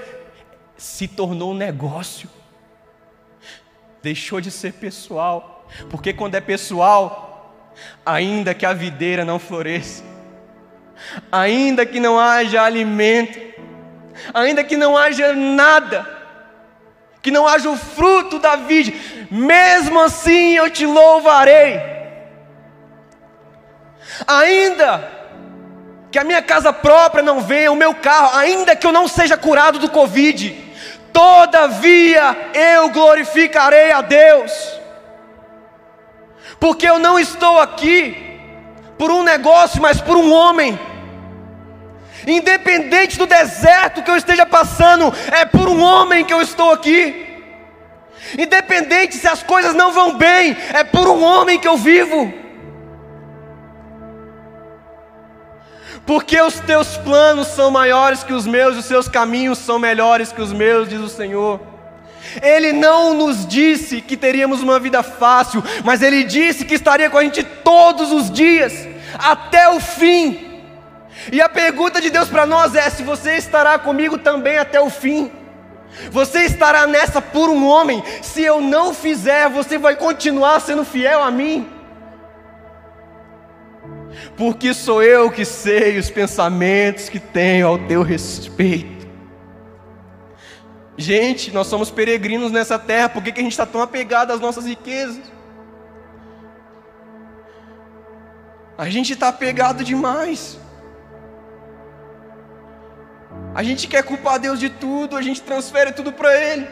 se 0.77 1.07
tornou 1.07 1.51
um 1.51 1.55
negócio, 1.55 2.29
deixou 4.01 4.39
de 4.39 4.51
ser 4.51 4.73
pessoal, 4.73 5.67
porque 5.89 6.13
quando 6.13 6.35
é 6.35 6.41
pessoal, 6.41 7.30
ainda 8.05 8.53
que 8.53 8.65
a 8.65 8.73
videira 8.73 9.23
não 9.23 9.39
floresça, 9.39 10.03
ainda 11.31 11.85
que 11.85 11.99
não 11.99 12.19
haja 12.19 12.61
alimento, 12.61 13.39
ainda 14.33 14.63
que 14.63 14.77
não 14.77 14.97
haja 14.97 15.33
nada, 15.33 16.07
que 17.21 17.31
não 17.31 17.47
haja 17.47 17.69
o 17.69 17.77
fruto 17.77 18.39
da 18.39 18.55
vide, 18.55 19.27
mesmo 19.29 19.99
assim 19.99 20.55
eu 20.55 20.69
te 20.69 20.85
louvarei. 20.85 21.79
Ainda 24.27 25.09
que 26.11 26.19
a 26.19 26.23
minha 26.23 26.41
casa 26.41 26.73
própria 26.73 27.23
não 27.23 27.39
venha, 27.39 27.71
o 27.71 27.75
meu 27.75 27.95
carro, 27.95 28.37
ainda 28.37 28.75
que 28.75 28.85
eu 28.85 28.91
não 28.91 29.07
seja 29.07 29.37
curado 29.37 29.79
do 29.79 29.89
Covid, 29.89 30.53
todavia 31.13 32.51
eu 32.53 32.89
glorificarei 32.89 33.91
a 33.91 34.01
Deus 34.01 34.80
porque 36.61 36.87
eu 36.87 36.99
não 36.99 37.19
estou 37.19 37.59
aqui 37.59 38.15
por 38.95 39.09
um 39.09 39.23
negócio, 39.23 39.81
mas 39.81 39.99
por 39.99 40.15
um 40.15 40.31
homem. 40.31 40.79
Independente 42.27 43.17
do 43.17 43.25
deserto 43.25 44.03
que 44.03 44.11
eu 44.11 44.15
esteja 44.15 44.45
passando, 44.45 45.11
é 45.31 45.43
por 45.43 45.67
um 45.67 45.81
homem 45.81 46.23
que 46.23 46.31
eu 46.31 46.39
estou 46.39 46.71
aqui. 46.71 47.43
Independente 48.37 49.15
se 49.15 49.27
as 49.27 49.41
coisas 49.41 49.73
não 49.73 49.91
vão 49.91 50.15
bem, 50.19 50.55
é 50.71 50.83
por 50.83 51.07
um 51.07 51.23
homem 51.23 51.57
que 51.57 51.67
eu 51.67 51.77
vivo. 51.77 52.31
Porque 56.05 56.39
os 56.39 56.59
teus 56.59 56.95
planos 56.97 57.47
são 57.47 57.71
maiores 57.71 58.23
que 58.23 58.33
os 58.33 58.45
meus, 58.45 58.77
os 58.77 58.85
seus 58.85 59.07
caminhos 59.07 59.57
são 59.57 59.79
melhores 59.79 60.31
que 60.31 60.41
os 60.43 60.53
meus, 60.53 60.87
diz 60.87 61.01
o 61.01 61.09
Senhor. 61.09 61.70
Ele 62.41 62.71
não 62.71 63.13
nos 63.13 63.47
disse 63.47 64.01
que 64.01 64.15
teríamos 64.15 64.61
uma 64.61 64.79
vida 64.79 65.01
fácil, 65.03 65.63
mas 65.83 66.01
Ele 66.01 66.23
disse 66.23 66.65
que 66.65 66.75
estaria 66.75 67.09
com 67.09 67.17
a 67.17 67.23
gente 67.23 67.43
todos 67.43 68.11
os 68.11 68.31
dias, 68.31 68.87
até 69.17 69.69
o 69.69 69.79
fim. 69.79 70.51
E 71.31 71.41
a 71.41 71.49
pergunta 71.49 71.99
de 71.99 72.09
Deus 72.09 72.29
para 72.29 72.45
nós 72.45 72.75
é: 72.75 72.89
se 72.89 73.03
você 73.03 73.35
estará 73.35 73.77
comigo 73.77 74.17
também 74.17 74.57
até 74.57 74.79
o 74.79 74.89
fim? 74.89 75.31
Você 76.09 76.43
estará 76.43 76.87
nessa 76.87 77.21
por 77.21 77.49
um 77.49 77.67
homem? 77.67 78.01
Se 78.21 78.41
eu 78.41 78.61
não 78.61 78.93
fizer, 78.93 79.49
você 79.49 79.77
vai 79.77 79.95
continuar 79.95 80.61
sendo 80.61 80.85
fiel 80.85 81.21
a 81.21 81.29
mim? 81.29 81.67
Porque 84.37 84.73
sou 84.73 85.03
eu 85.03 85.29
que 85.29 85.43
sei 85.43 85.97
os 85.97 86.09
pensamentos 86.09 87.09
que 87.09 87.19
tenho 87.19 87.67
ao 87.67 87.77
teu 87.77 88.03
respeito 88.03 89.00
Gente, 91.01 91.51
nós 91.51 91.65
somos 91.65 91.89
peregrinos 91.89 92.51
nessa 92.51 92.77
terra, 92.77 93.09
por 93.09 93.23
que, 93.23 93.31
que 93.31 93.39
a 93.39 93.43
gente 93.43 93.53
está 93.53 93.65
tão 93.65 93.81
apegado 93.81 94.31
às 94.31 94.39
nossas 94.39 94.67
riquezas? 94.67 95.31
A 98.77 98.87
gente 98.87 99.13
está 99.13 99.29
apegado 99.29 99.83
demais. 99.83 100.59
A 103.55 103.63
gente 103.63 103.87
quer 103.87 104.03
culpar 104.03 104.39
Deus 104.39 104.59
de 104.59 104.69
tudo, 104.69 105.17
a 105.17 105.23
gente 105.23 105.41
transfere 105.41 105.91
tudo 105.91 106.13
para 106.13 106.39
Ele. 106.39 106.67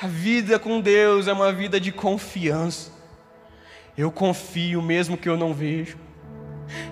A 0.00 0.06
vida 0.06 0.60
com 0.60 0.80
Deus 0.80 1.26
é 1.26 1.32
uma 1.32 1.52
vida 1.52 1.80
de 1.80 1.90
confiança. 1.90 2.92
Eu 3.98 4.12
confio 4.12 4.80
mesmo 4.80 5.16
que 5.16 5.28
eu 5.28 5.36
não 5.36 5.52
vejo. 5.52 5.98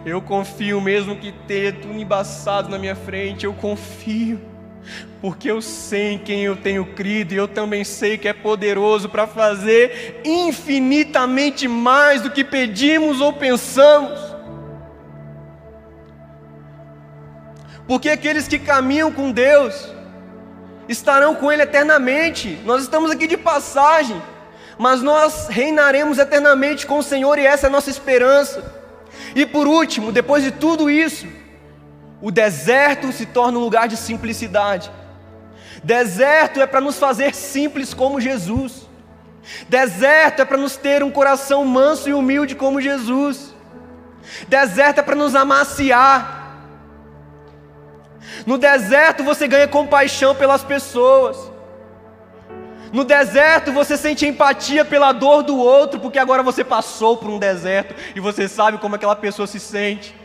Eu 0.04 0.20
confio 0.20 0.80
mesmo 0.80 1.16
que 1.16 1.30
tenha 1.46 1.72
tudo 1.72 1.94
embaçado 1.94 2.68
na 2.68 2.80
minha 2.80 2.96
frente. 2.96 3.46
Eu 3.46 3.54
confio 3.54 4.50
porque 5.20 5.50
eu 5.50 5.62
sei 5.62 6.14
em 6.14 6.18
quem 6.18 6.42
eu 6.42 6.56
tenho 6.56 6.84
crido 6.84 7.32
e 7.32 7.36
eu 7.36 7.46
também 7.46 7.84
sei 7.84 8.18
que 8.18 8.26
é 8.26 8.32
poderoso 8.32 9.08
para 9.08 9.26
fazer 9.26 10.20
infinitamente 10.24 11.68
mais 11.68 12.20
do 12.20 12.30
que 12.30 12.42
pedimos 12.42 13.20
ou 13.20 13.32
pensamos. 13.32 14.18
Porque 17.86 18.08
aqueles 18.08 18.48
que 18.48 18.58
caminham 18.58 19.12
com 19.12 19.30
Deus, 19.30 19.92
estarão 20.88 21.34
com 21.34 21.50
Ele 21.50 21.62
eternamente. 21.62 22.58
Nós 22.64 22.82
estamos 22.82 23.10
aqui 23.10 23.26
de 23.26 23.36
passagem, 23.36 24.20
mas 24.78 25.02
nós 25.02 25.48
reinaremos 25.48 26.18
eternamente 26.18 26.86
com 26.86 26.98
o 26.98 27.02
Senhor 27.02 27.38
e 27.38 27.46
essa 27.46 27.66
é 27.66 27.68
a 27.68 27.72
nossa 27.72 27.90
esperança. 27.90 28.80
E 29.34 29.46
por 29.46 29.66
último, 29.66 30.12
depois 30.12 30.42
de 30.42 30.50
tudo 30.50 30.90
isso, 30.90 31.26
o 32.22 32.30
deserto 32.30 33.10
se 33.12 33.26
torna 33.26 33.58
um 33.58 33.62
lugar 33.62 33.88
de 33.88 33.96
simplicidade. 33.96 34.90
Deserto 35.82 36.60
é 36.60 36.66
para 36.66 36.80
nos 36.80 36.96
fazer 36.96 37.34
simples 37.34 37.92
como 37.92 38.20
Jesus. 38.20 38.88
Deserto 39.68 40.40
é 40.40 40.44
para 40.44 40.56
nos 40.56 40.76
ter 40.76 41.02
um 41.02 41.10
coração 41.10 41.64
manso 41.64 42.08
e 42.08 42.14
humilde 42.14 42.54
como 42.54 42.80
Jesus. 42.80 43.52
Deserto 44.46 44.98
é 44.98 45.02
para 45.02 45.16
nos 45.16 45.34
amaciar. 45.34 46.60
No 48.46 48.56
deserto 48.56 49.24
você 49.24 49.48
ganha 49.48 49.66
compaixão 49.66 50.32
pelas 50.32 50.62
pessoas. 50.62 51.50
No 52.92 53.02
deserto 53.02 53.72
você 53.72 53.96
sente 53.96 54.24
empatia 54.24 54.84
pela 54.84 55.10
dor 55.10 55.42
do 55.42 55.56
outro, 55.58 55.98
porque 55.98 56.20
agora 56.20 56.44
você 56.44 56.62
passou 56.62 57.16
por 57.16 57.30
um 57.30 57.38
deserto 57.40 57.96
e 58.14 58.20
você 58.20 58.46
sabe 58.46 58.78
como 58.78 58.94
aquela 58.94 59.16
pessoa 59.16 59.48
se 59.48 59.58
sente. 59.58 60.21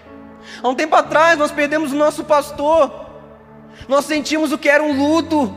Há 0.61 0.67
um 0.67 0.75
tempo 0.75 0.95
atrás 0.95 1.37
nós 1.37 1.51
perdemos 1.51 1.91
o 1.91 1.95
nosso 1.95 2.23
pastor, 2.23 3.07
nós 3.87 4.05
sentimos 4.05 4.51
o 4.51 4.57
que 4.57 4.69
era 4.69 4.83
um 4.83 4.97
luto, 4.97 5.55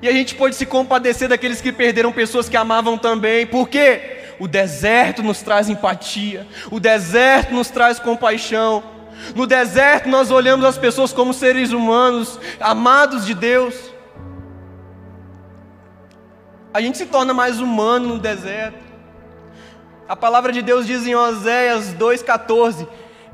e 0.00 0.08
a 0.08 0.12
gente 0.12 0.34
pode 0.34 0.54
se 0.54 0.66
compadecer 0.66 1.28
daqueles 1.28 1.60
que 1.60 1.72
perderam 1.72 2.12
pessoas 2.12 2.48
que 2.48 2.56
amavam 2.56 2.98
também, 2.98 3.46
por 3.46 3.68
quê? 3.68 4.34
O 4.38 4.46
deserto 4.46 5.22
nos 5.22 5.42
traz 5.42 5.68
empatia, 5.68 6.46
o 6.70 6.78
deserto 6.78 7.54
nos 7.54 7.70
traz 7.70 7.98
compaixão. 7.98 8.82
No 9.34 9.46
deserto 9.46 10.08
nós 10.08 10.30
olhamos 10.30 10.64
as 10.66 10.76
pessoas 10.76 11.12
como 11.12 11.32
seres 11.32 11.72
humanos, 11.72 12.38
amados 12.60 13.24
de 13.24 13.34
Deus. 13.34 13.74
A 16.72 16.82
gente 16.82 16.98
se 16.98 17.06
torna 17.06 17.32
mais 17.32 17.58
humano 17.58 18.08
no 18.08 18.18
deserto. 18.18 18.84
A 20.06 20.14
palavra 20.14 20.52
de 20.52 20.60
Deus 20.60 20.86
diz 20.86 21.06
em 21.06 21.14
Oséias 21.14 21.94
2,14: 21.94 22.86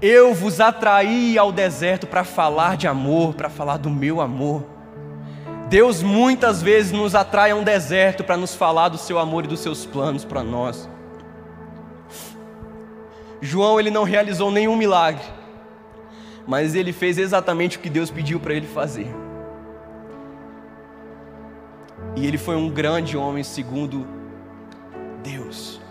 Eu 0.02 0.34
vos 0.34 0.60
atraí 0.60 1.38
ao 1.38 1.52
deserto 1.52 2.08
para 2.08 2.24
falar 2.24 2.76
de 2.76 2.88
amor, 2.88 3.34
para 3.34 3.48
falar 3.48 3.76
do 3.76 3.88
meu 3.88 4.20
amor. 4.20 4.66
Deus 5.68 6.02
muitas 6.02 6.60
vezes 6.60 6.90
nos 6.90 7.14
atrai 7.14 7.52
a 7.52 7.54
um 7.54 7.62
deserto 7.62 8.24
para 8.24 8.36
nos 8.36 8.52
falar 8.52 8.88
do 8.88 8.98
seu 8.98 9.16
amor 9.16 9.44
e 9.44 9.48
dos 9.48 9.60
seus 9.60 9.86
planos 9.86 10.24
para 10.24 10.42
nós. 10.42 10.90
João 13.40 13.78
ele 13.78 13.90
não 13.90 14.02
realizou 14.02 14.50
nenhum 14.50 14.76
milagre, 14.76 15.24
mas 16.48 16.74
ele 16.74 16.92
fez 16.92 17.16
exatamente 17.16 17.76
o 17.76 17.80
que 17.80 17.88
Deus 17.88 18.10
pediu 18.10 18.40
para 18.40 18.54
ele 18.54 18.66
fazer. 18.66 19.06
E 22.16 22.26
ele 22.26 22.38
foi 22.38 22.56
um 22.56 22.68
grande 22.68 23.16
homem 23.16 23.44
segundo 23.44 24.06
Deus. 25.22 25.81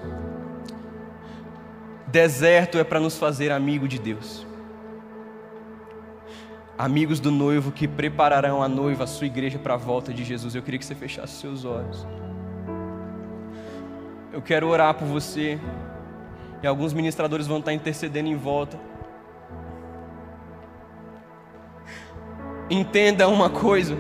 Deserto 2.11 2.77
é 2.77 2.83
para 2.83 2.99
nos 2.99 3.17
fazer 3.17 3.51
amigo 3.51 3.87
de 3.87 3.97
Deus 3.97 4.45
amigos 6.81 7.19
do 7.19 7.29
noivo 7.29 7.71
que 7.71 7.87
prepararão 7.87 8.63
a 8.63 8.67
noiva, 8.67 9.03
a 9.03 9.07
sua 9.07 9.27
igreja, 9.27 9.59
para 9.59 9.75
a 9.75 9.77
volta 9.77 10.11
de 10.11 10.23
Jesus. 10.23 10.55
Eu 10.55 10.63
queria 10.63 10.79
que 10.79 10.85
você 10.85 10.95
fechasse 10.95 11.33
seus 11.33 11.63
olhos. 11.63 12.07
Eu 14.33 14.41
quero 14.41 14.67
orar 14.67 14.95
por 14.95 15.07
você. 15.07 15.59
E 16.63 16.65
alguns 16.65 16.91
ministradores 16.91 17.45
vão 17.45 17.59
estar 17.59 17.71
intercedendo 17.71 18.29
em 18.29 18.35
volta. 18.35 18.79
Entenda 22.67 23.27
uma 23.27 23.49
coisa: 23.49 23.95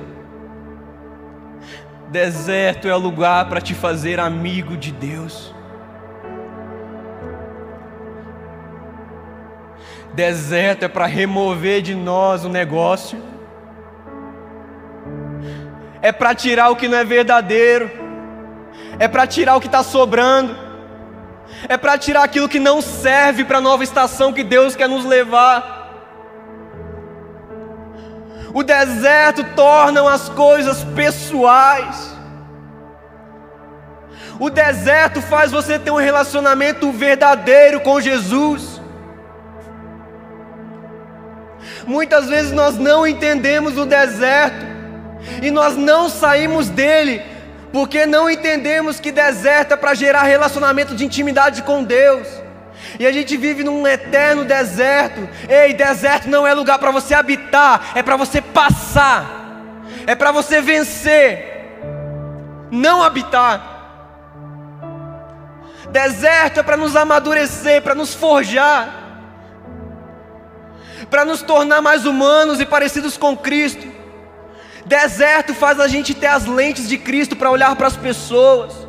deserto 2.09 2.87
é 2.87 2.95
o 2.95 2.99
lugar 2.99 3.47
para 3.47 3.61
te 3.61 3.75
fazer 3.75 4.19
amigo 4.19 4.75
de 4.75 4.91
Deus. 4.91 5.50
Deserto 10.13 10.83
é 10.83 10.87
para 10.87 11.05
remover 11.05 11.81
de 11.81 11.95
nós 11.95 12.43
o 12.43 12.49
negócio, 12.49 13.21
é 16.01 16.11
para 16.11 16.35
tirar 16.35 16.69
o 16.69 16.75
que 16.75 16.87
não 16.87 16.97
é 16.97 17.03
verdadeiro, 17.05 17.89
é 18.99 19.07
para 19.07 19.25
tirar 19.25 19.55
o 19.55 19.61
que 19.61 19.67
está 19.67 19.83
sobrando, 19.83 20.55
é 21.69 21.77
para 21.77 21.97
tirar 21.97 22.23
aquilo 22.23 22.49
que 22.49 22.59
não 22.59 22.81
serve 22.81 23.45
para 23.45 23.59
a 23.59 23.61
nova 23.61 23.83
estação 23.83 24.33
que 24.33 24.43
Deus 24.43 24.75
quer 24.75 24.89
nos 24.89 25.05
levar. 25.05 25.79
O 28.53 28.63
deserto 28.63 29.45
torna 29.55 30.09
as 30.13 30.27
coisas 30.27 30.83
pessoais. 30.83 32.11
O 34.37 34.49
deserto 34.49 35.21
faz 35.21 35.51
você 35.51 35.79
ter 35.79 35.91
um 35.91 35.97
relacionamento 35.97 36.91
verdadeiro 36.91 37.79
com 37.79 38.01
Jesus. 38.01 38.70
Muitas 41.85 42.27
vezes 42.27 42.51
nós 42.51 42.77
não 42.77 43.05
entendemos 43.05 43.77
o 43.77 43.85
deserto 43.85 44.65
e 45.41 45.51
nós 45.51 45.75
não 45.75 46.09
saímos 46.09 46.69
dele 46.69 47.21
porque 47.71 48.05
não 48.05 48.29
entendemos 48.29 48.99
que 48.99 49.11
deserto 49.11 49.73
é 49.73 49.77
para 49.77 49.93
gerar 49.93 50.23
relacionamento 50.23 50.93
de 50.95 51.05
intimidade 51.05 51.63
com 51.63 51.83
Deus. 51.83 52.27
E 52.99 53.05
a 53.07 53.11
gente 53.11 53.37
vive 53.37 53.63
num 53.63 53.87
eterno 53.87 54.43
deserto. 54.43 55.27
Ei, 55.47 55.73
deserto 55.73 56.29
não 56.29 56.45
é 56.45 56.53
lugar 56.53 56.77
para 56.79 56.91
você 56.91 57.13
habitar, 57.13 57.91
é 57.95 58.03
para 58.03 58.17
você 58.17 58.41
passar. 58.41 59.39
É 60.05 60.15
para 60.15 60.31
você 60.31 60.59
vencer. 60.61 61.79
Não 62.69 63.01
habitar. 63.01 63.69
Deserto 65.91 66.59
é 66.59 66.63
para 66.63 66.77
nos 66.77 66.95
amadurecer, 66.95 67.81
para 67.81 67.95
nos 67.95 68.13
forjar 68.13 69.00
para 71.09 71.25
nos 71.25 71.41
tornar 71.41 71.81
mais 71.81 72.05
humanos 72.05 72.59
e 72.59 72.65
parecidos 72.65 73.17
com 73.17 73.35
Cristo. 73.35 73.87
Deserto 74.85 75.53
faz 75.53 75.79
a 75.79 75.87
gente 75.87 76.13
ter 76.13 76.27
as 76.27 76.45
lentes 76.45 76.87
de 76.87 76.97
Cristo 76.97 77.35
para 77.35 77.51
olhar 77.51 77.75
para 77.75 77.87
as 77.87 77.95
pessoas. 77.95 78.87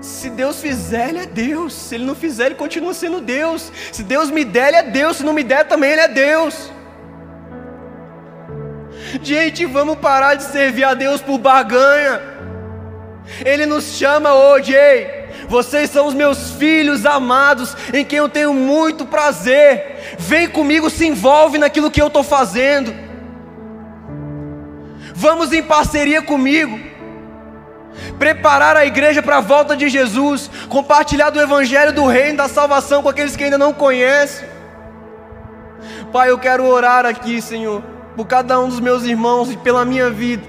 Se 0.00 0.30
Deus 0.30 0.60
fizer, 0.60 1.10
Ele 1.10 1.18
é 1.18 1.26
Deus. 1.26 1.72
Se 1.72 1.94
Ele 1.94 2.04
não 2.04 2.14
fizer, 2.14 2.46
Ele 2.46 2.54
continua 2.54 2.94
sendo 2.94 3.20
Deus. 3.20 3.72
Se 3.92 4.02
Deus 4.02 4.30
me 4.30 4.44
der, 4.44 4.68
Ele 4.68 4.76
é 4.76 4.82
Deus. 4.82 5.18
Se 5.18 5.24
não 5.24 5.32
me 5.32 5.42
der, 5.42 5.64
também 5.64 5.92
Ele 5.92 6.00
é 6.00 6.08
Deus. 6.08 6.70
Gente, 9.22 9.66
vamos 9.66 9.98
parar 9.98 10.34
de 10.34 10.44
servir 10.44 10.84
a 10.84 10.94
Deus 10.94 11.20
por 11.20 11.38
barganha. 11.38 12.20
Ele 13.44 13.66
nos 13.66 13.84
chama 13.96 14.34
hoje, 14.34 14.74
ei. 14.74 15.19
Vocês 15.48 15.90
são 15.90 16.06
os 16.06 16.14
meus 16.14 16.52
filhos 16.52 17.04
amados, 17.06 17.76
em 17.92 18.04
quem 18.04 18.18
eu 18.18 18.28
tenho 18.28 18.54
muito 18.54 19.06
prazer. 19.06 20.16
Vem 20.18 20.48
comigo, 20.48 20.90
se 20.90 21.06
envolve 21.06 21.58
naquilo 21.58 21.90
que 21.90 22.00
eu 22.00 22.06
estou 22.08 22.22
fazendo. 22.22 22.94
Vamos 25.14 25.52
em 25.52 25.62
parceria 25.62 26.22
comigo. 26.22 26.78
Preparar 28.18 28.76
a 28.76 28.86
igreja 28.86 29.22
para 29.22 29.38
a 29.38 29.40
volta 29.40 29.76
de 29.76 29.88
Jesus, 29.88 30.50
compartilhar 30.68 31.30
do 31.30 31.40
Evangelho 31.40 31.92
do 31.92 32.06
Reino 32.06 32.38
da 32.38 32.48
Salvação 32.48 33.02
com 33.02 33.08
aqueles 33.08 33.36
que 33.36 33.44
ainda 33.44 33.58
não 33.58 33.72
conhecem. 33.72 34.48
Pai, 36.12 36.30
eu 36.30 36.38
quero 36.38 36.64
orar 36.66 37.06
aqui, 37.06 37.40
Senhor, 37.40 37.82
por 38.16 38.26
cada 38.26 38.58
um 38.60 38.68
dos 38.68 38.80
meus 38.80 39.04
irmãos 39.04 39.50
e 39.50 39.56
pela 39.56 39.84
minha 39.84 40.10
vida. 40.10 40.42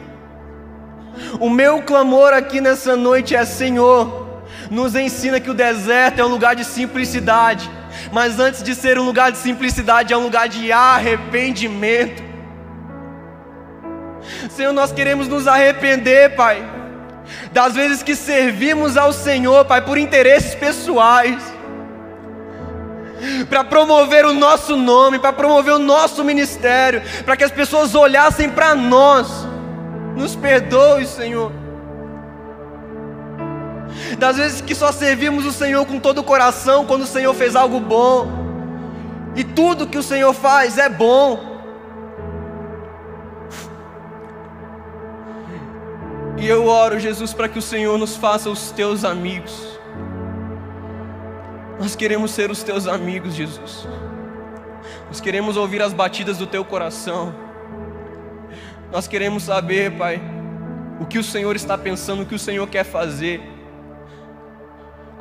O 1.39 1.49
meu 1.49 1.81
clamor 1.81 2.33
aqui 2.33 2.61
nessa 2.61 2.95
noite 2.95 3.35
é: 3.35 3.45
Senhor, 3.45 4.20
nos 4.71 4.95
ensina 4.95 5.37
que 5.41 5.49
o 5.49 5.53
deserto 5.53 6.19
é 6.19 6.25
um 6.25 6.29
lugar 6.29 6.55
de 6.55 6.63
simplicidade, 6.63 7.69
mas 8.09 8.39
antes 8.39 8.63
de 8.63 8.73
ser 8.73 8.97
um 8.97 9.03
lugar 9.03 9.29
de 9.29 9.37
simplicidade, 9.37 10.13
é 10.13 10.17
um 10.17 10.23
lugar 10.23 10.47
de 10.47 10.71
arrependimento. 10.71 12.23
Senhor, 14.49 14.71
nós 14.71 14.93
queremos 14.93 15.27
nos 15.27 15.45
arrepender, 15.45 16.37
Pai, 16.37 16.63
das 17.51 17.75
vezes 17.75 18.01
que 18.01 18.15
servimos 18.15 18.95
ao 18.95 19.11
Senhor, 19.11 19.65
Pai, 19.65 19.81
por 19.81 19.97
interesses 19.97 20.55
pessoais, 20.55 21.43
para 23.49 23.65
promover 23.65 24.25
o 24.25 24.33
nosso 24.33 24.77
nome, 24.77 25.19
para 25.19 25.33
promover 25.33 25.73
o 25.73 25.79
nosso 25.79 26.23
ministério, 26.23 27.01
para 27.25 27.35
que 27.35 27.43
as 27.43 27.51
pessoas 27.51 27.93
olhassem 27.93 28.49
para 28.49 28.73
nós. 28.73 29.27
Nos 30.15 30.33
perdoe, 30.33 31.05
Senhor 31.05 31.60
das 34.17 34.37
vezes 34.37 34.61
que 34.61 34.75
só 34.75 34.91
servimos 34.91 35.45
o 35.45 35.51
Senhor 35.51 35.85
com 35.85 35.99
todo 35.99 36.19
o 36.19 36.23
coração 36.23 36.85
quando 36.85 37.01
o 37.01 37.07
Senhor 37.07 37.33
fez 37.33 37.55
algo 37.55 37.79
bom, 37.79 38.27
e 39.35 39.43
tudo 39.43 39.87
que 39.87 39.97
o 39.97 40.03
Senhor 40.03 40.33
faz 40.33 40.77
é 40.77 40.89
bom. 40.89 41.51
E 46.37 46.47
eu 46.47 46.65
oro, 46.65 46.99
Jesus, 46.99 47.33
para 47.33 47.47
que 47.47 47.59
o 47.59 47.61
Senhor 47.61 47.97
nos 47.99 48.15
faça 48.15 48.49
os 48.49 48.71
teus 48.71 49.05
amigos. 49.05 49.79
Nós 51.79 51.95
queremos 51.95 52.31
ser 52.31 52.49
os 52.49 52.63
teus 52.63 52.87
amigos, 52.87 53.35
Jesus. 53.35 53.87
Nós 55.07 55.19
queremos 55.19 55.55
ouvir 55.55 55.81
as 55.81 55.93
batidas 55.93 56.37
do 56.37 56.47
teu 56.47 56.65
coração. 56.65 57.33
Nós 58.91 59.07
queremos 59.07 59.43
saber, 59.43 59.91
Pai, 59.97 60.21
o 60.99 61.05
que 61.05 61.19
o 61.19 61.23
Senhor 61.23 61.55
está 61.55 61.77
pensando, 61.77 62.23
o 62.23 62.25
que 62.25 62.35
o 62.35 62.39
Senhor 62.39 62.67
quer 62.67 62.83
fazer. 62.83 63.41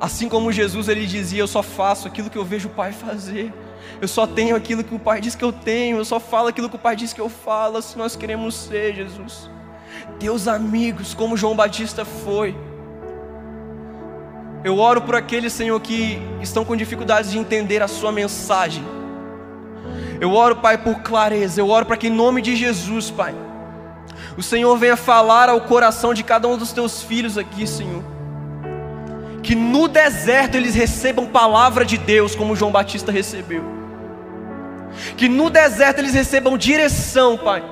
Assim 0.00 0.28
como 0.28 0.50
Jesus 0.50 0.88
ele 0.88 1.06
dizia: 1.06 1.40
Eu 1.40 1.46
só 1.46 1.62
faço 1.62 2.08
aquilo 2.08 2.30
que 2.30 2.38
eu 2.38 2.44
vejo 2.44 2.68
o 2.68 2.72
Pai 2.72 2.92
fazer. 2.92 3.52
Eu 4.00 4.08
só 4.08 4.26
tenho 4.26 4.56
aquilo 4.56 4.82
que 4.82 4.94
o 4.94 4.98
Pai 4.98 5.20
diz 5.20 5.34
que 5.34 5.44
eu 5.44 5.52
tenho. 5.52 5.98
Eu 5.98 6.04
só 6.06 6.18
falo 6.18 6.48
aquilo 6.48 6.70
que 6.70 6.76
o 6.76 6.78
Pai 6.78 6.96
diz 6.96 7.12
que 7.12 7.20
eu 7.20 7.28
falo. 7.28 7.76
Assim 7.76 7.98
nós 7.98 8.16
queremos 8.16 8.54
ser, 8.54 8.94
Jesus. 8.94 9.50
Teus 10.18 10.48
amigos, 10.48 11.12
como 11.12 11.36
João 11.36 11.54
Batista 11.54 12.04
foi. 12.04 12.56
Eu 14.64 14.78
oro 14.78 15.02
por 15.02 15.14
aqueles, 15.14 15.52
Senhor, 15.52 15.78
que 15.80 16.18
estão 16.40 16.64
com 16.64 16.74
dificuldades 16.74 17.30
de 17.30 17.38
entender 17.38 17.82
a 17.82 17.88
Sua 17.88 18.10
mensagem. 18.10 18.84
Eu 20.18 20.32
oro, 20.32 20.56
Pai, 20.56 20.78
por 20.78 21.00
clareza. 21.00 21.60
Eu 21.60 21.68
oro 21.68 21.84
para 21.84 21.96
que, 21.96 22.08
em 22.08 22.10
nome 22.10 22.40
de 22.40 22.56
Jesus, 22.56 23.10
Pai, 23.10 23.34
o 24.36 24.42
Senhor 24.42 24.74
venha 24.76 24.96
falar 24.96 25.50
ao 25.50 25.60
coração 25.62 26.14
de 26.14 26.22
cada 26.22 26.48
um 26.48 26.56
dos 26.56 26.72
Teus 26.72 27.02
filhos 27.02 27.36
aqui, 27.36 27.66
Senhor. 27.66 28.19
Que 29.42 29.54
no 29.54 29.88
deserto 29.88 30.56
eles 30.56 30.74
recebam 30.74 31.26
palavra 31.26 31.84
de 31.84 31.96
Deus, 31.96 32.34
como 32.34 32.56
João 32.56 32.70
Batista 32.70 33.10
recebeu. 33.10 33.64
Que 35.16 35.28
no 35.28 35.48
deserto 35.48 35.98
eles 35.98 36.14
recebam 36.14 36.58
direção, 36.58 37.36
Pai. 37.38 37.62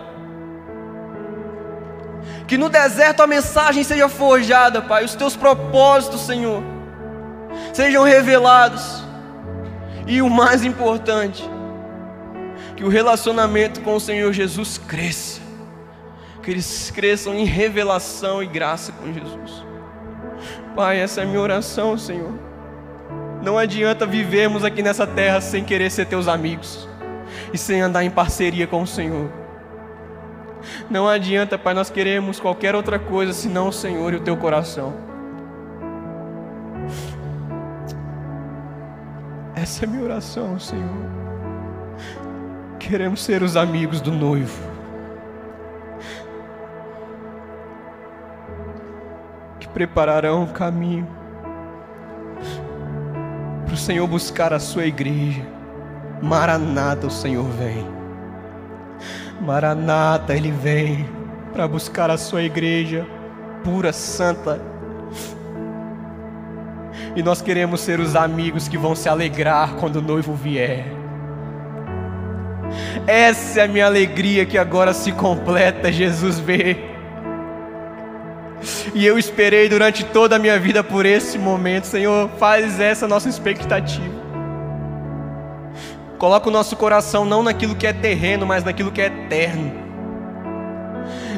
Que 2.47 2.57
no 2.57 2.69
deserto 2.69 3.23
a 3.23 3.27
mensagem 3.27 3.85
seja 3.85 4.09
forjada, 4.09 4.81
Pai. 4.81 5.05
Os 5.05 5.15
Teus 5.15 5.37
propósitos, 5.37 6.23
Senhor 6.23 6.63
sejam 7.73 8.03
revelados. 8.05 9.05
E 10.07 10.23
o 10.23 10.31
mais 10.31 10.65
importante, 10.65 11.49
que 12.77 12.85
o 12.85 12.89
relacionamento 12.89 13.81
com 13.83 13.95
o 13.95 14.01
Senhor 14.01 14.33
Jesus 14.33 14.79
cresça. 14.79 15.41
Que 16.43 16.51
eles 16.51 16.91
cresçam 16.91 17.35
em 17.35 17.45
revelação 17.45 18.43
e 18.43 18.47
graça 18.47 18.93
com 18.93 19.13
Jesus. 19.13 19.65
Pai, 20.75 21.01
essa 21.01 21.21
é 21.21 21.25
a 21.25 21.27
minha 21.27 21.41
oração, 21.41 21.97
Senhor. 21.99 22.33
Não 23.43 23.57
adianta 23.57 24.07
vivermos 24.07 24.65
aqui 24.65 24.83
nessa 24.83 25.07
terra 25.07 25.41
sem 25.41 25.65
querer 25.65 25.91
ser 25.91 26.07
teus 26.07 26.29
amigos 26.29 26.89
e 27.53 27.59
sem 27.59 27.81
andar 27.81 28.05
em 28.05 28.11
parceria 28.11 28.67
com 28.67 28.83
o 28.83 28.87
Senhor. 28.87 29.31
Não 30.91 31.09
adianta, 31.09 31.57
Pai, 31.57 31.75
nós 31.75 31.89
queremos 31.89 32.41
qualquer 32.41 32.75
outra 32.75 32.99
coisa 32.99 33.33
senão 33.33 33.69
o 33.69 33.73
Senhor 33.73 34.13
e 34.13 34.17
o 34.17 34.21
teu 34.21 34.37
coração. 34.37 34.93
Essa 39.55 39.85
é 39.85 39.89
a 39.89 39.91
minha 39.91 40.05
oração, 40.05 40.59
Senhor. 40.59 41.09
Queremos 42.79 43.23
ser 43.23 43.43
os 43.43 43.57
amigos 43.57 44.01
do 44.01 44.13
noivo. 44.13 44.68
Que 49.61 49.69
prepararão 49.69 50.45
o 50.45 50.49
caminho 50.49 51.07
para 53.65 53.75
o 53.75 53.77
Senhor 53.77 54.07
buscar 54.07 54.53
a 54.53 54.59
sua 54.59 54.87
igreja. 54.87 55.43
Maranata, 56.23 57.07
o 57.07 57.11
Senhor 57.11 57.45
vem. 57.45 57.87
Maranata, 59.41 60.35
Ele 60.35 60.51
vem 60.51 61.09
para 61.53 61.69
buscar 61.69 62.11
a 62.11 62.19
sua 62.19 62.43
igreja 62.43 63.07
pura, 63.63 63.93
santa 63.93 64.61
e 67.19 67.23
nós 67.23 67.43
queremos 67.43 67.81
ser 67.81 68.01
os 68.01 68.15
amigos 68.15 68.69
que 68.69 68.79
vão 68.79 68.95
se 68.95 69.09
alegrar 69.09 69.75
quando 69.75 69.97
o 69.97 70.03
noivo 70.03 70.35
vier. 70.35 70.87
Essa 73.07 73.61
é 73.61 73.65
a 73.65 73.69
minha 73.69 73.87
alegria 73.87 74.45
que 74.47 74.59
agora 74.59 74.93
se 74.93 75.11
completa, 75.13 75.91
Jesus 75.91 76.39
vê. 76.39 76.77
E 78.99 79.07
eu 79.07 79.17
esperei 79.17 79.69
durante 79.69 80.05
toda 80.05 80.35
a 80.35 80.39
minha 80.41 80.59
vida 80.59 80.83
por 80.83 81.07
esse 81.07 81.39
momento, 81.39 81.85
Senhor, 81.85 82.29
faz 82.31 82.81
essa 82.81 83.07
nossa 83.07 83.29
expectativa. 83.29 84.19
Coloca 86.19 86.49
o 86.49 86.51
nosso 86.53 86.75
coração 86.75 87.25
não 87.25 87.41
naquilo 87.41 87.77
que 87.77 87.87
é 87.87 87.93
terreno, 87.93 88.45
mas 88.45 88.65
naquilo 88.65 88.91
que 88.91 89.01
é 89.01 89.07
eterno 89.07 89.87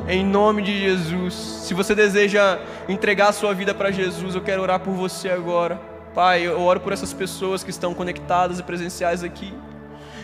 em 0.09 0.25
nome 0.25 0.63
de 0.63 0.81
Jesus. 0.81 1.35
Se 1.35 1.75
você 1.75 1.95
deseja 1.95 2.59
entregar 2.89 3.29
a 3.29 3.33
sua 3.33 3.53
vida 3.53 3.75
para 3.75 3.91
Jesus, 3.91 4.35
eu 4.35 4.41
quero 4.41 4.63
orar 4.63 4.81
por 4.81 4.93
você 4.93 5.29
agora. 5.29 5.81
Pai, 6.15 6.47
eu 6.47 6.61
oro 6.61 6.81
por 6.81 6.95
essas 6.95 7.13
pessoas 7.13 7.63
que 7.63 7.71
estão 7.71 7.93
conectadas 7.93 8.59
e 8.59 8.63
presenciais 8.63 9.23
aqui, 9.23 9.55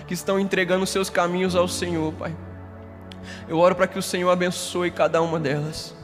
que 0.09 0.15
estão 0.15 0.41
entregando 0.41 0.87
seus 0.87 1.11
caminhos 1.11 1.55
ao 1.55 1.69
Senhor, 1.69 2.13
Pai. 2.15 2.35
Eu 3.47 3.59
oro 3.59 3.75
para 3.75 3.87
que 3.87 3.99
o 3.99 4.03
Senhor 4.03 4.31
abençoe 4.31 4.91
cada 4.91 5.21
uma 5.21 5.39
delas. 5.39 5.95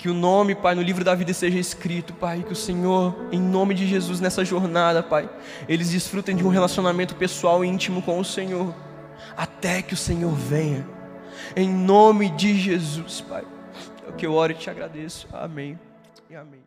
Que 0.00 0.08
o 0.08 0.14
nome, 0.14 0.54
Pai, 0.54 0.74
no 0.74 0.80
livro 0.80 1.04
da 1.04 1.14
vida 1.14 1.34
seja 1.34 1.58
escrito, 1.58 2.14
Pai. 2.14 2.42
Que 2.42 2.54
o 2.54 2.56
Senhor, 2.56 3.14
em 3.30 3.38
nome 3.38 3.74
de 3.74 3.86
Jesus, 3.86 4.18
nessa 4.18 4.42
jornada, 4.42 5.02
Pai, 5.02 5.28
eles 5.68 5.90
desfrutem 5.90 6.34
de 6.34 6.42
um 6.42 6.48
relacionamento 6.48 7.14
pessoal 7.14 7.62
e 7.62 7.68
íntimo 7.68 8.00
com 8.00 8.18
o 8.18 8.24
Senhor, 8.24 8.74
até 9.36 9.82
que 9.82 9.92
o 9.92 9.96
Senhor 9.98 10.32
venha 10.32 10.88
em 11.54 11.68
nome 11.68 12.30
de 12.30 12.58
Jesus, 12.58 13.20
Pai. 13.20 13.44
É 14.06 14.08
o 14.08 14.14
que 14.14 14.24
eu 14.24 14.32
oro 14.32 14.52
e 14.52 14.54
te 14.54 14.70
agradeço. 14.70 15.28
Amém 15.34 15.78
e 16.30 16.34
amém. 16.34 16.60